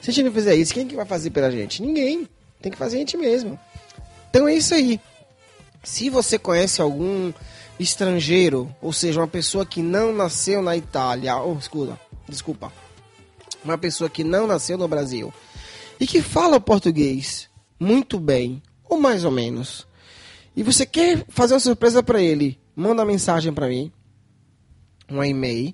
Se 0.00 0.10
a 0.10 0.12
gente 0.12 0.24
não 0.24 0.32
fizer 0.32 0.54
isso, 0.54 0.72
quem 0.72 0.86
que 0.86 0.96
vai 0.96 1.04
fazer 1.04 1.30
pela 1.30 1.50
gente? 1.50 1.82
Ninguém. 1.82 2.28
Tem 2.62 2.72
que 2.72 2.78
fazer 2.78 2.96
a 2.96 2.98
gente 3.00 3.16
mesmo. 3.16 3.58
Então 4.30 4.48
é 4.48 4.54
isso 4.54 4.74
aí. 4.74 5.00
Se 5.82 6.10
você 6.10 6.38
conhece 6.38 6.80
algum 6.80 7.32
estrangeiro, 7.78 8.74
ou 8.80 8.92
seja, 8.92 9.20
uma 9.20 9.28
pessoa 9.28 9.64
que 9.64 9.82
não 9.82 10.12
nasceu 10.12 10.60
na 10.62 10.76
Itália, 10.76 11.36
ou 11.36 11.56
desculpa, 11.56 11.98
desculpa, 12.28 12.72
uma 13.64 13.78
pessoa 13.78 14.10
que 14.10 14.24
não 14.24 14.46
nasceu 14.46 14.76
no 14.76 14.88
Brasil 14.88 15.32
e 16.00 16.06
que 16.06 16.20
fala 16.20 16.60
português 16.60 17.48
muito 17.78 18.18
bem, 18.18 18.62
ou 18.88 19.00
mais 19.00 19.24
ou 19.24 19.30
menos, 19.30 19.86
e 20.58 20.62
você 20.64 20.84
quer 20.84 21.24
fazer 21.28 21.54
uma 21.54 21.60
surpresa 21.60 22.02
para 22.02 22.20
ele, 22.20 22.58
manda 22.74 23.02
uma 23.02 23.06
mensagem 23.06 23.52
para 23.52 23.68
mim, 23.68 23.92
um 25.08 25.22
e-mail, 25.22 25.72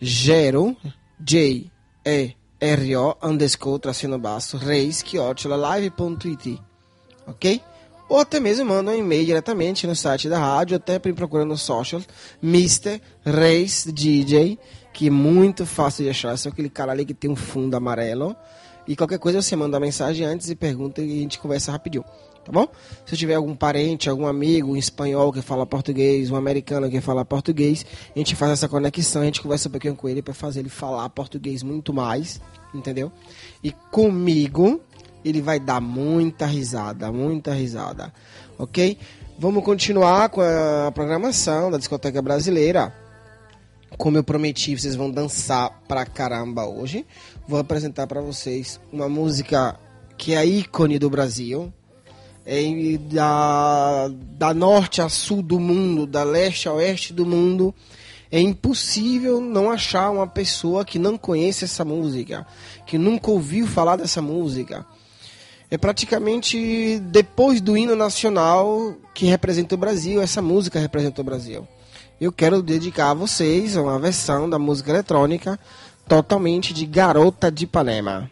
gero, 0.00 0.76
J, 1.20 1.70
E, 2.04 2.34
R, 2.58 2.96
O, 2.96 3.16
underscore, 3.22 3.78
tracinho 3.78 4.18
baixo, 4.18 4.56
reis, 4.56 5.00
quiotola, 5.00 5.54
live.it, 5.54 6.60
ok? 7.24 7.62
Ou 8.08 8.18
até 8.18 8.40
mesmo 8.40 8.64
manda 8.64 8.90
um 8.90 8.96
e-mail 8.96 9.24
diretamente 9.24 9.86
no 9.86 9.94
site 9.94 10.28
da 10.28 10.40
rádio, 10.40 10.76
até 10.76 10.96
ir 10.96 11.14
procurando 11.14 11.50
no 11.50 11.56
social, 11.56 12.02
Mr. 12.42 13.00
Reis 13.24 13.86
DJ, 13.94 14.58
que 14.92 15.06
é 15.06 15.10
muito 15.10 15.64
fácil 15.64 16.02
de 16.02 16.10
achar, 16.10 16.34
é 16.34 16.36
só 16.36 16.48
aquele 16.48 16.68
cara 16.68 16.90
ali 16.90 17.04
que 17.04 17.14
tem 17.14 17.30
um 17.30 17.36
fundo 17.36 17.76
amarelo. 17.76 18.34
E 18.88 18.96
qualquer 18.96 19.20
coisa 19.20 19.40
você 19.40 19.54
manda 19.54 19.76
uma 19.76 19.86
mensagem 19.86 20.26
antes 20.26 20.50
e 20.50 20.56
pergunta 20.56 21.00
e 21.00 21.18
a 21.18 21.22
gente 21.22 21.38
conversa 21.38 21.70
rapidinho, 21.70 22.04
tá 22.44 22.52
bom? 22.52 22.66
Se 23.06 23.16
tiver 23.16 23.34
algum 23.34 23.54
parente, 23.54 24.08
algum 24.08 24.26
amigo, 24.26 24.72
um 24.72 24.76
espanhol 24.76 25.32
que 25.32 25.42
fala 25.42 25.66
português, 25.66 26.30
um 26.30 26.36
americano 26.36 26.90
que 26.90 27.00
fala 27.00 27.24
português, 27.24 27.84
a 28.14 28.18
gente 28.18 28.34
faz 28.34 28.52
essa 28.52 28.68
conexão, 28.68 29.22
a 29.22 29.24
gente 29.24 29.40
conversa 29.40 29.68
um 29.68 29.72
pouquinho 29.72 29.96
com 29.96 30.08
ele 30.08 30.22
para 30.22 30.34
fazer 30.34 30.60
ele 30.60 30.68
falar 30.68 31.08
português 31.10 31.62
muito 31.62 31.92
mais, 31.92 32.40
entendeu? 32.74 33.12
E 33.62 33.72
comigo 33.90 34.80
ele 35.24 35.40
vai 35.40 35.60
dar 35.60 35.80
muita 35.80 36.46
risada, 36.46 37.12
muita 37.12 37.52
risada, 37.52 38.12
ok? 38.58 38.96
Vamos 39.38 39.64
continuar 39.64 40.28
com 40.28 40.40
a 40.42 40.90
programação 40.92 41.70
da 41.70 41.78
discoteca 41.78 42.20
brasileira. 42.20 42.94
Como 43.96 44.16
eu 44.16 44.24
prometi, 44.24 44.78
vocês 44.78 44.94
vão 44.94 45.10
dançar 45.10 45.82
pra 45.88 46.06
caramba 46.06 46.66
hoje. 46.66 47.06
Vou 47.48 47.58
apresentar 47.58 48.06
pra 48.06 48.20
vocês 48.20 48.78
uma 48.92 49.08
música 49.08 49.78
que 50.16 50.34
é 50.34 50.44
ícone 50.44 50.98
do 50.98 51.08
Brasil. 51.08 51.72
É 52.52 52.98
da, 52.98 54.10
da 54.36 54.52
norte 54.52 55.00
a 55.00 55.08
sul 55.08 55.40
do 55.40 55.60
mundo, 55.60 56.04
da 56.04 56.24
leste 56.24 56.68
a 56.68 56.72
oeste 56.72 57.12
do 57.12 57.24
mundo. 57.24 57.72
É 58.28 58.40
impossível 58.40 59.40
não 59.40 59.70
achar 59.70 60.10
uma 60.10 60.26
pessoa 60.26 60.84
que 60.84 60.98
não 60.98 61.16
conhece 61.16 61.64
essa 61.64 61.84
música, 61.84 62.44
que 62.84 62.98
nunca 62.98 63.30
ouviu 63.30 63.68
falar 63.68 63.94
dessa 63.94 64.20
música. 64.20 64.84
É 65.70 65.78
praticamente 65.78 66.98
depois 66.98 67.60
do 67.60 67.76
hino 67.76 67.94
nacional 67.94 68.96
que 69.14 69.26
representa 69.26 69.76
o 69.76 69.78
Brasil, 69.78 70.20
essa 70.20 70.42
música 70.42 70.80
representa 70.80 71.20
o 71.20 71.24
Brasil. 71.24 71.68
Eu 72.20 72.32
quero 72.32 72.60
dedicar 72.60 73.10
a 73.10 73.14
vocês 73.14 73.76
uma 73.76 73.96
versão 73.96 74.50
da 74.50 74.58
música 74.58 74.90
eletrônica 74.90 75.56
totalmente 76.08 76.74
de 76.74 76.84
Garota 76.84 77.48
de 77.48 77.62
Ipanema. 77.62 78.28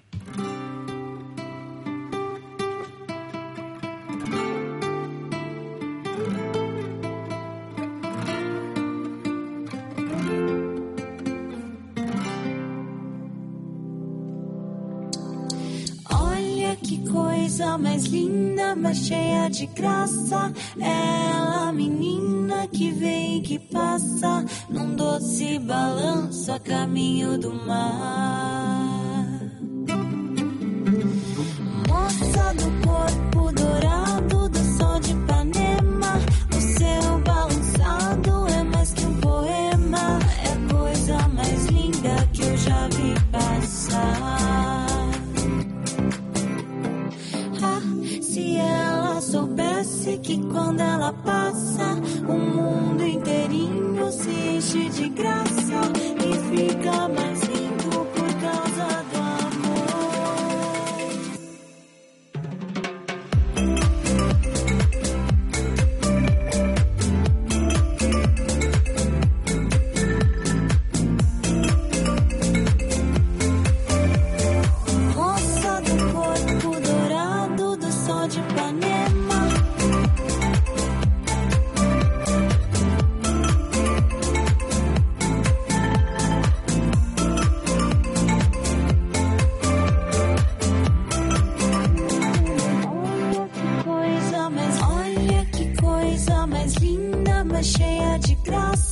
Mais 18.75 18.99
cheia 18.99 19.49
de 19.49 19.67
graça. 19.67 20.53
Ela, 20.81 21.73
menina 21.73 22.67
que 22.69 22.91
vem 22.91 23.39
e 23.39 23.41
que 23.43 23.59
passa 23.59 24.45
num 24.69 24.95
doce 24.95 25.59
balanço 25.59 26.53
a 26.53 26.59
caminho 26.59 27.39
do 27.39 27.53
mar. 27.67 29.27
Moça 31.89 32.55
do 32.55 32.87
corpo 32.87 33.53
dourado 33.53 34.49
do 34.49 34.59
sol 34.77 35.01
de 35.01 35.13
Ipanema, 35.13 36.21
o 36.57 36.61
seu 36.61 37.19
balançado 37.25 38.47
é 38.49 38.63
mais 38.65 38.93
que 38.93 39.05
um 39.07 39.15
poema. 39.21 40.19
É 40.45 40.53
a 40.53 40.75
coisa 40.75 41.29
mais 41.29 41.67
linda 41.67 42.29
que 42.33 42.43
eu 42.43 42.57
já 42.57 42.89
vi 42.89 43.15
passar. 43.33 43.78
Se 48.39 48.57
ela 48.57 49.21
soubesse 49.21 50.17
que 50.19 50.41
quando 50.47 50.81
ela 50.81 51.13
passa, 51.13 52.01
o 52.29 52.33
mundo 52.33 53.05
inteirinho 53.05 54.13
se 54.13 54.31
enche 54.31 54.89
de 54.91 55.09
graça 55.09 55.81
e 56.25 56.33
fica 56.57 57.09
mais 57.09 57.48
cheia 97.63 98.19
de 98.19 98.35
graça. 98.37 98.88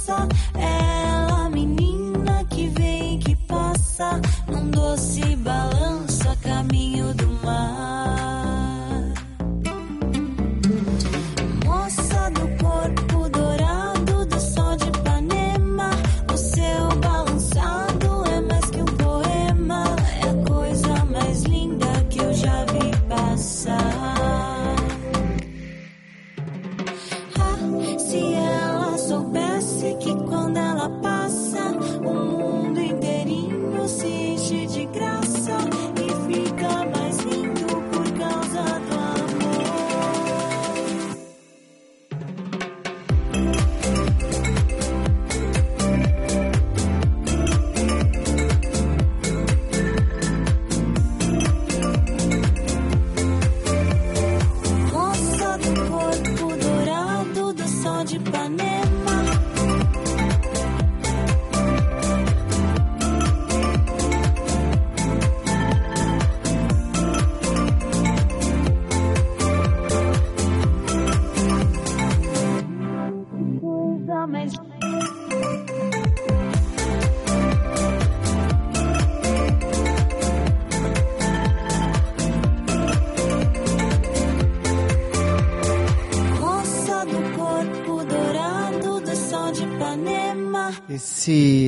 Enche 34.94 35.25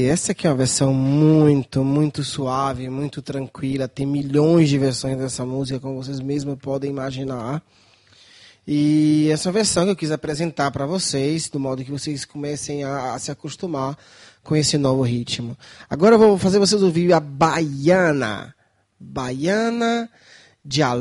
essa 0.08 0.32
aqui 0.32 0.46
é 0.46 0.50
uma 0.50 0.56
versão 0.56 0.92
muito, 0.94 1.84
muito 1.84 2.24
suave, 2.24 2.88
muito 2.88 3.20
tranquila. 3.20 3.86
Tem 3.88 4.06
milhões 4.06 4.68
de 4.68 4.78
versões 4.78 5.16
dessa 5.16 5.44
música, 5.44 5.78
como 5.78 6.02
vocês 6.02 6.20
mesmos 6.20 6.58
podem 6.58 6.90
imaginar. 6.90 7.62
E 8.66 9.28
essa 9.30 9.50
versão 9.50 9.84
que 9.84 9.90
eu 9.90 9.96
quis 9.96 10.10
apresentar 10.10 10.70
para 10.70 10.86
vocês, 10.86 11.48
do 11.48 11.58
modo 11.58 11.84
que 11.84 11.90
vocês 11.90 12.24
comecem 12.24 12.84
a, 12.84 13.14
a 13.14 13.18
se 13.18 13.30
acostumar 13.30 13.96
com 14.42 14.54
esse 14.56 14.76
novo 14.78 15.02
ritmo. 15.02 15.56
Agora 15.88 16.14
eu 16.14 16.18
vou 16.18 16.38
fazer 16.38 16.58
vocês 16.58 16.82
ouvir 16.82 17.12
a 17.12 17.20
Baiana. 17.20 18.54
Baiana 19.00 20.10
de 20.64 20.82
a 20.82 20.92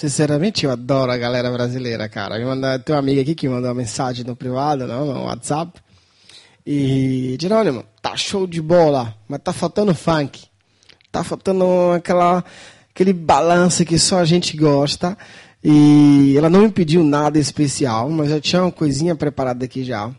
sinceramente, 0.00 0.64
eu 0.64 0.70
adoro 0.70 1.12
a 1.12 1.18
galera 1.18 1.50
brasileira, 1.50 2.08
cara. 2.08 2.38
Me 2.38 2.44
manda, 2.46 2.78
tem 2.78 2.94
uma 2.94 3.00
amiga 3.00 3.20
aqui 3.20 3.34
que 3.34 3.46
mandou 3.46 3.68
uma 3.68 3.74
mensagem 3.74 4.24
no 4.24 4.34
privado, 4.34 4.86
não, 4.86 5.04
no 5.04 5.24
WhatsApp. 5.24 5.78
E, 6.66 7.36
Jerônimo, 7.38 7.84
tá 8.00 8.16
show 8.16 8.46
de 8.46 8.62
bola, 8.62 9.14
mas 9.28 9.40
tá 9.44 9.52
faltando 9.52 9.94
funk. 9.94 10.46
Tá 11.12 11.22
faltando 11.22 11.66
aquela, 11.94 12.42
aquele 12.94 13.12
balanço 13.12 13.84
que 13.84 13.98
só 13.98 14.20
a 14.20 14.24
gente 14.24 14.56
gosta. 14.56 15.18
E 15.62 16.34
ela 16.34 16.48
não 16.48 16.62
me 16.62 16.70
pediu 16.70 17.04
nada 17.04 17.38
especial, 17.38 18.08
mas 18.08 18.30
eu 18.30 18.40
tinha 18.40 18.62
uma 18.62 18.72
coisinha 18.72 19.14
preparada 19.14 19.66
aqui 19.66 19.84
já. 19.84 20.10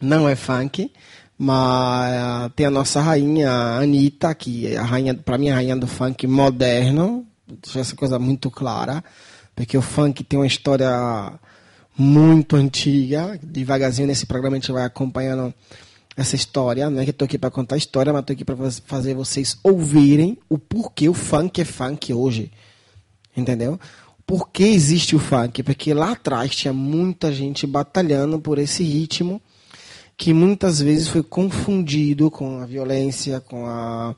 Não 0.00 0.26
é 0.26 0.34
funk, 0.34 0.90
mas 1.36 2.50
tem 2.56 2.64
a 2.64 2.70
nossa 2.70 3.02
rainha 3.02 3.50
Anitta, 3.50 4.34
que 4.34 4.66
é 4.66 4.78
a 4.78 4.82
rainha, 4.82 5.12
para 5.12 5.36
mim, 5.36 5.50
a 5.50 5.56
rainha 5.56 5.76
do 5.76 5.86
funk 5.86 6.26
moderno. 6.26 7.26
Deixa 7.46 7.80
essa 7.80 7.94
coisa 7.94 8.18
muito 8.18 8.50
clara, 8.50 9.04
porque 9.54 9.76
o 9.76 9.82
funk 9.82 10.24
tem 10.24 10.38
uma 10.38 10.46
história 10.46 11.38
muito 11.96 12.56
antiga. 12.56 13.38
Devagarzinho 13.42 14.08
nesse 14.08 14.26
programa 14.26 14.56
a 14.56 14.60
gente 14.60 14.72
vai 14.72 14.84
acompanhando 14.84 15.52
essa 16.16 16.36
história. 16.36 16.88
Não 16.88 17.00
é 17.00 17.04
que 17.04 17.10
eu 17.10 17.14
tô 17.14 17.24
aqui 17.24 17.38
para 17.38 17.50
contar 17.50 17.74
a 17.74 17.78
história, 17.78 18.12
mas 18.12 18.24
tô 18.24 18.32
aqui 18.32 18.44
para 18.44 18.56
fazer 18.86 19.14
vocês 19.14 19.58
ouvirem 19.62 20.38
o 20.48 20.58
porquê 20.58 21.08
o 21.08 21.14
funk 21.14 21.60
é 21.60 21.64
funk 21.64 22.12
hoje. 22.12 22.50
Entendeu? 23.36 23.78
Por 24.26 24.48
que 24.48 24.64
existe 24.64 25.14
o 25.14 25.18
funk? 25.18 25.62
Porque 25.62 25.92
lá 25.92 26.12
atrás 26.12 26.54
tinha 26.54 26.72
muita 26.72 27.30
gente 27.32 27.66
batalhando 27.66 28.38
por 28.38 28.58
esse 28.58 28.82
ritmo 28.82 29.40
que 30.16 30.32
muitas 30.32 30.80
vezes 30.80 31.08
foi 31.08 31.22
confundido 31.22 32.30
com 32.30 32.60
a 32.60 32.66
violência, 32.66 33.40
com 33.40 33.66
a 33.66 34.14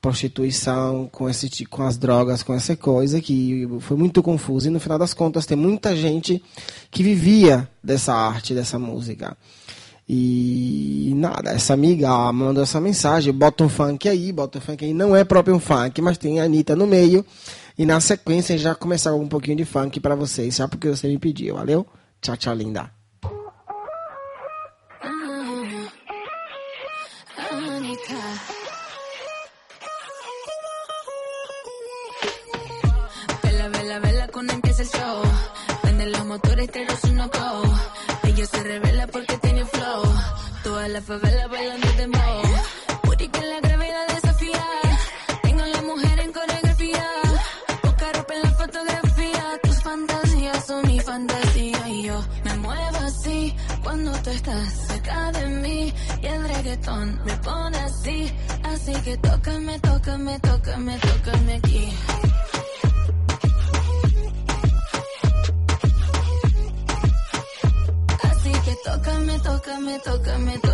prostituição, 0.00 1.08
com, 1.10 1.28
esse, 1.28 1.64
com 1.66 1.82
as 1.82 1.96
drogas, 1.96 2.42
com 2.42 2.54
essa 2.54 2.76
coisa 2.76 3.20
que 3.20 3.68
foi 3.80 3.96
muito 3.96 4.22
confuso. 4.22 4.68
E 4.68 4.70
no 4.70 4.80
final 4.80 4.98
das 4.98 5.12
contas 5.12 5.46
tem 5.46 5.56
muita 5.56 5.94
gente 5.96 6.42
que 6.90 7.02
vivia 7.02 7.68
dessa 7.82 8.14
arte, 8.14 8.54
dessa 8.54 8.78
música. 8.78 9.36
E 10.08 11.12
nada, 11.16 11.50
essa 11.50 11.74
amiga 11.74 12.32
mandou 12.32 12.62
essa 12.62 12.80
mensagem, 12.80 13.32
bota 13.32 13.62
um 13.64 13.68
funk 13.68 14.08
aí, 14.08 14.32
bota 14.32 14.56
um 14.56 14.60
funk 14.60 14.84
aí. 14.84 14.94
Não 14.94 15.14
é 15.14 15.22
próprio 15.22 15.54
um 15.54 15.60
funk, 15.60 16.00
mas 16.00 16.16
tem 16.16 16.40
a 16.40 16.44
Anitta 16.44 16.74
no 16.74 16.86
meio. 16.86 17.24
E 17.76 17.84
na 17.84 18.00
sequência 18.00 18.56
já 18.56 18.74
começar 18.74 19.14
um 19.14 19.28
pouquinho 19.28 19.58
de 19.58 19.64
funk 19.64 20.00
para 20.00 20.14
vocês, 20.14 20.56
só 20.56 20.66
porque 20.66 20.88
você 20.88 21.06
me 21.08 21.18
pediu, 21.18 21.56
valeu? 21.56 21.86
Tchau, 22.22 22.36
tchau, 22.36 22.54
linda. 22.54 22.90
Anita. 27.50 28.57
Cuando 34.38 34.52
empieza 34.54 34.82
el 34.82 34.88
show. 34.88 35.22
Prende 35.82 36.06
los 36.06 36.24
motores, 36.26 36.70
te 36.70 36.84
los 36.84 37.02
uno 37.10 37.28
go. 37.28 37.62
Ella 38.22 38.46
se 38.46 38.62
revela 38.62 39.08
porque 39.08 39.36
tiene 39.38 39.64
flow. 39.64 40.02
Toda 40.62 40.86
la 40.86 41.02
favela 41.02 41.48
bailando 41.48 41.88
de 41.94 42.06
mo. 42.06 42.42
Booty 43.02 43.26
que 43.30 43.40
la 43.40 43.58
gravedad 43.58 44.06
desafía. 44.14 44.64
Tengo 45.42 45.62
a 45.64 45.66
la 45.66 45.82
mujer 45.82 46.20
en 46.20 46.32
coreografía. 46.32 47.06
Busca 47.82 48.12
ropa 48.12 48.34
en 48.34 48.42
la 48.42 48.50
fotografía. 48.50 49.44
Tus 49.64 49.82
fantasías 49.82 50.66
son 50.68 50.86
mi 50.86 51.00
fantasía. 51.00 51.88
Y 51.88 52.02
yo 52.04 52.24
me 52.44 52.54
muevo 52.58 52.98
así 52.98 53.56
cuando 53.82 54.12
tú 54.22 54.30
estás 54.30 54.86
cerca 54.86 55.32
de 55.32 55.46
mí. 55.48 55.92
Y 56.22 56.26
el 56.26 56.48
reggaetón 56.48 57.20
me 57.24 57.36
pone 57.38 57.78
así. 57.78 58.32
Así 58.62 58.92
que 59.02 59.16
tócame, 59.16 59.80
tócame, 59.80 60.38
tócame, 60.38 60.96
tócame 61.00 61.54
aquí. 61.56 61.92
toca, 69.98 70.38
me 70.38 70.58
toca. 70.58 70.67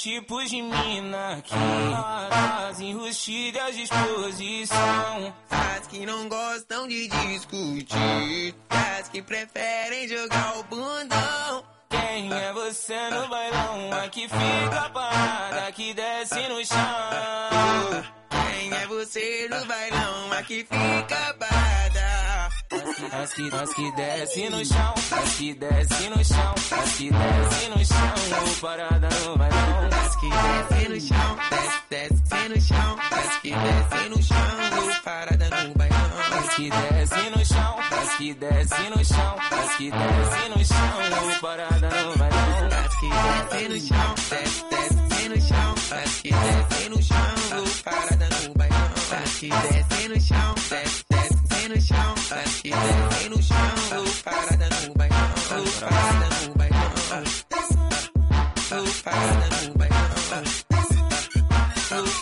Tipos 0.00 0.48
de 0.48 0.62
mina 0.62 1.36
aqui. 1.36 1.54
As 2.68 2.80
enrustidas 2.80 3.76
de 3.76 3.82
exposição. 3.82 5.34
As 5.50 5.86
que 5.88 6.06
não 6.06 6.26
gostam 6.28 6.88
de 6.88 7.06
discutir. 7.08 8.54
As 8.70 9.08
que 9.08 9.20
preferem 9.20 9.69
As 23.60 23.74
que, 23.74 23.92
desce 23.92 24.48
no 24.48 24.64
chão, 24.64 24.94
as 25.12 25.34
que 25.34 25.52
desce 25.52 26.08
no 26.08 26.24
chão, 26.24 26.54
as 26.70 26.96
que 26.96 27.10
desce 27.10 27.68
no 27.68 27.84
chão. 27.84 28.14
Ô, 28.40 28.60
parada 28.62 29.08
no 29.10 29.36
bailão. 29.36 29.88
As 30.02 30.16
que 30.16 30.30
desce 30.30 30.88
no 30.88 31.00
chão, 31.00 31.36
desce, 31.50 31.82
desce 31.90 32.48
no 32.48 32.60
chão. 32.62 32.96
As 33.10 33.36
que 33.42 33.50
desce 33.50 34.08
no 34.08 34.22
chão, 34.22 34.36
ô, 34.38 35.02
parada 35.04 35.50
no 35.50 35.74
bailão. 35.74 36.10
As 36.38 36.54
que 36.54 36.70
desce 36.70 37.30
no 37.30 37.44
chão, 37.44 37.76
as 37.80 38.16
que 38.16 38.34
desce 38.34 38.88
no 38.88 39.04
chão, 39.04 39.36
as 39.50 39.76
que 39.76 39.90
desce 39.90 40.48
no 40.48 40.64
chão. 40.64 40.88
Ô, 41.20 41.40
parada 41.40 41.90
no 41.90 42.16
bailão. 42.16 42.68
As 42.80 42.96
que 42.96 43.08
desce 43.10 43.68
no 43.68 43.80
chão, 43.86 44.14
desce, 44.30 44.64
desce 44.70 45.28
no 45.28 45.40
chão. 45.48 45.74
As 45.90 46.14
que 46.22 46.30
desce 46.30 46.88
no 46.88 47.02
chão, 47.02 47.34
ô, 47.58 47.82
parada 47.84 48.28
no 48.42 48.54
bailão. 48.54 48.90
As 49.22 49.30
que 49.36 49.48
desce 49.50 50.08
no 50.08 50.20
chão, 50.20 50.54
desce, 50.70 51.04
desce 51.10 51.29
no 51.68 51.80
chão. 51.80 52.14
Que 52.62 52.70
desce 52.70 53.28
no 53.28 53.42
chão, 53.42 53.56
parada 54.24 54.68
no 54.86 54.94
bailão. 54.94 55.18
Parada 55.80 56.28
no 56.46 56.54
bailão. 56.54 56.90
Parada 59.04 59.46
no 59.66 59.74
bailão. 59.78 60.04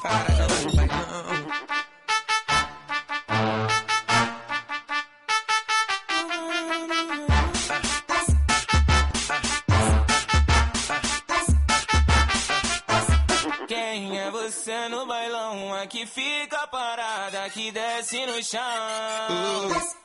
Parada 0.02 0.46
no 0.64 0.76
bailão. 0.76 1.77
Aqui 15.88 16.04
fica 16.04 16.66
parada, 16.66 17.44
aqui 17.44 17.72
desce 17.72 18.26
no 18.26 18.42
chão. 18.44 18.60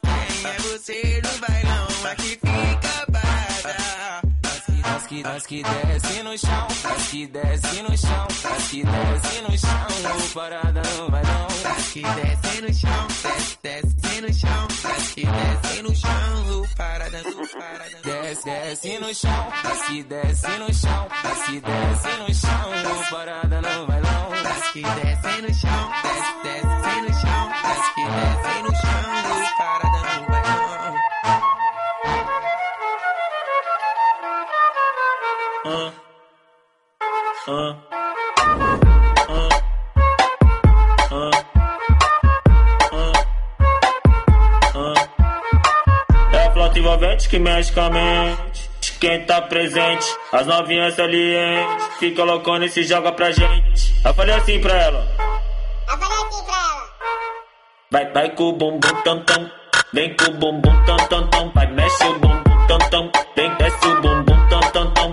Quem 0.02 0.50
é 0.50 0.58
você 0.60 1.22
no 1.22 1.38
bailão? 1.46 1.88
Aqui 2.10 2.40
fica 2.40 3.12
parada. 3.12 4.33
As 4.96 5.08
que, 5.08 5.24
as 5.26 5.46
que 5.48 5.64
desce 5.64 6.24
no 6.24 6.38
chão, 6.38 6.68
as 6.84 7.08
que 7.08 7.28
desce 7.28 7.82
no 7.82 7.98
chão, 7.98 8.28
as 8.44 8.68
que 8.68 8.84
desce 8.84 9.42
no 9.42 9.58
chão. 9.58 9.88
Ô, 10.14 10.34
parada 10.34 10.82
no 10.98 11.10
bailão. 11.10 11.48
As 11.76 11.88
que 11.88 12.02
desce 12.02 12.62
no 12.62 12.74
chão, 12.74 13.08
desce, 13.24 13.58
desce 13.64 14.22
no 14.22 14.34
chão. 14.34 14.68
As 14.96 15.08
que 15.14 15.26
desce 15.26 15.82
no 15.82 15.96
chão, 15.96 16.62
ô, 16.62 16.68
parada 16.78 17.24
no 17.24 17.48
parada. 17.48 17.98
Desce, 18.04 18.46
desce 18.46 19.00
no 19.00 19.14
chão, 19.16 19.54
as 19.64 19.82
que 19.88 20.04
desce 20.04 20.48
no 20.60 20.74
chão, 20.74 21.08
as 21.24 21.46
que 21.46 21.60
desce 21.60 22.18
no 22.20 22.36
chão. 22.36 22.72
Ô, 22.72 23.16
parada 23.16 23.62
no 23.62 23.88
bailão. 23.88 24.32
As 24.34 24.72
que 24.72 24.82
desce 24.82 25.42
no 25.42 25.54
chão, 25.56 25.92
desce, 26.04 26.44
desce 26.44 27.02
no 27.02 27.14
chão. 27.20 27.50
As 27.64 27.94
que 27.96 28.04
desce 28.06 28.62
no 28.62 28.76
chão, 28.76 29.04
ô, 29.26 29.58
parada 29.58 29.93
Ah. 35.66 35.94
Ah. 37.48 37.76
É 46.34 46.48
a 46.48 46.52
flauta 46.52 46.80
envolvente 46.80 47.30
que 47.30 47.40
mexe 47.40 47.72
com 47.72 47.80
a 47.80 47.90
mente. 47.90 48.70
Quem 49.00 49.26
tá 49.26 49.42
presente, 49.42 50.06
as 50.34 50.46
novinhas 50.48 50.96
salientes. 50.96 51.88
Fica 51.98 52.26
loucona 52.26 52.66
e 52.66 52.70
se 52.70 52.84
joga 52.84 53.14
pra 53.14 53.32
gente. 53.32 53.96
Eu 54.04 54.14
falei 54.14 54.36
assim 54.36 54.60
pra 54.60 54.74
ela. 54.74 55.08
Eu 55.88 55.98
falei 55.98 56.18
assim 56.18 56.44
pra 56.44 56.56
ela. 56.56 56.90
Vai, 57.90 58.12
vai 58.12 58.30
com 58.32 58.44
o 58.50 58.52
bumbum 58.52 59.02
tam 59.06 59.24
tam. 59.24 59.50
Vem 59.94 60.14
com 60.18 60.26
o 60.26 60.34
bumbum 60.34 60.86
tam 60.86 60.98
tam 61.08 61.28
tam. 61.30 61.52
Vai, 61.54 61.68
mexe 61.68 62.04
o 62.04 62.20
bumbum 62.20 62.68
tam 62.68 62.80
tam. 62.90 63.12
Vem, 63.36 63.56
desce 63.56 63.88
o 63.88 64.02
bumbum 64.02 64.48
tam 64.50 64.62
tam 64.72 64.94
tam. 64.94 65.13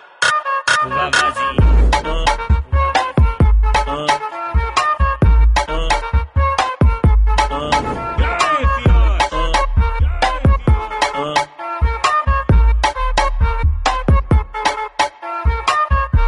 ah, 0.83 1.11
ah, 1.13 1.33
ah, 2.05 2.25
ah, 7.51 7.69
ah. 11.13 11.47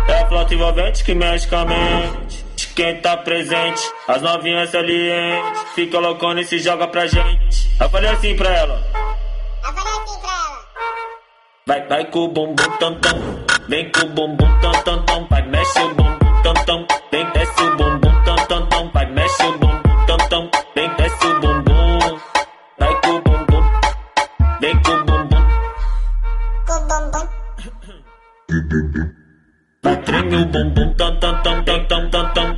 É 0.08 0.22
a 0.22 0.28
flauta 0.28 0.54
envolvente 0.54 1.04
que 1.04 1.16
mexe 1.16 1.48
com 1.48 1.56
a 1.56 1.66
mente. 1.66 2.46
De 2.56 2.68
quem 2.68 3.02
tá 3.02 3.18
presente, 3.18 3.82
as 4.08 4.22
novinhas 4.22 4.70
salientes. 4.70 5.64
Fica 5.74 5.98
loucona 5.98 6.42
e 6.42 6.46
se 6.46 6.60
joga 6.60 6.88
pra 6.88 7.08
gente. 7.08 7.72
Eu 7.80 7.90
falei 7.90 8.12
assim 8.12 8.36
pra 8.36 8.50
ela. 8.50 8.84
Eu 9.66 9.74
falei 9.74 9.94
assim 9.94 10.20
pra 10.22 10.30
ela. 10.30 10.66
Vai, 11.66 11.88
vai 11.88 12.06
com 12.06 12.20
o 12.20 12.28
bumbum 12.28 12.70
tam 12.80 13.00
tam. 13.00 13.53
Vem 13.70 13.90
com 13.92 14.02
o 14.02 14.10
bumbum 14.10 14.60
tam 14.62 14.74
tam 14.84 15.06
tam, 15.06 15.28
vai 15.30 15.42
mexe 15.48 15.80
o 15.80 15.96
bumbum 15.96 16.42
tam 16.44 16.54
tam. 16.66 16.86
Vem 17.12 17.32
desce 17.32 17.64
o 17.64 17.78
bumbum 17.78 18.24
tam 18.26 18.36
tam 18.48 18.68
tam, 18.68 18.92
vai 18.92 19.06
mexe 19.12 19.44
o 19.44 19.58
bumbum 19.58 20.06
tam 20.06 20.18
tam. 20.30 20.50
Vem 20.76 20.90
desce 20.98 21.28
o 21.28 21.40
bumbum, 21.40 22.20
vai 22.78 23.02
com 23.02 23.10
o 23.12 23.22
bumbum. 23.22 23.64
Vem 24.60 24.82
com 24.82 24.92
o 24.92 25.06
bumbum, 25.06 25.44
com 26.68 26.74
o 26.74 26.88
bumbum. 26.90 27.28
Vai 29.82 29.98
treme 30.04 30.36
o 30.36 30.46
bumbum 30.46 30.94
tam 30.96 31.20
tam 31.20 31.42
tam 31.44 31.64
tam 31.64 31.88
tam 31.88 32.10
tam 32.12 32.34
tam. 32.34 32.53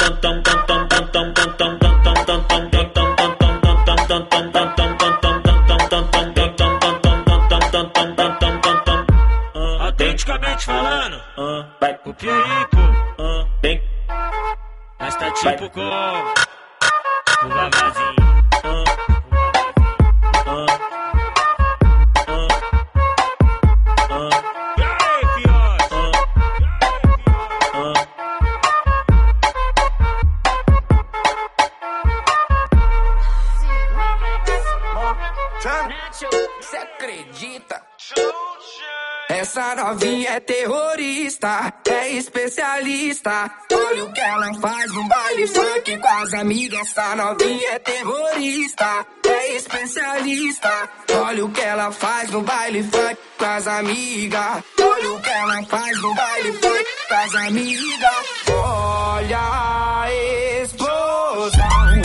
Com. 46.46 46.76
Essa 46.80 47.16
novinha 47.16 47.72
é 47.72 47.80
terrorista, 47.80 49.06
é 49.28 49.56
especialista. 49.56 50.90
Olha 51.26 51.46
o 51.46 51.52
que 51.52 51.62
ela 51.62 51.92
faz 51.92 52.30
no 52.30 52.42
baile 52.42 52.84
funk 52.84 53.18
com 53.38 53.46
as 53.46 53.68
amigas. 53.68 54.64
Olha 54.80 55.12
o 55.14 55.22
que 55.22 55.30
ela 55.30 55.64
faz 55.64 56.02
no 56.02 56.14
baile 56.14 56.54
funk 56.54 56.86
com 57.10 57.16
as 57.16 57.36
amigas. 57.36 58.26
Olha 58.50 59.40
a 59.40 60.14
explosão. 60.62 62.02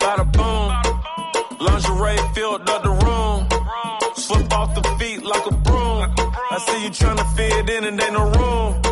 Bada 0.00 0.24
boom. 0.24 0.72
Lingerie 1.60 2.34
filled 2.34 2.68
up 2.70 2.82
the 2.82 3.04
room. 3.04 3.46
Slip 4.16 4.52
off 4.54 4.74
the 4.74 4.88
feet 4.98 5.22
like 5.22 5.46
a 5.46 5.54
broom. 5.54 6.14
I 6.50 6.58
see 6.58 6.84
you 6.84 6.90
tryna 6.90 7.36
fit 7.36 7.68
in 7.68 7.84
and 7.84 8.00
ain't 8.00 8.12
no 8.12 8.30
room. 8.30 8.82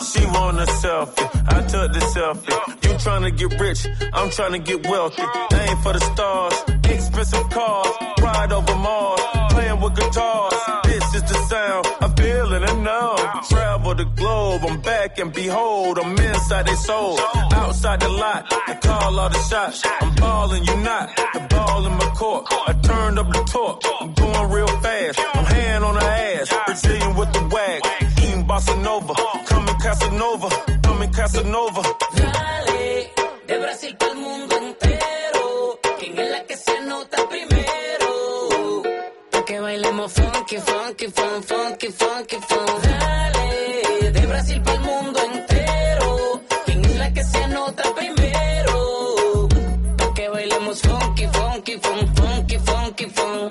She 0.00 0.26
want 0.26 0.58
a 0.58 0.66
selfie. 0.66 1.30
I 1.48 1.62
took 1.62 1.92
the 1.92 2.00
selfie. 2.00 2.81
You 3.04 3.18
to 3.18 3.30
get 3.32 3.60
rich. 3.60 3.86
I'm 4.12 4.30
trying 4.30 4.52
to 4.52 4.60
get 4.60 4.86
wealthy. 4.86 5.22
Aim 5.22 5.76
for 5.78 5.92
the 5.92 5.98
stars. 5.98 6.54
Expensive 6.84 7.50
cars. 7.50 7.88
Ride 8.20 8.52
over 8.52 8.76
Mars. 8.76 9.20
Playing 9.50 9.80
with 9.80 9.96
guitars. 9.96 10.54
This 10.84 11.14
is 11.16 11.22
the 11.22 11.34
sound. 11.50 11.86
I 12.00 12.08
feel 12.14 12.52
it 12.52 12.76
know. 12.78 13.16
Travel 13.48 13.96
the 13.96 14.04
globe. 14.04 14.62
I'm 14.64 14.80
back 14.82 15.18
and 15.18 15.32
behold. 15.32 15.98
I'm 15.98 16.16
inside 16.16 16.68
their 16.68 16.76
soul. 16.76 17.18
Outside 17.52 17.98
the 18.00 18.08
lot. 18.08 18.46
I 18.68 18.74
call 18.80 19.18
all 19.18 19.28
the 19.28 19.42
shots. 19.50 19.82
I'm 19.84 20.14
balling, 20.14 20.64
you 20.64 20.76
not. 20.76 21.10
The 21.34 21.40
ball 21.50 21.84
in 21.84 21.92
my 21.94 22.08
court. 22.14 22.46
I 22.52 22.72
turned 22.84 23.18
up 23.18 23.32
the 23.32 23.42
torque. 23.50 23.82
I'm 24.00 24.14
going 24.14 24.50
real 24.52 24.68
fast. 24.80 25.18
I'm 25.34 25.44
hand 25.44 25.84
on 25.84 25.96
her 25.96 26.08
ass. 26.08 26.54
Brazilian 26.66 27.16
with 27.16 27.32
the 27.32 27.42
wag. 27.50 27.82
Eating 28.22 28.46
bossa 28.46 28.80
nova. 28.80 29.14
Coming 29.46 29.78
Casanova. 29.80 30.48
Coming 30.84 31.10
Casanova. 31.10 32.71
De 33.52 33.58
Brasil 33.58 33.94
para 33.98 34.12
el 34.12 34.16
mundo 34.16 34.56
entero. 34.56 35.78
¿Quién 35.98 36.18
es 36.18 36.30
la 36.30 36.42
que 36.46 36.56
se 36.56 36.80
nota 36.80 37.18
primero? 37.28 38.82
Pa' 39.30 39.44
que 39.44 39.60
bailemos 39.60 40.10
funky, 40.10 40.56
funky, 40.56 41.06
fun, 41.08 41.42
funky, 41.42 41.88
funky, 41.88 42.36
fun. 42.48 42.82
Dale, 42.82 44.10
de 44.10 44.26
Brasil 44.26 44.62
para 44.62 44.76
el 44.76 44.80
mundo 44.80 45.20
entero. 45.34 46.42
¿Quién 46.64 46.82
es 46.82 46.96
la 46.96 47.12
que 47.12 47.24
se 47.24 47.48
nota 47.48 47.82
primero? 47.94 49.48
Pa' 49.98 50.14
que 50.14 50.28
bailemos 50.30 50.80
funky, 50.80 51.26
funky, 51.26 51.78
fun, 51.84 52.14
funky, 52.16 52.58
funky, 52.58 53.06
fun. 53.10 53.48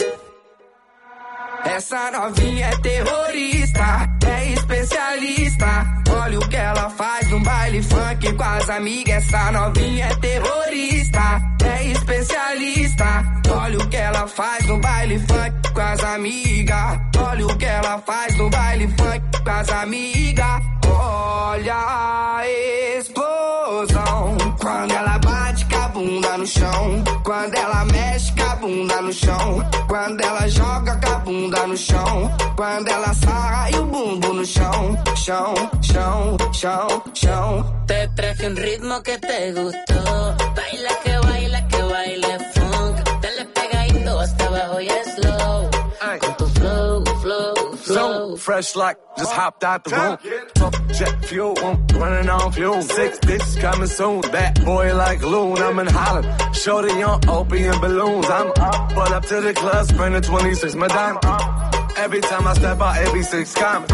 Essa 1.64 2.10
novinha 2.10 2.70
é 2.70 2.78
terrorista, 2.78 4.10
é 4.26 4.41
especialista. 4.72 5.86
Olha 6.10 6.40
o 6.40 6.50
que 6.50 6.56
ela 6.56 6.90
faz 6.90 7.30
no 7.30 7.40
baile 7.42 7.84
funk 7.84 8.34
com 8.34 8.44
as 8.44 8.70
amigas. 8.70 9.16
Essa 9.16 9.52
novinha 9.52 10.06
é 10.06 10.16
terrorista, 10.16 11.42
é 11.66 11.84
especialista. 11.88 13.06
Olha 13.50 13.78
o 13.78 13.88
que 13.90 13.98
ela 13.98 14.28
faz 14.28 14.66
no 14.68 14.80
baile 14.80 15.20
funk 15.20 15.74
com 15.74 15.82
as 15.82 16.04
amigas. 16.04 17.00
Olha 17.18 17.46
o 17.46 17.58
que 17.58 17.66
ela 17.66 17.98
faz 18.00 18.36
no 18.38 18.50
baile 18.50 18.88
funk 18.88 19.44
com 19.44 19.50
as 19.50 19.70
amigas. 19.70 20.62
Olha 20.88 21.76
a 21.76 22.42
explosão 22.98 24.38
quando 24.60 24.92
ela 24.92 25.20
bate 25.20 25.66
bunda 25.92 26.38
no 26.38 26.48
chão. 26.48 27.04
Quando 27.24 27.56
ela 27.56 27.86
mexe 27.86 28.34
com 28.34 28.44
a 28.44 28.56
bunda 28.56 29.02
no 29.02 29.14
chão. 29.14 29.70
Quando 29.88 30.22
ela 30.22 30.48
joga 30.48 30.96
com 30.96 31.12
a 31.12 31.20
bunda 31.20 31.68
no 31.68 31.78
chão. 31.78 32.32
Quando 32.56 32.88
ela 32.90 33.14
sarra 33.14 33.72
e 33.72 33.76
o 33.76 33.86
bumbo 33.86 34.34
no 34.34 34.46
chão. 34.46 34.98
Chão, 35.16 35.54
chão, 35.82 36.38
chão, 36.54 36.88
chão. 37.14 37.86
Te 37.88 38.08
traje 38.16 38.48
un 38.48 38.56
ritmo 38.56 39.02
que 39.04 39.18
te 39.18 39.52
gustó. 39.54 40.04
Baila 40.56 40.94
que 41.04 41.18
baila 41.28 41.68
que 41.68 41.82
baile 41.84 42.38
funk. 42.54 42.96
Dale 43.22 43.46
pegadito 43.46 44.20
hasta 44.20 44.46
abajo 44.46 44.82
y 44.82 44.90
slow. 45.16 45.70
So 47.94 48.36
fresh 48.38 48.76
like 48.76 48.98
just 49.18 49.34
hopped 49.34 49.64
out 49.64 49.84
the 49.84 49.92
room. 49.92 50.18
Top 50.56 50.74
jet 50.94 51.26
fuel, 51.26 51.58
I'm 51.60 51.88
running 51.88 52.30
on 52.30 52.52
fuel. 52.54 52.82
Six 52.82 53.20
bitches 53.20 53.60
coming 53.60 53.88
soon. 53.88 54.22
That 54.22 54.64
boy 54.64 54.96
like 54.96 55.22
loon, 55.24 55.58
I'm 55.58 55.80
in 55.80 55.88
Holland. 55.88 56.56
Shorty 56.56 57.04
on 57.04 57.30
opium 57.30 57.80
balloons. 57.82 58.30
I'm 58.30 58.48
up, 58.48 58.94
pull 58.94 59.14
up 59.14 59.26
to 59.26 59.42
the 59.42 59.54
club, 59.54 59.86
spending 59.88 60.22
26 60.22 60.76
my 60.76 60.88
dime. 60.88 61.18
Every 61.98 62.22
time 62.22 62.48
I 62.48 62.54
step 62.54 62.80
out, 62.80 62.98
every 62.98 63.24
six 63.24 63.54
coming. 63.54 63.90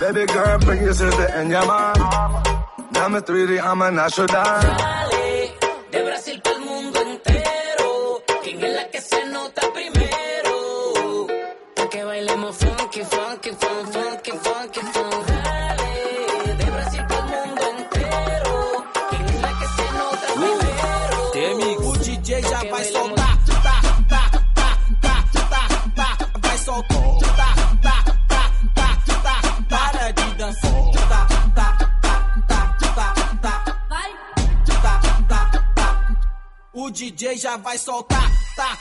Baby 0.00 0.26
girl, 0.26 0.58
bring 0.58 0.82
your 0.82 0.94
sister 0.94 1.26
and 1.26 1.50
your 1.50 1.66
mom. 1.66 1.94
Diamond 2.92 3.24
3D, 3.26 3.62
I'm 3.62 3.80
a 3.82 3.90
natural 3.90 4.26
dime. 4.26 5.19
Já 37.50 37.56
vai 37.56 37.78
soltar. 37.78 38.30
Tá, 38.54 38.78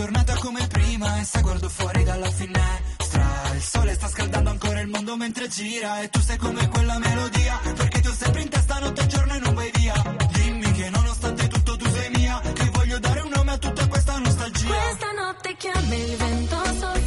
tornata 0.00 0.34
come 0.36 0.66
prima 0.66 1.20
e 1.20 1.24
se 1.24 1.42
guardo 1.42 1.68
fuori 1.68 2.02
dalla 2.04 2.30
finestra 2.30 3.52
Il 3.54 3.60
sole 3.60 3.92
sta 3.92 4.08
scaldando 4.08 4.48
ancora 4.48 4.80
il 4.80 4.88
mondo 4.88 5.14
mentre 5.14 5.46
gira 5.48 6.00
E 6.00 6.08
tu 6.08 6.20
sei 6.20 6.38
come 6.38 6.66
quella 6.68 6.98
melodia 6.98 7.60
Perché 7.62 8.00
ti 8.00 8.08
ho 8.08 8.14
sempre 8.14 8.40
in 8.40 8.48
testa 8.48 8.78
notte 8.78 9.02
e 9.02 9.06
giorno 9.08 9.34
e 9.34 9.38
non 9.38 9.54
vai 9.54 9.70
via. 9.74 9.94
Dimmi 10.32 10.72
che 10.72 10.88
nonostante 10.90 11.48
tutto 11.48 11.76
tu 11.76 11.88
sei 11.90 12.10
mia 12.10 12.38
ti 12.38 12.70
voglio 12.72 12.98
dare 12.98 13.20
un 13.20 13.30
nome 13.34 13.52
a 13.52 13.58
tutta 13.58 13.86
questa 13.88 14.18
nostalgia. 14.18 14.66
Questa 14.66 15.12
notte 15.12 15.56
chiama 15.56 15.94
il 15.94 16.16
vento 16.16 16.64
solo 16.78 16.99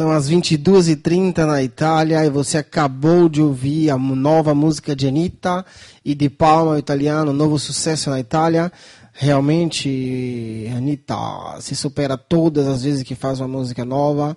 são 0.00 0.10
as 0.10 0.30
22h30 0.30 1.44
na 1.44 1.62
Itália 1.62 2.24
e 2.24 2.30
você 2.30 2.56
acabou 2.56 3.28
de 3.28 3.42
ouvir 3.42 3.90
a 3.90 3.98
nova 3.98 4.54
música 4.54 4.96
de 4.96 5.06
Anitta 5.06 5.62
e 6.02 6.14
de 6.14 6.30
Palma, 6.30 6.72
o 6.72 6.78
italiano, 6.78 7.34
novo 7.34 7.58
sucesso 7.58 8.08
na 8.08 8.18
Itália. 8.18 8.72
Realmente, 9.12 10.66
Anitta 10.74 11.14
se 11.60 11.76
supera 11.76 12.16
todas 12.16 12.66
as 12.66 12.82
vezes 12.82 13.02
que 13.02 13.14
faz 13.14 13.40
uma 13.40 13.48
música 13.48 13.84
nova. 13.84 14.34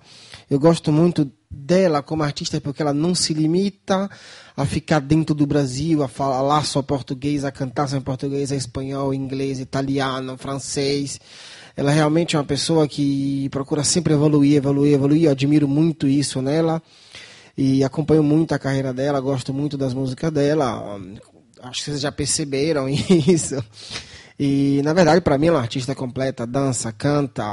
Eu 0.50 0.60
gosto 0.60 0.92
muito 0.92 1.32
dela 1.50 2.02
como 2.02 2.22
artista 2.22 2.60
porque 2.60 2.82
ela 2.82 2.92
não 2.92 3.14
se 3.14 3.32
limita 3.32 4.10
a 4.54 4.66
ficar 4.66 5.00
dentro 5.00 5.34
do 5.34 5.46
Brasil, 5.46 6.02
a 6.02 6.08
falar 6.08 6.66
só 6.66 6.82
português, 6.82 7.42
a 7.42 7.50
cantar 7.50 7.88
só 7.88 7.96
em 7.96 8.02
português, 8.02 8.52
a 8.52 8.56
espanhol, 8.56 9.14
inglês, 9.14 9.60
italiano, 9.60 10.36
francês. 10.36 11.18
Ela 11.76 11.90
realmente 11.90 12.36
é 12.36 12.38
uma 12.38 12.44
pessoa 12.44 12.86
que 12.86 13.48
procura 13.50 13.82
sempre 13.82 14.14
evoluir, 14.14 14.56
evoluir, 14.56 14.94
evoluir. 14.94 15.24
Eu 15.24 15.32
admiro 15.32 15.66
muito 15.66 16.06
isso 16.06 16.40
nela 16.40 16.80
e 17.56 17.82
acompanho 17.82 18.22
muito 18.22 18.54
a 18.54 18.58
carreira 18.58 18.92
dela, 18.92 19.20
gosto 19.20 19.52
muito 19.52 19.76
das 19.76 19.92
músicas 19.94 20.30
dela. 20.32 21.00
Acho 21.62 21.78
que 21.80 21.84
vocês 21.90 22.00
já 22.00 22.12
perceberam 22.12 22.88
isso. 23.26 23.56
E 24.38 24.80
na 24.84 24.92
verdade, 24.92 25.20
para 25.20 25.38
mim, 25.38 25.46
ela 25.46 25.56
é 25.56 25.58
uma 25.58 25.62
artista 25.64 25.94
completa, 25.94 26.46
dança, 26.46 26.92
canta, 26.92 27.44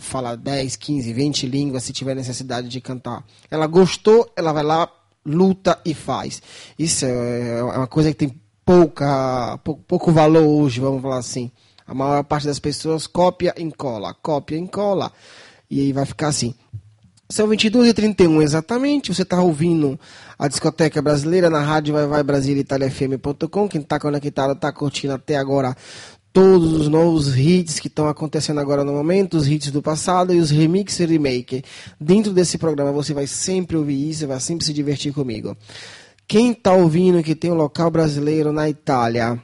fala 0.00 0.36
10, 0.36 0.76
15, 0.76 1.12
20 1.12 1.46
línguas 1.46 1.82
se 1.82 1.92
tiver 1.92 2.14
necessidade 2.14 2.68
de 2.68 2.80
cantar. 2.80 3.24
Ela 3.50 3.66
gostou, 3.66 4.30
ela 4.36 4.52
vai 4.52 4.62
lá, 4.62 4.88
luta 5.24 5.78
e 5.84 5.92
faz. 5.94 6.42
Isso 6.78 7.04
é 7.04 7.58
é 7.58 7.62
uma 7.62 7.86
coisa 7.86 8.10
que 8.10 8.16
tem 8.16 8.40
pouca, 8.64 9.58
pou- 9.64 9.78
pouco 9.86 10.12
valor 10.12 10.44
hoje, 10.44 10.80
vamos 10.80 11.00
falar 11.02 11.18
assim. 11.18 11.50
A 11.86 11.94
maior 11.94 12.24
parte 12.24 12.46
das 12.46 12.58
pessoas 12.58 13.06
copia 13.06 13.54
e 13.56 13.70
cola, 13.72 14.14
copia 14.14 14.58
e 14.58 14.68
cola. 14.68 15.12
E 15.70 15.80
aí 15.80 15.92
vai 15.92 16.04
ficar 16.04 16.28
assim. 16.28 16.54
São 17.28 17.48
22 17.48 17.88
e 17.88 17.94
31 17.94 18.42
exatamente. 18.42 19.12
Você 19.12 19.22
está 19.22 19.40
ouvindo 19.40 19.98
a 20.38 20.46
discoteca 20.46 21.02
brasileira 21.02 21.50
na 21.50 21.60
rádio 21.60 21.94
Vai 21.94 22.06
Vai 22.06 22.22
Brasília 22.22 22.64
FM.com. 22.64 23.68
Quem 23.68 23.80
está 23.80 23.98
conectado 23.98 24.52
está 24.52 24.72
curtindo 24.72 25.14
até 25.14 25.36
agora 25.36 25.76
todos 26.36 26.70
os 26.74 26.86
novos 26.86 27.34
hits 27.34 27.80
que 27.80 27.88
estão 27.88 28.08
acontecendo 28.08 28.60
agora 28.60 28.84
no 28.84 28.92
momento, 28.92 29.38
os 29.38 29.48
hits 29.48 29.70
do 29.70 29.80
passado 29.80 30.34
e 30.34 30.38
os 30.38 30.50
remix 30.50 31.00
e 31.00 31.06
remake. 31.06 31.64
Dentro 31.98 32.30
desse 32.30 32.58
programa 32.58 32.92
você 32.92 33.14
vai 33.14 33.26
sempre 33.26 33.74
ouvir 33.74 34.10
isso, 34.10 34.26
vai 34.26 34.38
sempre 34.38 34.64
se 34.64 34.74
divertir 34.74 35.14
comigo. 35.14 35.56
Quem 36.28 36.52
está 36.52 36.74
ouvindo 36.74 37.22
que 37.22 37.34
tem 37.34 37.50
um 37.50 37.54
local 37.54 37.90
brasileiro 37.90 38.52
na 38.52 38.68
Itália, 38.68 39.40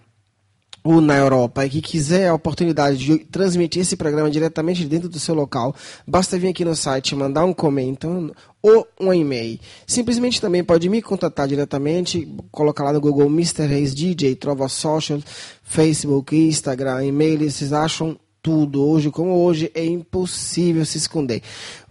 ou 0.85 1.01
na 1.01 1.17
Europa 1.17 1.65
e 1.65 1.71
que 1.71 1.81
quiser 1.81 2.29
a 2.29 2.35
oportunidade 2.35 2.97
de 2.97 3.19
transmitir 3.19 3.83
esse 3.83 3.97
programa 3.97 4.31
diretamente 4.31 4.85
dentro 4.85 5.09
do 5.09 5.19
seu 5.19 5.35
local, 5.35 5.75
basta 6.07 6.39
vir 6.39 6.49
aqui 6.49 6.65
no 6.65 6.75
site, 6.75 7.15
mandar 7.15 7.45
um 7.45 7.53
comentário 7.53 8.35
ou 8.61 8.87
um 9.01 9.13
e-mail. 9.13 9.59
Simplesmente 9.87 10.41
também 10.41 10.63
pode 10.63 10.89
me 10.89 11.03
contatar 11.03 11.49
diretamente, 11.49 12.29
colocar 12.51 12.85
lá 12.85 12.93
no 12.93 13.01
Google 13.01 13.27
Mr. 13.27 13.67
Reis 13.67 13.95
DJ, 13.95 14.37
Trova 14.37 14.69
Social, 14.69 15.21
Facebook, 15.63 16.37
Instagram, 16.37 17.07
e-mail, 17.07 17.51
vocês 17.51 17.73
acham 17.73 18.17
tudo. 18.43 18.85
Hoje, 18.85 19.11
como 19.11 19.33
hoje, 19.45 19.71
é 19.75 19.85
impossível 19.85 20.85
se 20.85 20.99
esconder. 20.99 21.43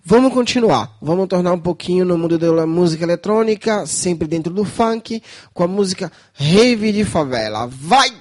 Vamos 0.03 0.33
continuar. 0.33 0.97
Vamos 1.01 1.27
tornar 1.27 1.53
um 1.53 1.59
pouquinho 1.59 2.03
no 2.03 2.17
mundo 2.17 2.37
da 2.37 2.65
música 2.65 3.03
eletrônica, 3.03 3.85
sempre 3.85 4.27
dentro 4.27 4.53
do 4.53 4.65
funk, 4.65 5.21
com 5.53 5.63
a 5.63 5.67
música 5.67 6.11
Rave 6.33 6.91
de 6.91 7.05
Favela. 7.05 7.67
Vai! 7.67 8.20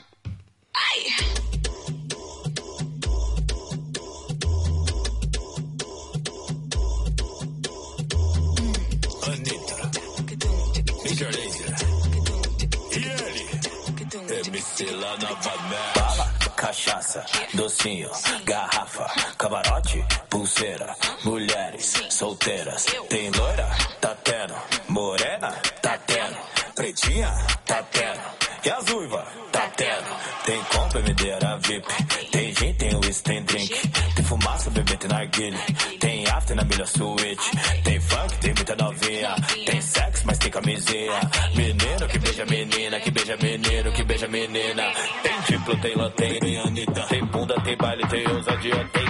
MC 14.51 14.85
lá 14.97 15.17
na 15.19 15.33
Vanessa. 15.35 15.93
Bala, 15.95 16.35
cachaça, 16.57 17.25
docinho, 17.55 18.11
garrafa, 18.45 19.07
camarote, 19.39 20.05
pulseira, 20.29 20.97
mulheres 21.25 22.03
solteiras. 22.11 22.87
Tem 23.09 23.31
loira? 23.31 23.69
Tá 24.01 24.15
tendo. 24.25 24.55
Morena? 24.89 25.51
Tá 25.83 25.99
tendo. 25.99 26.37
Pretinha? 26.75 27.31
Tá 27.65 27.83
tendo. 27.85 28.40
E 28.63 28.71
as 28.71 28.91
uivas? 28.91 29.25
Tá 29.53 29.71
tendo. 29.75 30.17
Tem 30.45 30.63
compra, 30.65 31.01
medeira 31.01 31.59
VIP. 31.59 31.87
Tem 32.31 32.55
gin, 32.55 32.75
tem 32.75 32.95
whisky, 32.97 33.23
tem 33.23 33.43
drink. 33.45 33.89
Tem 34.15 34.25
fumaça, 34.25 34.71
bebê, 34.71 34.97
tem 34.97 35.09
narguilha. 35.09 35.59
Tem 35.99 36.27
after 36.29 36.57
na 36.57 36.65
milha 36.65 36.87
suíte. 36.87 37.51
Tem 37.83 38.01
funk, 38.01 38.39
tem 38.39 38.55
muita 38.55 38.77
novinha. 38.77 39.35
Tem 39.65 39.81
sexo, 39.81 40.23
mas 40.27 40.39
tem 40.39 40.51
camisinha. 40.51 41.21
Menino 41.55 42.09
que 42.09 42.19
beija 42.19 42.45
menina, 42.47 43.01
que 43.01 43.11
beija 43.11 43.37
menino, 43.39 43.93
que 43.93 44.05
beija 44.05 44.29
menina. 44.29 44.93
Tem 45.23 45.41
diplo, 45.49 45.77
tem 45.79 45.95
lanterna, 45.95 46.41
tem 46.41 46.59
Anitta. 46.59 47.03
Tem 47.09 47.25
bunda, 47.25 47.55
tem 47.63 47.77
baile, 47.77 48.07
tem 48.09 48.29
ousadia. 48.29 48.89
Tem 48.93 49.10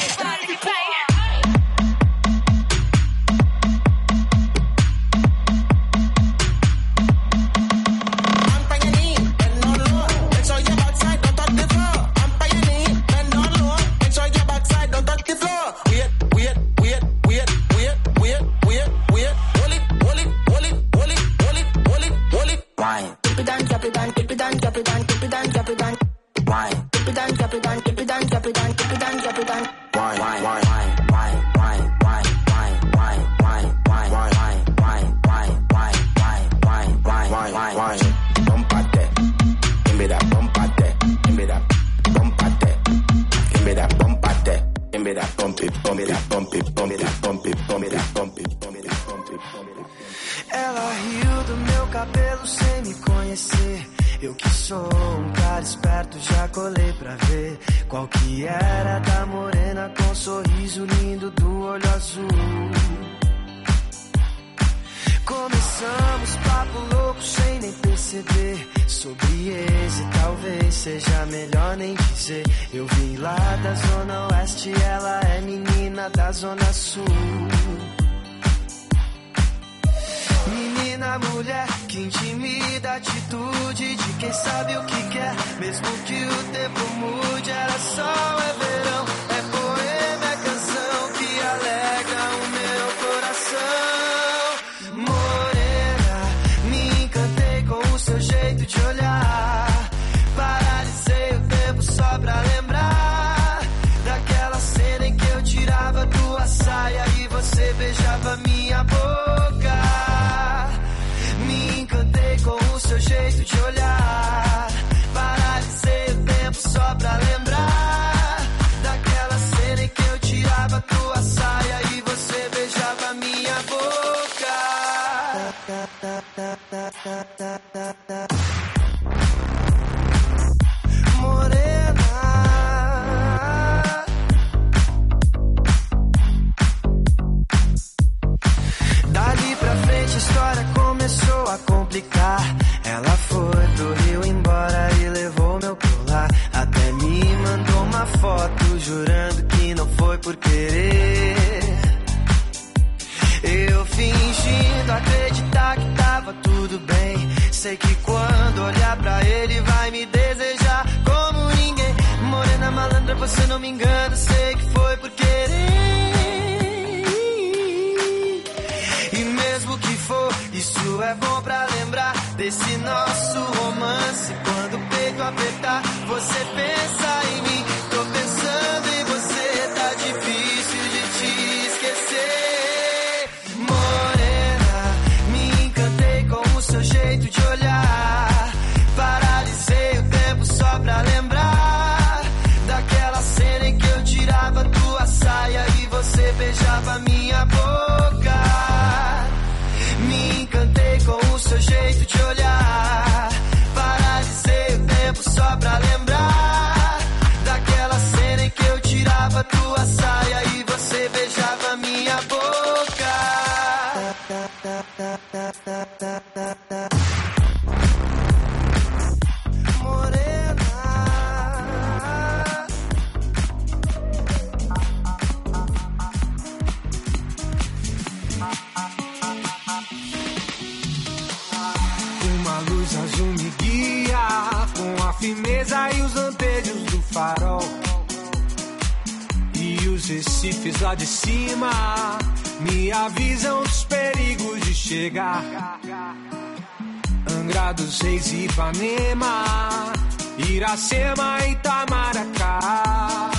Iracema, 250.37 251.39
Itamaracá. 251.47 253.31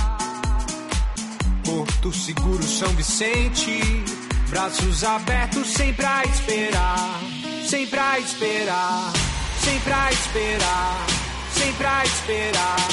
Porto 1.63 2.13
Seguro, 2.13 2.63
São 2.63 2.89
Vicente. 2.89 4.03
Braços 4.49 5.03
abertos, 5.03 5.67
sempre 5.67 6.05
a 6.05 6.23
esperar. 6.23 7.19
Sempre 7.67 7.99
a 7.99 8.19
esperar. 8.19 9.13
Sempre 9.59 9.93
a 9.93 10.11
esperar. 10.11 11.05
Sempre 11.53 11.87
a 11.87 12.03
esperar. 12.03 12.87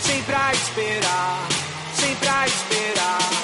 Sempre 0.00 0.34
a 0.34 0.52
esperar. 0.52 1.48
Sempre 1.94 2.28
a 2.28 2.46
esperar. 2.46 3.37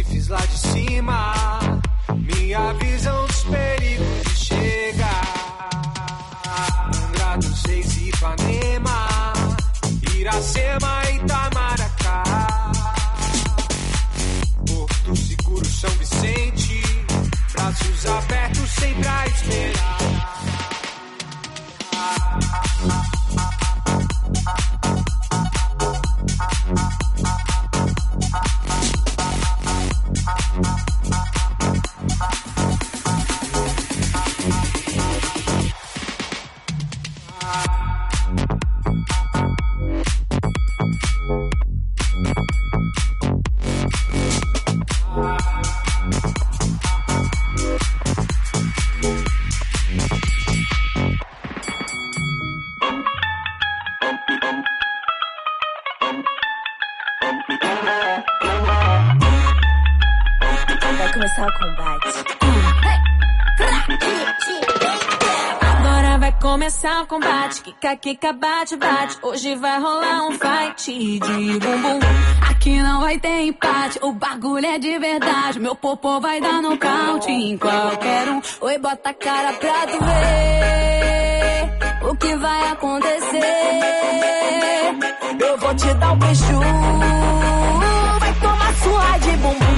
Recifes 0.00 0.28
lá 0.28 0.40
de 0.40 0.58
cima, 0.58 1.34
minha 2.16 2.72
visão 2.72 3.26
dos 3.26 3.42
perigos 3.42 4.22
de 4.22 4.36
chegar. 4.36 5.68
Angra 6.86 7.36
dos 7.36 7.64
Ipanema, 7.98 9.32
Iracema 10.16 11.02
e 11.10 11.16
Itamaracá. 11.16 12.22
Porto 14.66 15.16
Seguro, 15.16 15.66
São 15.66 15.90
Vicente, 15.90 16.82
braços 17.52 18.06
abertos 18.06 18.70
sempre 18.70 19.06
à 19.06 19.26
esperança. 19.26 19.79
Kika, 67.70 67.96
kika, 67.96 68.32
bate, 68.32 68.76
bate. 68.76 69.16
Hoje 69.22 69.54
vai 69.54 69.78
rolar 69.78 70.26
um 70.26 70.32
fight 70.32 71.18
de 71.20 71.58
bumbum. 71.60 72.00
Aqui 72.50 72.82
não 72.82 73.00
vai 73.00 73.16
ter 73.20 73.42
empate, 73.42 74.00
o 74.02 74.12
bagulho 74.12 74.66
é 74.66 74.76
de 74.78 74.98
verdade. 74.98 75.60
Meu 75.60 75.76
popô 75.76 76.18
vai 76.20 76.40
dar 76.40 76.60
no 76.60 76.70
nocaute 76.70 77.30
em 77.30 77.56
qualquer 77.56 78.28
um. 78.28 78.42
Oi, 78.62 78.76
bota 78.78 79.10
a 79.10 79.14
cara 79.14 79.52
pra 79.52 79.86
tu 79.86 80.04
ver 80.04 81.70
o 82.10 82.16
que 82.16 82.34
vai 82.36 82.68
acontecer. 82.72 83.40
Eu 85.38 85.56
vou 85.58 85.74
te 85.76 85.94
dar 85.94 86.12
um 86.12 86.16
beijo. 86.16 86.58
Vai 88.18 88.34
tomar 88.34 88.74
sua 88.74 89.18
de 89.18 89.30
bumbum. 89.36 89.70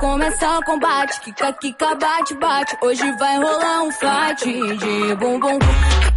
Começar 0.00 0.58
o 0.58 0.64
combate. 0.64 1.20
Kika, 1.20 1.52
kika, 1.52 1.94
bate, 1.94 2.34
bate. 2.34 2.76
Hoje 2.80 3.12
vai 3.12 3.36
rolar 3.36 3.82
um 3.82 3.92
fight 3.92 4.50
de 4.78 5.14
bumbum. 5.16 5.58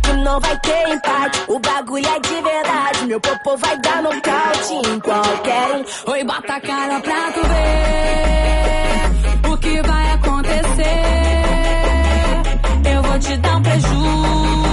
Tu 0.02 0.14
não 0.24 0.40
vai 0.40 0.58
ter 0.60 0.90
empate, 0.90 1.44
o 1.48 1.60
bagulho 1.60 2.08
é 2.08 2.20
de 2.20 2.42
verdade. 2.42 3.06
Meu 3.06 3.20
popô 3.20 3.56
vai 3.58 3.78
dar 3.80 4.02
nocaute 4.02 4.74
em 4.90 5.00
qualquer 5.00 5.76
um. 5.76 5.84
Oi, 6.12 6.24
bota 6.24 6.54
a 6.54 6.62
cara 6.62 7.00
pra 7.02 7.32
tu 7.34 7.42
ver 7.48 9.04
o 9.52 9.58
que 9.58 9.82
vai 9.82 10.12
acontecer. 10.12 11.04
Eu 12.96 13.04
vou 13.04 13.20
te 13.20 13.36
dar 13.38 13.58
um 13.58 13.62
preju. 13.62 14.73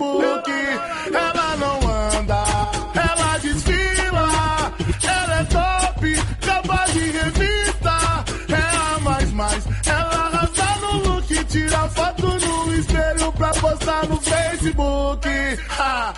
Facebook. 0.00 0.50
Ela 1.12 1.56
não 1.58 1.76
anda, 1.88 2.42
ela 2.94 3.38
desfila. 3.38 4.72
Ela 5.02 5.40
é 5.40 5.44
top, 5.44 6.14
capa 6.40 6.84
de 6.92 7.10
revista. 7.10 8.24
É 8.48 8.94
a 8.94 8.98
mais 9.00 9.32
mais. 9.32 9.66
Ela 9.86 10.26
arrasa 10.26 10.80
no 10.80 10.98
look, 11.06 11.44
tira 11.44 11.88
foto 11.90 12.26
no 12.26 12.74
espelho 12.74 13.32
pra 13.32 13.48
postar 13.48 14.06
no 14.08 14.16
Facebook. 14.16 15.28
Ha! 15.78 16.14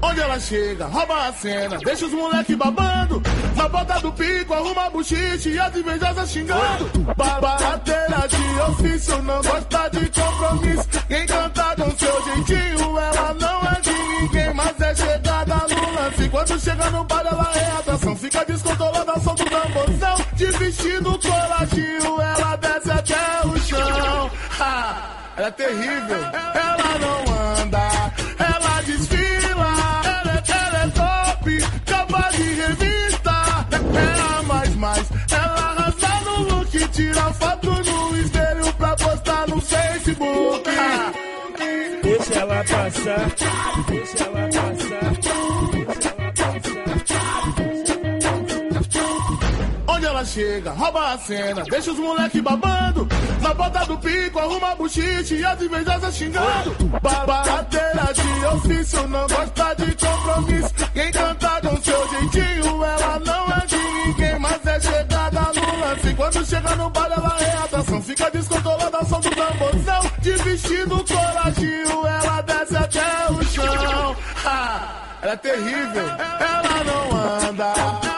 Onde 0.00 0.20
ela 0.20 0.38
chega, 0.40 0.86
rouba 0.86 1.28
a 1.28 1.32
cena, 1.32 1.78
deixa 1.78 2.06
os 2.06 2.12
moleque 2.12 2.54
babando. 2.54 3.20
Na 3.56 3.68
ponta 3.68 3.98
do 4.00 4.12
pico, 4.12 4.54
arruma 4.54 4.88
buchiche 4.90 5.50
e 5.50 5.58
as 5.58 5.76
invejosas 5.76 6.30
xingando. 6.30 7.14
Barateira 7.16 8.28
de 8.28 8.60
ofício, 8.70 9.22
não 9.22 9.42
gosta 9.42 9.88
de 9.90 10.08
compromisso. 10.08 10.88
Quem 11.08 11.26
canta 11.26 11.74
com 11.76 11.90
seu 12.08 12.24
jeitinho, 12.24 12.98
ela 12.98 13.34
não 13.34 13.60
é 13.70 13.80
de 13.80 13.90
ninguém, 13.92 14.54
mas 14.54 14.80
é 14.80 14.94
chegada 14.94 15.54
no 15.54 15.94
lance. 15.94 16.28
Quando 16.30 16.60
chega 16.60 16.90
no 16.90 17.04
bar, 17.04 17.26
ela 17.26 17.52
é 17.54 17.78
atração. 17.78 18.16
Fica 18.16 18.44
descontrolada, 18.44 19.20
som 19.20 19.34
do 19.34 19.44
tamborzão. 19.44 20.16
De 20.34 20.46
vestido 20.46 21.18
coladinho, 21.18 22.20
ela 22.20 22.56
desce 22.56 22.90
até 22.90 23.46
o 23.46 23.58
chão. 23.58 24.30
Ha! 24.60 25.14
Ela 25.36 25.46
é 25.46 25.50
terrível, 25.52 26.24
ela 26.54 26.98
não 26.98 27.62
anda, 27.62 28.12
ela 28.40 28.82
desfila, 28.82 29.70
ela 30.04 30.32
é, 30.34 30.42
ela 30.50 30.78
é 30.82 30.88
top, 30.88 31.60
capa 31.86 32.30
de 32.32 32.42
revista, 32.54 33.30
é 33.70 34.38
a 34.38 34.42
mais 34.42 34.74
mais, 34.74 35.06
ela 35.30 35.60
arrasa 35.70 36.24
no 36.24 36.42
look, 36.42 36.88
tira 36.88 37.32
foto 37.34 37.57
chega, 50.28 50.70
rouba 50.72 51.14
a 51.14 51.18
cena, 51.18 51.62
deixa 51.64 51.90
os 51.90 51.98
moleque 51.98 52.40
babando. 52.40 53.08
Na 53.40 53.54
ponta 53.54 53.84
do 53.86 53.98
pico, 53.98 54.38
arruma 54.38 54.74
buchiche 54.74 55.36
e 55.36 55.44
as 55.44 55.60
invejosas 55.62 56.14
xingando. 56.14 56.74
Barateira 57.02 58.12
de 58.12 58.46
ofício, 58.46 59.08
não 59.08 59.26
gosta 59.26 59.74
de 59.76 59.96
compromisso. 59.96 60.74
Quem 60.92 61.10
canta 61.10 61.60
com 61.62 61.82
seu 61.82 62.08
jeitinho, 62.08 62.84
ela 62.84 63.20
não 63.24 63.46
é 63.52 63.66
de 63.66 63.76
ninguém, 63.76 64.38
mas 64.38 64.66
é 64.66 64.80
chegada 64.80 65.40
no 65.40 65.80
lance. 65.80 66.14
Quando 66.14 66.46
chega 66.46 66.76
no 66.76 66.90
bar, 66.90 67.10
ela 67.10 67.36
é 67.40 67.64
atração. 67.64 68.02
Fica 68.02 68.30
descontrolada, 68.30 69.04
som 69.06 69.20
do 69.20 69.30
tamborzão. 69.30 70.10
De 70.20 70.32
vestido 70.32 71.04
coladinho, 71.04 72.06
ela 72.06 72.42
desce 72.42 72.76
até 72.76 73.32
o 73.32 73.42
chão. 73.44 74.16
Ha! 74.44 74.94
Ela 75.20 75.32
é 75.32 75.36
terrível, 75.36 76.06
ela 76.38 76.84
não 76.84 77.48
anda, 77.48 78.17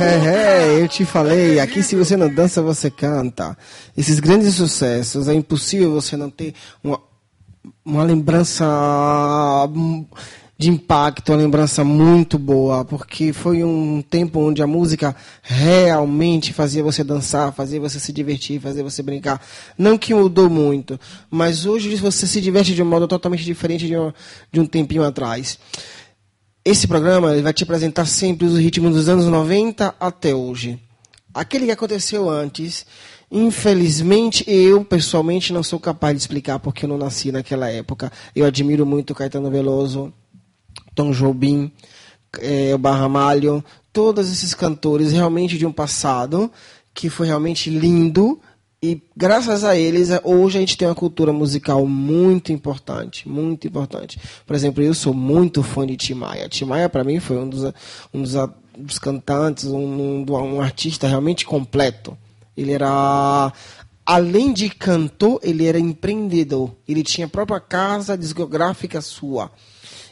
É, 0.00 0.76
é, 0.76 0.80
eu 0.80 0.86
te 0.86 1.04
falei, 1.04 1.58
aqui 1.58 1.82
se 1.82 1.96
você 1.96 2.16
não 2.16 2.32
dança, 2.32 2.62
você 2.62 2.90
canta. 2.90 3.56
Esses 3.96 4.20
grandes 4.20 4.54
sucessos, 4.54 5.26
é 5.26 5.34
impossível 5.34 5.92
você 5.92 6.16
não 6.16 6.30
ter 6.30 6.54
uma, 6.84 7.00
uma 7.84 8.04
lembrança 8.04 8.64
hum, 9.74 10.06
de 10.56 10.70
impacto, 10.70 11.32
uma 11.32 11.38
lembrança 11.38 11.82
muito 11.82 12.38
boa, 12.38 12.84
porque 12.84 13.32
foi 13.32 13.64
um 13.64 14.02
tempo 14.02 14.40
onde 14.40 14.62
a 14.62 14.66
música 14.66 15.14
realmente 15.42 16.52
fazia 16.52 16.82
você 16.82 17.02
dançar, 17.02 17.52
fazia 17.52 17.80
você 17.80 17.98
se 17.98 18.12
divertir, 18.12 18.60
fazia 18.60 18.84
você 18.84 19.02
brincar. 19.02 19.40
Não 19.76 19.98
que 19.98 20.14
mudou 20.14 20.48
muito, 20.48 20.98
mas 21.30 21.66
hoje 21.66 21.94
você 21.96 22.26
se 22.26 22.40
diverte 22.40 22.74
de 22.74 22.82
um 22.82 22.86
modo 22.86 23.08
totalmente 23.08 23.44
diferente 23.44 23.86
de 23.86 23.96
um, 23.96 24.12
de 24.52 24.60
um 24.60 24.66
tempinho 24.66 25.04
atrás. 25.04 25.58
Esse 26.64 26.86
programa 26.86 27.40
vai 27.40 27.52
te 27.52 27.62
apresentar 27.62 28.06
sempre 28.06 28.46
os 28.46 28.58
ritmos 28.58 28.94
dos 28.94 29.08
anos 29.08 29.26
90 29.26 29.94
até 29.98 30.34
hoje. 30.34 30.78
Aquele 31.32 31.66
que 31.66 31.70
aconteceu 31.70 32.28
antes, 32.28 32.84
infelizmente 33.30 34.44
eu 34.46 34.84
pessoalmente 34.84 35.52
não 35.52 35.62
sou 35.62 35.78
capaz 35.78 36.14
de 36.14 36.20
explicar 36.20 36.58
porque 36.58 36.84
eu 36.84 36.88
não 36.88 36.98
nasci 36.98 37.30
naquela 37.30 37.70
época. 37.70 38.12
Eu 38.34 38.44
admiro 38.44 38.84
muito 38.84 39.14
Caetano 39.14 39.50
Veloso, 39.50 40.12
Tom 40.94 41.12
Jobim, 41.12 41.72
eh, 42.40 42.74
o 42.74 42.78
Barramalho, 42.78 43.64
todos 43.92 44.30
esses 44.30 44.52
cantores 44.52 45.12
realmente 45.12 45.56
de 45.56 45.64
um 45.64 45.72
passado 45.72 46.50
que 46.92 47.08
foi 47.08 47.28
realmente 47.28 47.70
lindo 47.70 48.40
e 48.80 49.02
graças 49.16 49.64
a 49.64 49.76
eles 49.76 50.08
hoje 50.22 50.58
a 50.58 50.60
gente 50.60 50.76
tem 50.76 50.86
uma 50.86 50.94
cultura 50.94 51.32
musical 51.32 51.84
muito 51.86 52.52
importante, 52.52 53.28
muito 53.28 53.66
importante. 53.66 54.20
Por 54.46 54.54
exemplo, 54.54 54.82
eu 54.82 54.94
sou 54.94 55.12
muito 55.12 55.62
fã 55.62 55.86
de 55.86 55.96
Tim 55.96 56.14
Maia. 56.14 56.48
Tim 56.48 56.64
Maia 56.64 56.88
para 56.88 57.02
mim 57.02 57.18
foi 57.18 57.38
um 57.38 57.48
dos, 57.48 57.64
um 58.14 58.22
dos, 58.22 58.34
dos 58.76 58.98
cantantes, 58.98 59.64
um, 59.64 60.24
um 60.28 60.60
artista 60.60 61.08
realmente 61.08 61.44
completo. 61.44 62.16
Ele 62.56 62.72
era 62.72 63.52
além 64.06 64.52
de 64.52 64.70
cantor, 64.70 65.40
ele 65.42 65.66
era 65.66 65.78
empreendedor. 65.78 66.74
Ele 66.86 67.02
tinha 67.02 67.26
a 67.26 67.30
própria 67.30 67.60
casa 67.60 68.16
discográfica 68.16 69.00
sua. 69.00 69.50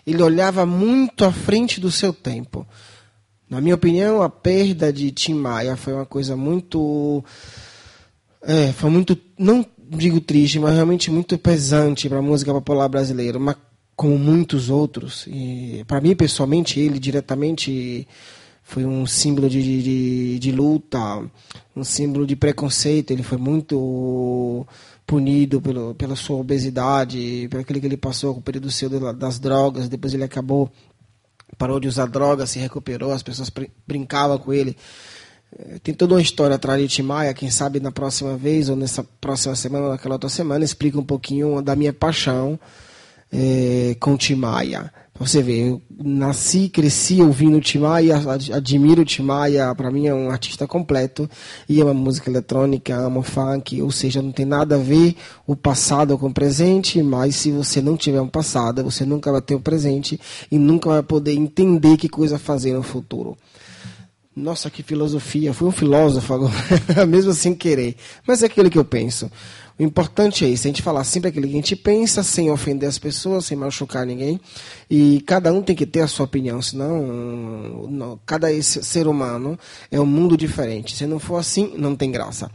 ele 0.07 0.23
olhava 0.23 0.67
muito 0.67 1.25
à 1.25 1.33
frente 1.33 1.81
do 1.81 1.91
seu 1.91 2.12
tempo. 2.12 2.67
Na 3.49 3.61
minha 3.61 3.77
opinião, 3.77 4.23
a 4.23 4.28
perda 4.28 4.93
de 4.93 5.12
Tim 5.12 5.35
Maia 5.35 5.77
foi 5.77 5.93
uma 5.93 6.05
coisa 6.05 6.36
muito. 6.36 7.25
É, 8.42 8.73
foi 8.73 8.90
muito. 8.90 9.18
Não 9.39 9.65
digo 9.89 10.20
triste, 10.20 10.58
mas 10.58 10.74
realmente 10.74 11.10
muito 11.10 11.39
pesante 11.39 12.08
para 12.08 12.18
a 12.18 12.23
música 12.23 12.52
popular 12.52 12.89
brasileira. 12.89 13.39
Mas 13.39 13.56
como 13.97 14.18
muitos 14.18 14.68
outros. 14.68 15.26
E 15.26 15.82
para 15.86 16.00
mim, 16.00 16.15
pessoalmente, 16.15 16.78
ele 16.78 16.98
diretamente 16.98 18.06
foi 18.62 18.84
um 18.84 19.06
símbolo 19.06 19.48
de, 19.48 19.62
de, 19.62 20.39
de, 20.39 20.52
luta, 20.52 20.98
um 21.74 21.82
símbolo 21.82 22.26
de 22.26 22.36
preconceito. 22.36 23.10
Ele 23.12 23.23
foi 23.23 23.39
muito 23.39 24.66
punido 25.06 25.60
pelo, 25.62 25.94
pela 25.94 26.16
sua 26.16 26.36
obesidade, 26.36 27.47
pelo 27.48 27.62
aquilo 27.62 27.81
que 27.81 27.86
ele 27.86 27.97
passou 27.97 28.34
com 28.34 28.40
o 28.40 28.42
período 28.42 28.70
seu 28.70 28.90
das 29.15 29.39
drogas. 29.39 29.89
Depois 29.89 30.12
ele 30.12 30.24
acabou, 30.24 30.70
parou 31.56 31.81
de 31.81 31.89
usar 31.89 32.06
drogas, 32.06 32.50
se 32.50 32.58
recuperou, 32.58 33.12
as 33.12 33.23
pessoas 33.23 33.50
brincavam 33.86 34.36
com 34.39 34.52
ele. 34.52 34.76
É, 35.59 35.78
tem 35.78 35.94
toda 35.94 36.15
uma 36.15 36.20
história 36.20 36.57
atrás 36.57 36.81
de 36.81 36.89
Timaya, 36.89 37.33
quem 37.33 37.51
sabe 37.51 37.81
na 37.81 37.91
próxima 37.91 38.36
vez, 38.36 38.68
ou 38.68 38.76
nessa 38.76 39.05
próxima 39.20 39.57
semana, 39.57 39.86
ou 39.86 39.91
naquela 39.93 40.17
outra 40.17 40.28
semana, 40.28 40.65
explica 40.65 40.99
um 40.99 41.05
pouquinho 41.05 41.62
da 41.62 41.75
minha 41.75 41.93
paixão 41.93 42.59
é, 43.33 43.97
com 43.99 44.17
Timaya. 44.17 44.93
Pra 45.15 45.26
você 45.26 45.43
ver, 45.43 45.68
eu 45.68 45.83
nasci, 45.99 46.68
cresci 46.68 47.23
ouvindo 47.23 47.59
Timaya, 47.59 48.20
admiro 48.52 49.02
Timaya, 49.02 49.75
para 49.75 49.91
mim 49.91 50.07
é 50.07 50.12
um 50.12 50.31
artista 50.31 50.67
completo, 50.67 51.28
e 51.67 51.81
ama 51.81 51.94
música 51.94 52.28
eletrônica, 52.28 52.94
ama 52.94 53.23
funk, 53.23 53.81
ou 53.81 53.91
seja, 53.91 54.20
não 54.20 54.31
tem 54.31 54.44
nada 54.44 54.75
a 54.75 54.78
ver 54.78 55.17
o 55.47 55.57
passado 55.57 56.18
com 56.18 56.26
o 56.26 56.35
presente, 56.35 57.02
mas 57.02 57.35
se 57.36 57.51
você 57.51 57.81
não 57.81 57.97
tiver 57.97 58.20
um 58.20 58.28
passado, 58.28 58.85
você 58.85 59.07
nunca 59.07 59.33
vai 59.33 59.41
ter 59.41 59.55
o 59.55 59.59
um 59.59 59.62
presente 59.62 60.20
e 60.51 60.59
nunca 60.59 60.91
vai 60.91 61.02
poder 61.02 61.33
entender 61.33 61.97
que 61.97 62.10
coisa 62.10 62.39
fazer 62.39 62.75
no 62.75 62.83
futuro. 62.83 63.39
Nossa, 64.36 64.68
que 64.68 64.82
filosofia, 64.82 65.55
fui 65.55 65.66
um 65.66 65.73
filósofo 65.73 66.34
agora, 66.34 66.52
mesmo 67.08 67.32
sem 67.32 67.55
querer, 67.55 67.97
mas 68.26 68.42
é 68.42 68.47
aquilo 68.47 68.68
que 68.68 68.76
eu 68.76 68.84
penso. 68.84 69.31
O 69.79 69.83
importante 69.83 70.43
é 70.43 70.49
isso, 70.49 70.67
a 70.67 70.69
gente 70.69 70.81
falar 70.81 71.05
sempre 71.05 71.29
aquilo 71.29 71.47
que 71.47 71.53
a 71.53 71.57
gente 71.57 71.77
pensa, 71.77 72.23
sem 72.23 72.51
ofender 72.51 72.89
as 72.89 72.99
pessoas, 72.99 73.45
sem 73.45 73.57
machucar 73.57 74.07
ninguém. 74.07 74.41
E 74.89 75.21
cada 75.27 75.53
um 75.53 75.61
tem 75.61 75.77
que 75.77 75.85
ter 75.85 76.01
a 76.01 76.07
sua 76.07 76.25
opinião, 76.25 76.63
senão 76.63 77.87
não, 77.91 78.19
cada 78.25 78.49
ser 78.63 79.07
humano 79.07 79.59
é 79.91 80.01
um 80.01 80.07
mundo 80.07 80.35
diferente. 80.35 80.97
Se 80.97 81.07
não 81.07 81.19
for 81.19 81.37
assim, 81.37 81.75
não 81.77 81.95
tem 81.95 82.11
graça. 82.11 82.51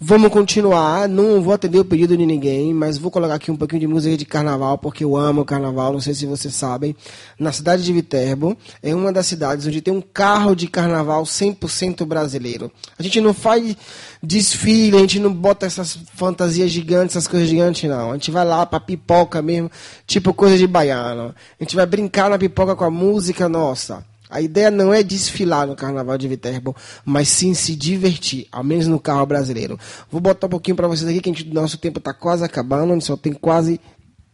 Vamos 0.00 0.30
continuar, 0.30 1.06
não 1.08 1.42
vou 1.42 1.52
atender 1.52 1.78
o 1.78 1.84
pedido 1.84 2.16
de 2.16 2.24
ninguém, 2.24 2.72
mas 2.72 2.96
vou 2.96 3.10
colocar 3.10 3.34
aqui 3.34 3.50
um 3.50 3.56
pouquinho 3.56 3.80
de 3.80 3.86
música 3.86 4.16
de 4.16 4.24
carnaval, 4.24 4.78
porque 4.78 5.04
eu 5.04 5.14
amo 5.14 5.44
carnaval, 5.44 5.92
não 5.92 6.00
sei 6.00 6.14
se 6.14 6.24
vocês 6.24 6.54
sabem. 6.54 6.96
Na 7.38 7.52
cidade 7.52 7.84
de 7.84 7.92
Viterbo, 7.92 8.56
é 8.82 8.94
uma 8.94 9.12
das 9.12 9.26
cidades 9.26 9.66
onde 9.66 9.82
tem 9.82 9.92
um 9.92 10.00
carro 10.00 10.54
de 10.54 10.66
carnaval 10.68 11.24
100% 11.24 12.06
brasileiro. 12.06 12.72
A 12.98 13.02
gente 13.02 13.20
não 13.20 13.34
faz 13.34 13.76
desfile, 14.22 14.96
a 14.96 15.00
gente 15.00 15.18
não 15.18 15.32
bota 15.32 15.66
essas 15.66 15.98
fantasias 16.14 16.70
gigantes, 16.70 17.16
essas 17.16 17.26
coisas 17.26 17.48
gigantes, 17.48 17.88
não. 17.90 18.10
A 18.10 18.14
gente 18.14 18.30
vai 18.30 18.44
lá 18.44 18.64
pra 18.64 18.78
pipoca 18.78 19.42
mesmo, 19.42 19.70
tipo 20.06 20.32
coisa 20.32 20.56
de 20.56 20.66
baiano. 20.66 21.34
A 21.58 21.64
gente 21.64 21.74
vai 21.74 21.84
brincar 21.84 22.30
na 22.30 22.38
pipoca 22.38 22.76
com 22.76 22.84
a 22.84 22.90
música 22.90 23.48
nossa. 23.48 24.04
A 24.30 24.40
ideia 24.40 24.70
não 24.70 24.94
é 24.94 25.02
desfilar 25.02 25.66
no 25.66 25.76
Carnaval 25.76 26.16
de 26.16 26.26
Viterbo, 26.26 26.74
mas 27.04 27.28
sim 27.28 27.52
se 27.52 27.76
divertir, 27.76 28.46
ao 28.50 28.64
menos 28.64 28.86
no 28.86 28.98
carro 28.98 29.26
brasileiro. 29.26 29.78
Vou 30.10 30.22
botar 30.22 30.46
um 30.46 30.50
pouquinho 30.50 30.76
para 30.76 30.88
vocês 30.88 31.10
aqui, 31.10 31.20
que 31.20 31.28
a 31.28 31.32
gente, 31.32 31.52
nosso 31.52 31.76
tempo 31.76 31.98
está 31.98 32.14
quase 32.14 32.42
acabando, 32.42 32.92
a 32.92 32.94
gente 32.94 33.04
só 33.04 33.16
tem 33.16 33.32
quase. 33.34 33.78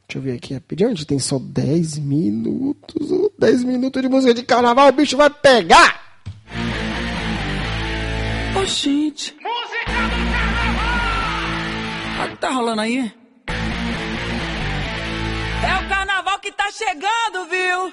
Deixa 0.07 0.19
eu 0.19 0.23
ver 0.23 0.37
aqui 0.37 0.55
rapidinho, 0.55 0.91
a 0.91 0.95
gente 0.95 1.05
tem 1.05 1.19
só 1.19 1.39
10 1.39 1.99
minutos. 1.99 3.11
10 3.39 3.65
minutos 3.65 4.01
de 4.01 4.09
música 4.09 4.33
de 4.33 4.45
carnaval, 4.45 4.89
o 4.89 4.93
bicho 4.93 5.17
vai 5.17 5.31
pegar! 5.31 6.01
Ô, 8.57 8.65
gente. 8.65 9.38
O 12.25 12.29
que 12.31 12.37
tá 12.37 12.51
rolando 12.51 12.83
aí? 12.83 13.13
É 15.63 15.75
o 15.85 15.89
carnaval 15.89 16.39
que 16.41 16.53
tá 16.53 16.71
chegando, 16.71 17.49
viu? 17.51 17.93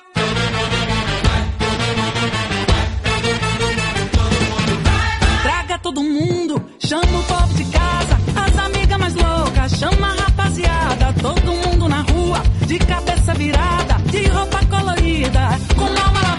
Traga 5.44 5.80
todo 5.80 6.04
mundo, 6.04 6.64
chama 6.80 7.04
o 7.20 7.24
povo 7.24 7.54
de 7.56 7.66
casa, 7.66 8.18
as 8.46 8.58
amigas 8.66 9.00
mais 9.00 9.16
loucas, 9.16 9.72
chama 9.80 10.08
a 10.08 10.16
rapaziada, 10.22 11.14
todo 11.22 11.54
mundo 11.54 11.88
na 11.90 12.02
rua, 12.02 12.42
de 12.68 12.80
cabeça 12.80 13.34
virada, 13.34 13.96
de 14.12 14.28
roupa 14.28 14.66
colorida, 14.66 15.50
com 15.76 15.86
alma 15.86 16.35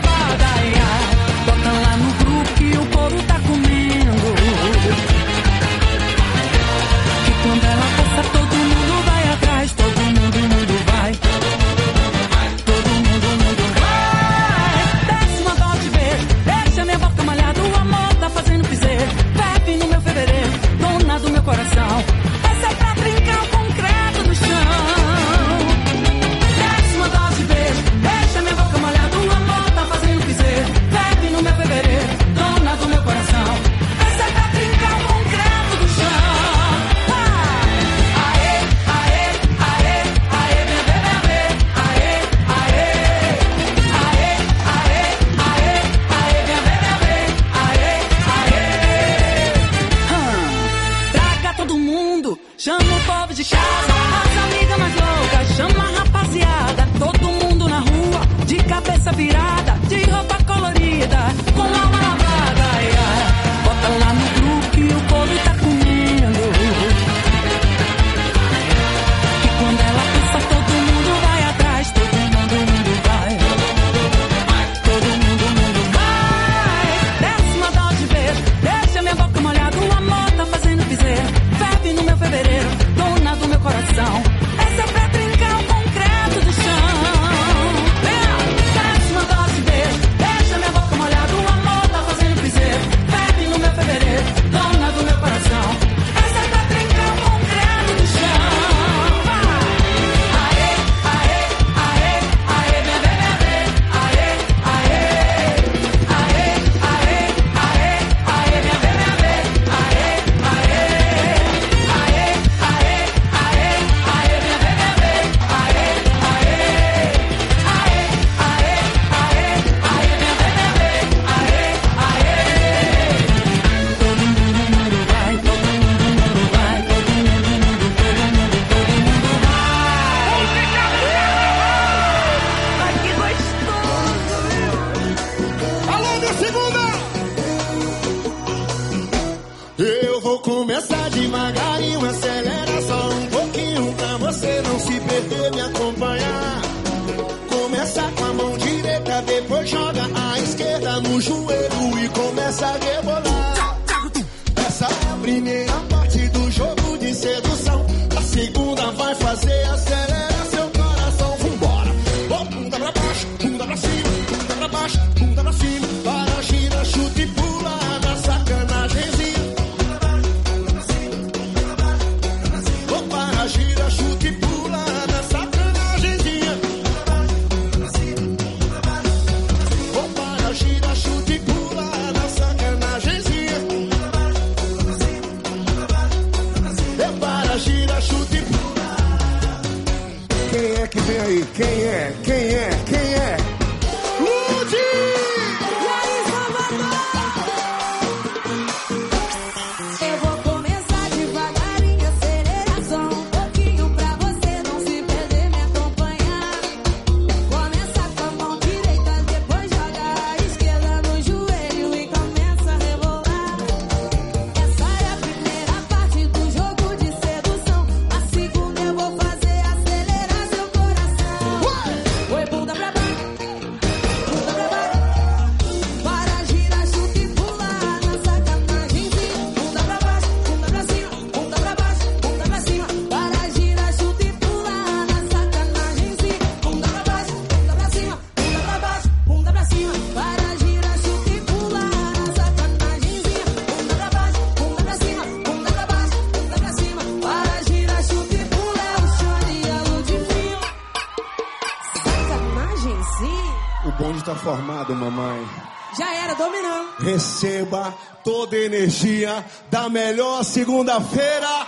segunda-feira. 260.96 261.66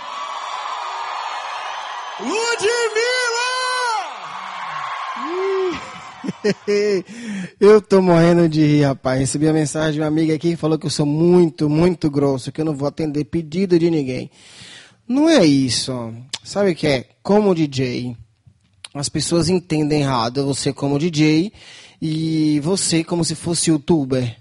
Ludmilla! 2.19 3.49
eu 7.59 7.81
tô 7.81 8.01
morrendo 8.01 8.49
de 8.49 8.65
rir, 8.65 8.83
rapaz. 8.83 9.19
Recebi 9.19 9.47
a 9.47 9.53
mensagem 9.53 9.93
de 9.93 9.99
uma 9.99 10.07
amiga 10.07 10.33
aqui 10.33 10.51
que 10.51 10.55
falou 10.55 10.77
que 10.77 10.85
eu 10.85 10.89
sou 10.89 11.05
muito, 11.05 11.69
muito 11.69 12.09
grosso, 12.09 12.51
que 12.51 12.61
eu 12.61 12.65
não 12.65 12.75
vou 12.75 12.87
atender 12.87 13.25
pedido 13.25 13.77
de 13.77 13.89
ninguém. 13.89 14.29
Não 15.07 15.29
é 15.29 15.45
isso. 15.45 16.13
Sabe 16.43 16.71
o 16.71 16.75
que 16.75 16.87
é? 16.87 17.05
Como 17.23 17.55
DJ, 17.55 18.15
as 18.93 19.09
pessoas 19.09 19.49
entendem 19.49 20.01
errado 20.01 20.45
você 20.45 20.73
como 20.73 20.99
DJ 20.99 21.51
e 22.01 22.59
você 22.61 23.03
como 23.03 23.25
se 23.25 23.35
fosse 23.35 23.69
youtuber. 23.69 24.37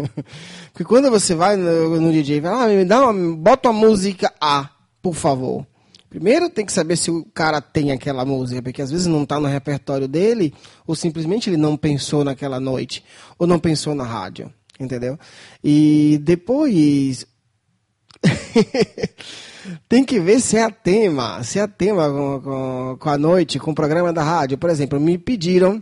Porque 0.72 0.84
quando 0.84 1.10
você 1.10 1.34
vai 1.34 1.56
no, 1.56 2.00
no 2.00 2.12
DJ 2.12 2.38
e 2.38 2.42
fala, 2.42 2.64
ah, 2.64 2.68
me 2.68 2.84
dá 2.84 3.08
uma, 3.08 3.36
bota 3.36 3.70
uma 3.70 3.88
música 3.88 4.32
A, 4.40 4.68
por 5.02 5.14
favor. 5.14 5.66
Primeiro 6.10 6.50
tem 6.50 6.66
que 6.66 6.72
saber 6.72 6.96
se 6.96 7.10
o 7.10 7.24
cara 7.32 7.60
tem 7.60 7.92
aquela 7.92 8.24
música, 8.24 8.60
porque 8.60 8.82
às 8.82 8.90
vezes 8.90 9.06
não 9.06 9.22
está 9.22 9.38
no 9.38 9.46
repertório 9.46 10.08
dele, 10.08 10.52
ou 10.84 10.96
simplesmente 10.96 11.48
ele 11.48 11.56
não 11.56 11.76
pensou 11.76 12.24
naquela 12.24 12.58
noite, 12.58 13.04
ou 13.38 13.46
não 13.46 13.60
pensou 13.60 13.94
na 13.94 14.02
rádio, 14.02 14.52
entendeu? 14.78 15.16
E 15.62 16.20
depois 16.24 17.24
tem 19.88 20.04
que 20.04 20.18
ver 20.18 20.40
se 20.40 20.56
é 20.56 20.64
a 20.64 20.70
tema, 20.70 21.44
se 21.44 21.60
é 21.60 21.62
a 21.62 21.68
tema 21.68 22.10
com, 22.10 22.40
com, 22.40 22.96
com 22.98 23.08
a 23.08 23.16
noite, 23.16 23.60
com 23.60 23.70
o 23.70 23.74
programa 23.74 24.12
da 24.12 24.24
rádio. 24.24 24.58
Por 24.58 24.68
exemplo, 24.68 24.98
me 24.98 25.16
pediram 25.16 25.80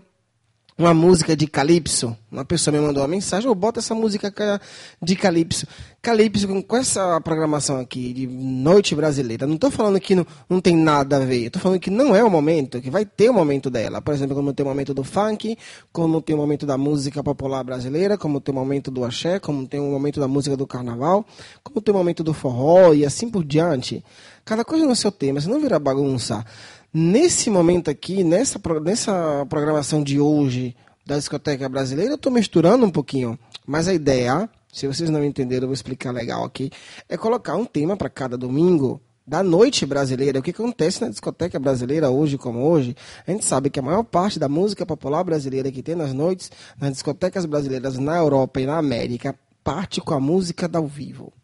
uma 0.79 0.95
música 0.95 1.37
de 1.37 1.47
Calypso. 1.49 2.17
Uma 2.31 2.45
pessoa 2.45 2.73
me 2.77 2.81
mandou 2.87 3.03
uma 3.03 3.09
mensagem, 3.09 3.49
eu 3.49 3.55
boto 3.55 3.81
essa 3.81 3.95
música 3.95 4.31
ca- 4.31 4.61
de 5.03 5.17
Calypso. 5.17 5.67
Calypso 6.01 6.47
com, 6.63 6.77
essa 6.77 7.21
programação 7.21 7.81
aqui 7.81 8.13
de 8.13 8.27
noite 8.29 8.95
brasileira. 8.95 9.47
Não 9.47 9.57
estou 9.57 9.71
falando 9.73 9.99
que 9.99 10.15
não, 10.15 10.25
não 10.49 10.61
tem 10.61 10.77
nada 10.77 11.17
a 11.17 11.21
ver. 11.21 11.47
Estou 11.47 11.61
falando 11.61 11.81
que 11.81 11.91
não 11.91 12.15
é 12.15 12.23
o 12.23 12.31
momento, 12.31 12.81
que 12.81 12.91
vai 12.91 13.05
ter 13.05 13.29
o 13.29 13.35
momento 13.35 13.69
dela. 13.69 14.01
Por 14.01 14.15
exemplo, 14.15 14.37
como 14.37 14.53
tem 14.53 14.65
o 14.65 14.69
momento 14.69 14.95
do 14.95 15.03
funk, 15.03 15.59
como 15.93 16.23
tem 16.23 16.37
o 16.37 16.39
momento 16.39 16.65
da 16.65 16.79
música 16.79 17.25
popular 17.25 17.65
brasileira, 17.65 18.17
como 18.17 18.41
tem 18.41 18.55
o 18.55 18.59
momento 18.59 18.91
do 18.91 19.05
axé, 19.05 19.41
como 19.41 19.67
tem 19.67 19.81
o 19.81 19.91
momento 19.91 20.21
da 20.21 20.29
música 20.29 20.57
do 20.57 20.67
carnaval, 20.67 21.27
como 21.65 21.81
tem 21.81 21.93
o 21.93 21.99
momento 21.99 22.23
do 22.23 22.33
forró 22.33 22.95
e 22.95 23.05
assim 23.05 23.29
por 23.29 23.43
diante. 23.45 24.05
Cada 24.45 24.65
coisa 24.65 24.87
no 24.87 24.95
seu 24.97 25.11
tema, 25.11 25.41
se 25.41 25.49
não 25.49 25.61
virar 25.61 25.79
bagunça. 25.81 26.45
Nesse 26.93 27.51
momento 27.51 27.91
aqui, 27.91 28.25
nessa, 28.25 28.59
nessa 28.83 29.47
programação 29.47 30.03
de 30.03 30.19
hoje 30.19 30.75
da 31.05 31.19
discoteca 31.19 31.69
brasileira, 31.69 32.13
eu 32.13 32.17
estou 32.17 32.33
misturando 32.33 32.87
um 32.87 32.91
pouquinho. 32.91 33.39
Mas 33.67 33.89
a 33.89 33.93
ideia, 33.93 34.49
se 34.73 34.87
vocês 34.87 35.11
não 35.11 35.23
entenderam, 35.23 35.65
eu 35.65 35.69
vou 35.69 35.75
explicar 35.75 36.13
legal 36.13 36.45
aqui, 36.45 36.71
é 37.07 37.17
colocar 37.17 37.57
um 37.57 37.67
tema 37.67 37.95
para 37.95 38.09
cada 38.09 38.39
domingo 38.39 39.03
da 39.27 39.43
noite 39.43 39.85
brasileira. 39.85 40.39
O 40.39 40.43
que 40.43 40.51
acontece 40.51 41.03
na 41.03 41.11
discoteca 41.11 41.59
brasileira 41.59 42.09
hoje 42.09 42.39
como 42.39 42.61
hoje? 42.61 42.97
A 43.27 43.31
gente 43.31 43.45
sabe 43.45 43.69
que 43.69 43.79
a 43.79 43.83
maior 43.83 44.03
parte 44.03 44.39
da 44.39 44.49
música 44.49 44.87
popular 44.87 45.23
brasileira 45.23 45.71
que 45.71 45.83
tem 45.83 45.95
nas 45.95 46.15
noites, 46.15 46.51
nas 46.81 46.93
discotecas 46.93 47.45
brasileiras 47.45 47.99
na 47.99 48.17
Europa 48.17 48.63
e 48.63 48.67
na 48.67 48.79
América, 48.79 49.39
parte 49.63 50.01
com 50.01 50.15
a 50.15 50.21
música 50.21 50.71
ao 50.73 50.87
vivo. 50.87 51.35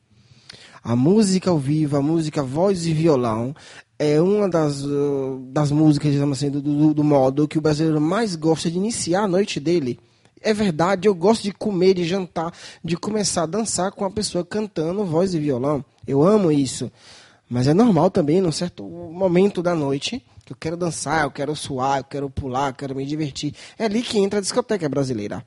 A 0.82 0.94
música 0.94 1.48
ao 1.48 1.58
vivo, 1.58 1.96
a 1.96 2.02
música 2.02 2.42
voz 2.42 2.84
e 2.84 2.92
violão, 2.92 3.54
é 3.98 4.20
uma 4.20 4.48
das, 4.48 4.84
uh, 4.84 5.38
das 5.50 5.70
músicas, 5.70 6.12
digamos 6.12 6.38
assim, 6.38 6.50
do, 6.50 6.60
do, 6.60 6.94
do 6.94 7.04
modo 7.04 7.48
que 7.48 7.58
o 7.58 7.60
brasileiro 7.60 8.00
mais 8.00 8.34
gosta 8.34 8.70
de 8.70 8.76
iniciar 8.76 9.22
a 9.22 9.28
noite 9.28 9.60
dele. 9.60 9.98
É 10.40 10.52
verdade, 10.52 11.08
eu 11.08 11.14
gosto 11.14 11.42
de 11.42 11.52
comer, 11.52 11.94
de 11.94 12.04
jantar, 12.04 12.52
de 12.82 12.96
começar 12.96 13.44
a 13.44 13.46
dançar 13.46 13.92
com 13.92 14.04
a 14.04 14.10
pessoa 14.10 14.44
cantando 14.44 15.04
voz 15.04 15.32
e 15.32 15.38
violão. 15.38 15.82
Eu 16.06 16.22
amo 16.22 16.52
isso. 16.52 16.92
Mas 17.48 17.66
é 17.66 17.72
normal 17.72 18.10
também, 18.10 18.40
num 18.40 18.52
certo 18.52 18.84
momento 18.84 19.62
da 19.62 19.74
noite, 19.74 20.22
que 20.44 20.52
eu 20.52 20.56
quero 20.58 20.76
dançar, 20.76 21.24
eu 21.24 21.30
quero 21.30 21.56
suar, 21.56 21.98
eu 21.98 22.04
quero 22.04 22.28
pular, 22.28 22.70
eu 22.70 22.74
quero 22.74 22.94
me 22.94 23.06
divertir. 23.06 23.54
É 23.78 23.86
ali 23.86 24.02
que 24.02 24.18
entra 24.18 24.38
a 24.38 24.42
discoteca 24.42 24.88
brasileira. 24.88 25.44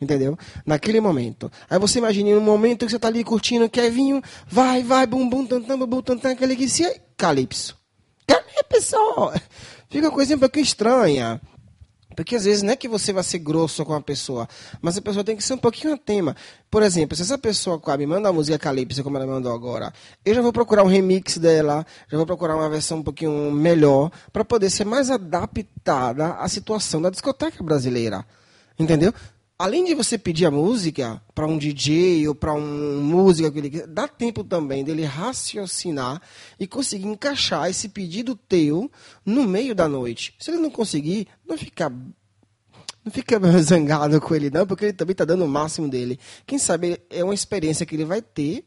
Entendeu? 0.00 0.36
Naquele 0.64 0.98
momento. 0.98 1.52
Aí 1.68 1.78
você 1.78 1.98
imagine 1.98 2.34
um 2.34 2.40
momento 2.40 2.86
que 2.86 2.90
você 2.90 2.98
tá 2.98 3.08
ali 3.08 3.22
curtindo 3.22 3.68
Kevinho, 3.68 4.22
vai, 4.48 4.82
vai, 4.82 5.06
bum, 5.06 5.28
bum, 5.28 5.46
tam, 5.46 5.60
tam, 5.60 5.78
bum, 5.86 6.00
tam, 6.00 6.16
tam, 6.16 6.32
aquele 6.32 6.56
que 6.56 6.68
se 6.68 7.00
Calypso. 7.16 7.79
Cadê, 8.30 8.62
pessoal? 8.68 9.32
Fica 9.88 10.06
uma 10.06 10.12
coisinha 10.12 10.36
um 10.36 10.40
pouquinho 10.40 10.62
estranha. 10.62 11.40
Porque 12.14 12.36
às 12.36 12.44
vezes 12.44 12.62
não 12.62 12.72
é 12.72 12.76
que 12.76 12.88
você 12.88 13.12
vai 13.12 13.22
ser 13.22 13.38
grosso 13.38 13.84
com 13.84 13.94
a 13.94 14.00
pessoa, 14.00 14.48
mas 14.82 14.98
a 14.98 15.00
pessoa 15.00 15.24
tem 15.24 15.36
que 15.36 15.42
ser 15.42 15.54
um 15.54 15.58
pouquinho 15.58 15.94
a 15.94 15.96
tema. 15.96 16.36
Por 16.70 16.82
exemplo, 16.82 17.16
se 17.16 17.22
essa 17.22 17.38
pessoa 17.38 17.80
me 17.96 18.06
manda 18.06 18.28
a 18.28 18.32
música 18.32 18.58
Calypso, 18.58 19.02
como 19.02 19.16
ela 19.16 19.26
mandou 19.26 19.52
agora, 19.54 19.92
eu 20.24 20.34
já 20.34 20.42
vou 20.42 20.52
procurar 20.52 20.82
um 20.82 20.88
remix 20.88 21.38
dela, 21.38 21.86
já 22.10 22.16
vou 22.16 22.26
procurar 22.26 22.56
uma 22.56 22.68
versão 22.68 22.98
um 22.98 23.02
pouquinho 23.02 23.50
melhor, 23.52 24.10
para 24.32 24.44
poder 24.44 24.70
ser 24.70 24.84
mais 24.84 25.08
adaptada 25.10 26.34
à 26.34 26.48
situação 26.48 27.00
da 27.00 27.10
discoteca 27.10 27.62
brasileira. 27.62 28.26
Entendeu? 28.78 29.14
Além 29.60 29.84
de 29.84 29.94
você 29.94 30.16
pedir 30.16 30.46
a 30.46 30.50
música 30.50 31.20
para 31.34 31.46
um 31.46 31.58
DJ 31.58 32.26
ou 32.26 32.34
para 32.34 32.54
um 32.54 33.02
músico 33.02 33.50
dá 33.86 34.08
tempo 34.08 34.42
também 34.42 34.82
dele 34.82 35.04
raciocinar 35.04 36.22
e 36.58 36.66
conseguir 36.66 37.06
encaixar 37.06 37.68
esse 37.68 37.90
pedido 37.90 38.34
teu 38.34 38.90
no 39.22 39.46
meio 39.46 39.74
da 39.74 39.86
noite. 39.86 40.34
Se 40.38 40.50
ele 40.50 40.62
não 40.62 40.70
conseguir, 40.70 41.28
não 41.46 41.58
fica 41.58 41.90
não 43.04 43.12
fica 43.12 43.38
zangado 43.60 44.18
com 44.18 44.34
ele 44.34 44.48
não, 44.48 44.66
porque 44.66 44.86
ele 44.86 44.92
também 44.94 45.12
está 45.12 45.26
dando 45.26 45.44
o 45.44 45.48
máximo 45.48 45.90
dele. 45.90 46.18
Quem 46.46 46.58
sabe 46.58 46.98
é 47.10 47.22
uma 47.22 47.34
experiência 47.34 47.84
que 47.84 47.94
ele 47.94 48.06
vai 48.06 48.22
ter, 48.22 48.64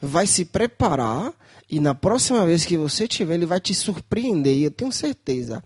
vai 0.00 0.24
se 0.24 0.44
preparar 0.44 1.34
e 1.68 1.80
na 1.80 1.96
próxima 1.96 2.46
vez 2.46 2.64
que 2.64 2.76
você 2.76 3.08
tiver, 3.08 3.34
ele 3.34 3.44
vai 3.44 3.58
te 3.58 3.74
surpreender, 3.74 4.56
eu 4.62 4.70
tenho 4.70 4.92
certeza 4.92 5.64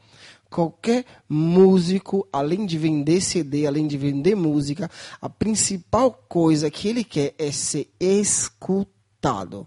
qualquer 0.52 1.04
músico, 1.28 2.28
além 2.30 2.66
de 2.66 2.76
vender 2.76 3.22
CD, 3.22 3.66
além 3.66 3.86
de 3.86 3.96
vender 3.96 4.36
música, 4.36 4.90
a 5.20 5.28
principal 5.28 6.12
coisa 6.28 6.70
que 6.70 6.88
ele 6.88 7.02
quer 7.02 7.34
é 7.38 7.50
ser 7.50 7.90
escutado. 7.98 9.66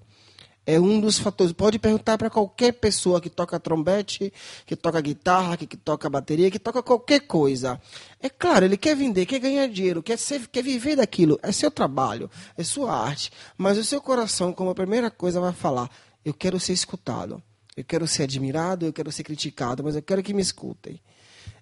É 0.65 0.80
um 0.80 0.99
dos 0.99 1.19
fatores. 1.19 1.53
Pode 1.53 1.77
perguntar 1.77 2.17
para 2.17 2.30
qualquer 2.30 2.72
pessoa 2.72 3.22
que 3.22 3.30
toca 3.30 3.59
trombete, 3.59 4.33
que 4.65 4.75
toca 4.75 4.99
guitarra, 4.99 5.57
que, 5.57 5.67
que 5.67 5.77
toca 5.77 6.09
bateria, 6.09 6.49
que 6.49 6.57
toca 6.57 6.81
qualquer 6.81 7.22
coisa. 7.22 7.80
É 8.19 8.30
claro, 8.30 8.65
ele 8.65 8.77
quer 8.77 8.95
vender, 8.95 9.27
quer 9.27 9.39
ganhar 9.39 9.67
dinheiro, 9.67 10.01
quer, 10.01 10.17
ser, 10.17 10.47
quer 10.47 10.64
viver 10.64 10.95
daquilo. 10.95 11.39
É 11.43 11.51
seu 11.51 11.69
trabalho, 11.69 12.30
é 12.57 12.64
sua 12.64 12.93
arte. 12.93 13.31
Mas 13.57 13.77
o 13.77 13.83
seu 13.83 14.01
coração, 14.01 14.51
como 14.51 14.72
a 14.72 14.75
primeira 14.75 15.11
coisa, 15.11 15.39
vai 15.39 15.53
falar: 15.53 15.89
eu 16.23 16.33
quero 16.33 16.59
ser 16.59 16.73
escutado. 16.73 17.41
Eu 17.75 17.83
quero 17.83 18.07
ser 18.07 18.23
admirado, 18.23 18.85
eu 18.85 18.93
quero 18.93 19.11
ser 19.11 19.23
criticado, 19.23 19.83
mas 19.83 19.95
eu 19.95 20.01
quero 20.01 20.23
que 20.23 20.33
me 20.33 20.41
escutem. 20.41 20.99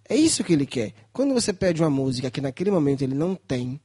É 0.07 0.15
isso 0.15 0.43
que 0.43 0.53
ele 0.53 0.65
quer. 0.65 0.93
Quando 1.11 1.33
você 1.33 1.51
pede 1.51 1.81
uma 1.81 1.89
música 1.89 2.29
que 2.29 2.41
naquele 2.41 2.69
momento 2.69 3.01
ele 3.01 3.15
não 3.15 3.35
tem, 3.35 3.79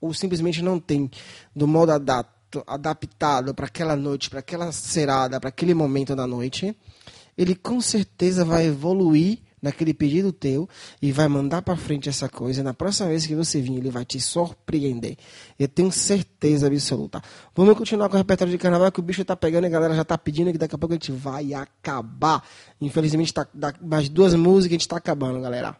ou 0.00 0.12
simplesmente 0.12 0.62
não 0.62 0.80
tem, 0.80 1.10
do 1.54 1.68
modo 1.68 1.92
adapto, 1.92 2.64
adaptado 2.66 3.54
para 3.54 3.66
aquela 3.66 3.94
noite, 3.94 4.30
para 4.30 4.40
aquela 4.40 4.72
serada, 4.72 5.38
para 5.38 5.50
aquele 5.50 5.74
momento 5.74 6.16
da 6.16 6.26
noite, 6.26 6.76
ele 7.36 7.54
com 7.54 7.80
certeza 7.80 8.44
vai 8.44 8.66
evoluir 8.66 9.38
naquele 9.62 9.92
pedido 9.94 10.32
teu 10.32 10.68
e 11.00 11.12
vai 11.12 11.28
mandar 11.28 11.62
pra 11.62 11.76
frente 11.76 12.08
essa 12.08 12.28
coisa. 12.28 12.62
Na 12.62 12.74
próxima 12.74 13.08
vez 13.08 13.26
que 13.26 13.34
você 13.34 13.60
vir, 13.60 13.76
ele 13.76 13.90
vai 13.90 14.04
te 14.04 14.20
surpreender. 14.20 15.16
Eu 15.58 15.68
tenho 15.68 15.90
certeza 15.90 16.66
absoluta. 16.66 17.22
Vamos 17.54 17.76
continuar 17.76 18.08
com 18.08 18.14
o 18.14 18.18
repertório 18.18 18.50
de 18.50 18.58
carnaval 18.58 18.92
que 18.92 19.00
o 19.00 19.02
bicho 19.02 19.24
tá 19.24 19.36
pegando 19.36 19.64
e 19.64 19.66
a 19.66 19.70
galera 19.70 19.94
já 19.94 20.04
tá 20.04 20.16
pedindo 20.16 20.52
que 20.52 20.58
daqui 20.58 20.74
a 20.74 20.78
pouco 20.78 20.94
a 20.94 20.96
gente 20.96 21.12
vai 21.12 21.54
acabar. 21.54 22.42
Infelizmente, 22.80 23.32
tá, 23.34 23.46
mais 23.80 24.08
duas 24.08 24.34
músicas 24.34 24.72
a 24.72 24.78
gente 24.78 24.88
tá 24.88 24.96
acabando, 24.96 25.40
galera. 25.40 25.76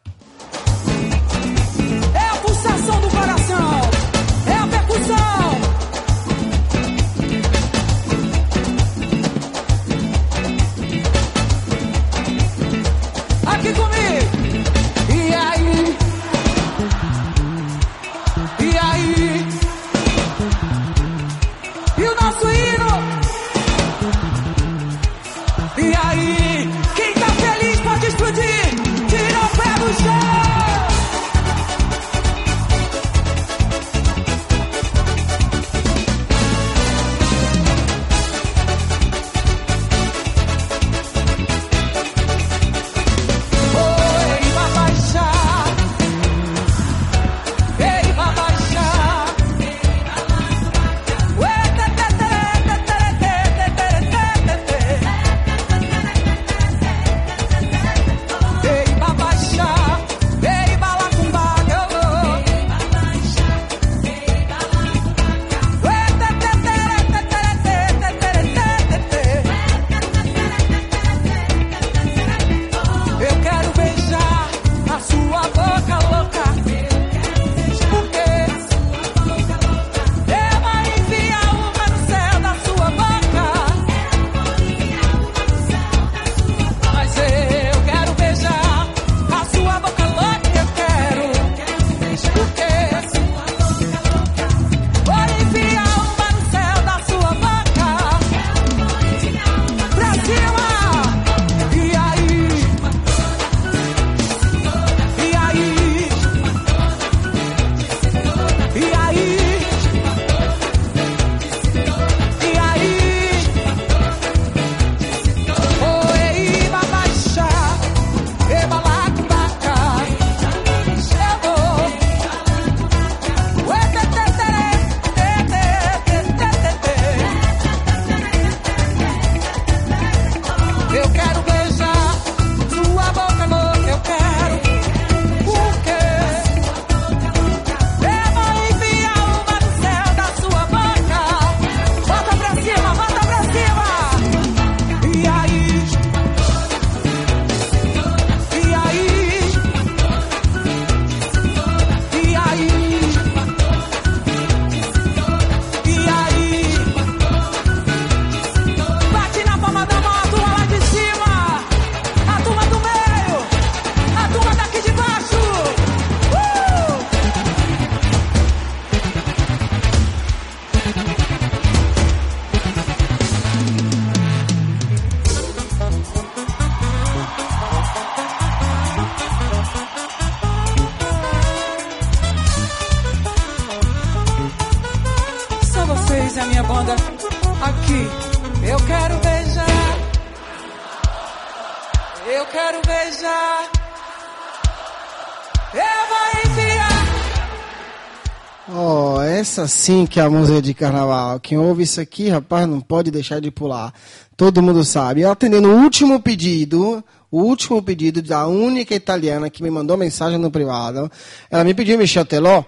Essa 199.58 199.66
sim 199.66 200.06
que 200.06 200.20
é 200.20 200.22
a 200.22 200.30
música 200.30 200.62
de 200.62 200.72
carnaval. 200.72 201.40
Quem 201.40 201.58
ouve 201.58 201.82
isso 201.82 202.00
aqui, 202.00 202.28
rapaz, 202.28 202.66
não 202.66 202.80
pode 202.80 203.10
deixar 203.10 203.40
de 203.40 203.50
pular. 203.50 203.92
Todo 204.36 204.62
mundo 204.62 204.84
sabe. 204.84 205.22
Eu 205.22 205.32
atendendo 205.32 205.68
o 205.68 205.82
último 205.82 206.20
pedido, 206.20 207.02
o 207.28 207.42
último 207.42 207.82
pedido 207.82 208.22
da 208.22 208.46
única 208.46 208.94
italiana 208.94 209.50
que 209.50 209.62
me 209.62 209.70
mandou 209.70 209.96
mensagem 209.96 210.38
no 210.38 210.50
privado. 210.50 211.10
Ela 211.50 211.64
me 211.64 211.74
pediu 211.74 211.98
Michel 211.98 212.24
Teló. 212.24 212.62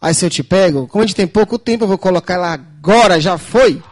Aí 0.00 0.14
se 0.14 0.24
eu 0.24 0.30
te 0.30 0.44
pego, 0.44 0.86
como 0.86 1.02
a 1.02 1.06
gente 1.06 1.16
tem 1.16 1.26
pouco 1.26 1.58
tempo, 1.58 1.84
eu 1.84 1.88
vou 1.88 1.98
colocar 1.98 2.34
ela 2.34 2.52
agora, 2.52 3.20
já 3.20 3.36
foi? 3.36 3.82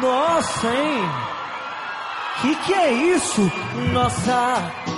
Nossa, 0.00 0.66
hein? 0.66 1.04
Que 2.40 2.56
que 2.56 2.74
é 2.74 2.92
isso? 2.92 3.52
Nossa. 3.92 4.97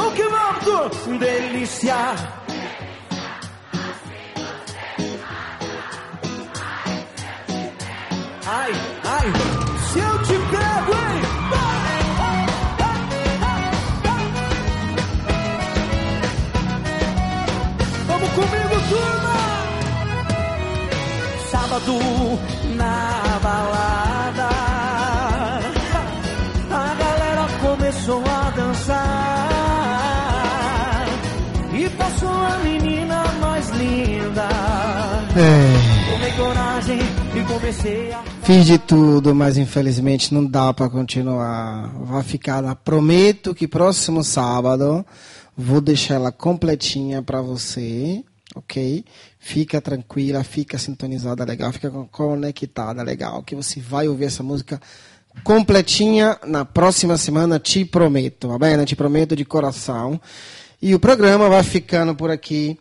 Vamos 0.00 0.14
que 0.14 0.22
vamos, 0.28 1.20
delícia. 1.20 1.94
Ai, 8.46 8.72
ai, 9.04 9.32
se 9.92 9.98
eu 9.98 10.22
te 10.22 10.36
pego, 10.52 10.94
hein? 11.04 11.20
Vamos 18.08 18.30
comigo, 18.30 18.76
turma! 18.88 19.38
Sábado 21.50 21.94
na 22.74 23.38
balada, 23.42 24.19
coragem 36.80 36.98
e 37.34 37.44
comecei 37.46 38.12
a. 38.12 38.22
Fiz 38.42 38.66
de 38.66 38.78
tudo, 38.78 39.34
mas 39.34 39.56
infelizmente 39.58 40.32
não 40.32 40.44
dá 40.44 40.72
pra 40.72 40.88
continuar. 40.88 41.88
Vai 42.04 42.22
ficar 42.22 42.60
lá. 42.60 42.74
Prometo 42.74 43.54
que 43.54 43.68
próximo 43.68 44.24
sábado 44.24 45.04
vou 45.56 45.80
deixar 45.80 46.14
ela 46.14 46.32
completinha 46.32 47.22
pra 47.22 47.40
você. 47.42 48.24
ok? 48.54 49.04
Fica 49.38 49.80
tranquila, 49.80 50.42
fica 50.42 50.76
sintonizada 50.78 51.44
legal, 51.44 51.72
fica 51.72 51.90
con- 51.90 52.06
conectada 52.06 53.02
legal, 53.02 53.42
que 53.42 53.54
você 53.54 53.80
vai 53.80 54.08
ouvir 54.08 54.24
essa 54.24 54.42
música 54.42 54.80
completinha 55.44 56.36
na 56.46 56.64
próxima 56.64 57.16
semana, 57.16 57.58
te 57.58 57.84
prometo, 57.84 58.48
tá 58.48 58.58
bem? 58.58 58.84
Te 58.84 58.96
prometo 58.96 59.36
de 59.36 59.44
coração. 59.44 60.20
E 60.82 60.94
o 60.94 60.98
programa 60.98 61.48
vai 61.48 61.62
ficando 61.62 62.14
por 62.14 62.30
aqui. 62.30 62.78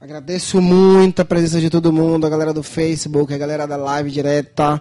Agradeço 0.00 0.62
muito 0.62 1.20
a 1.20 1.26
presença 1.26 1.60
de 1.60 1.68
todo 1.68 1.92
mundo, 1.92 2.26
a 2.26 2.30
galera 2.30 2.54
do 2.54 2.62
Facebook, 2.62 3.34
a 3.34 3.36
galera 3.36 3.66
da 3.66 3.76
live 3.76 4.10
direta, 4.10 4.80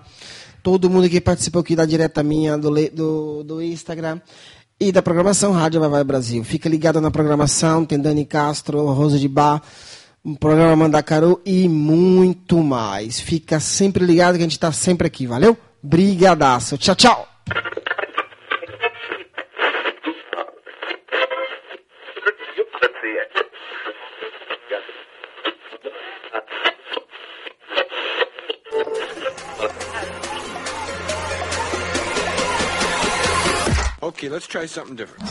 todo 0.64 0.89
mundo 0.89 1.09
que 1.09 1.19
participou 1.19 1.59
aqui 1.59 1.75
da 1.75 1.85
direta 1.85 2.23
minha, 2.23 2.57
do, 2.57 2.72
do, 2.89 3.43
do 3.43 3.61
Instagram 3.61 4.22
e 4.80 4.93
da 4.93 5.01
programação 5.01 5.51
Rádio 5.51 5.81
Vai 5.81 5.89
Vai 5.89 6.03
Brasil. 6.06 6.41
Fica 6.45 6.69
ligado 6.69 7.01
na 7.01 7.11
programação, 7.11 7.83
tem 7.83 7.99
Dani 7.99 8.25
Castro, 8.25 8.85
Rosa 8.93 9.19
de 9.19 9.27
Bar, 9.27 9.61
um 10.23 10.35
programa 10.35 10.73
Mandacaru 10.77 11.41
e 11.45 11.67
muito 11.67 12.64
mais. 12.64 13.19
Fica 13.19 13.59
sempre 13.59 14.06
ligado 14.06 14.35
que 14.35 14.41
a 14.41 14.45
gente 14.45 14.53
está 14.53 14.72
sempre 14.72 15.06
aqui, 15.06 15.27
valeu? 15.27 15.57
Brigadaço. 15.83 16.77
Tchau, 16.77 16.95
tchau. 16.95 17.27
Okay, 34.09 34.27
let's 34.27 34.47
try 34.47 34.65
something 34.65 34.95
different. 34.95 35.21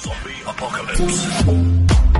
Zombie 0.00 0.42
apocalypse. 0.44 2.17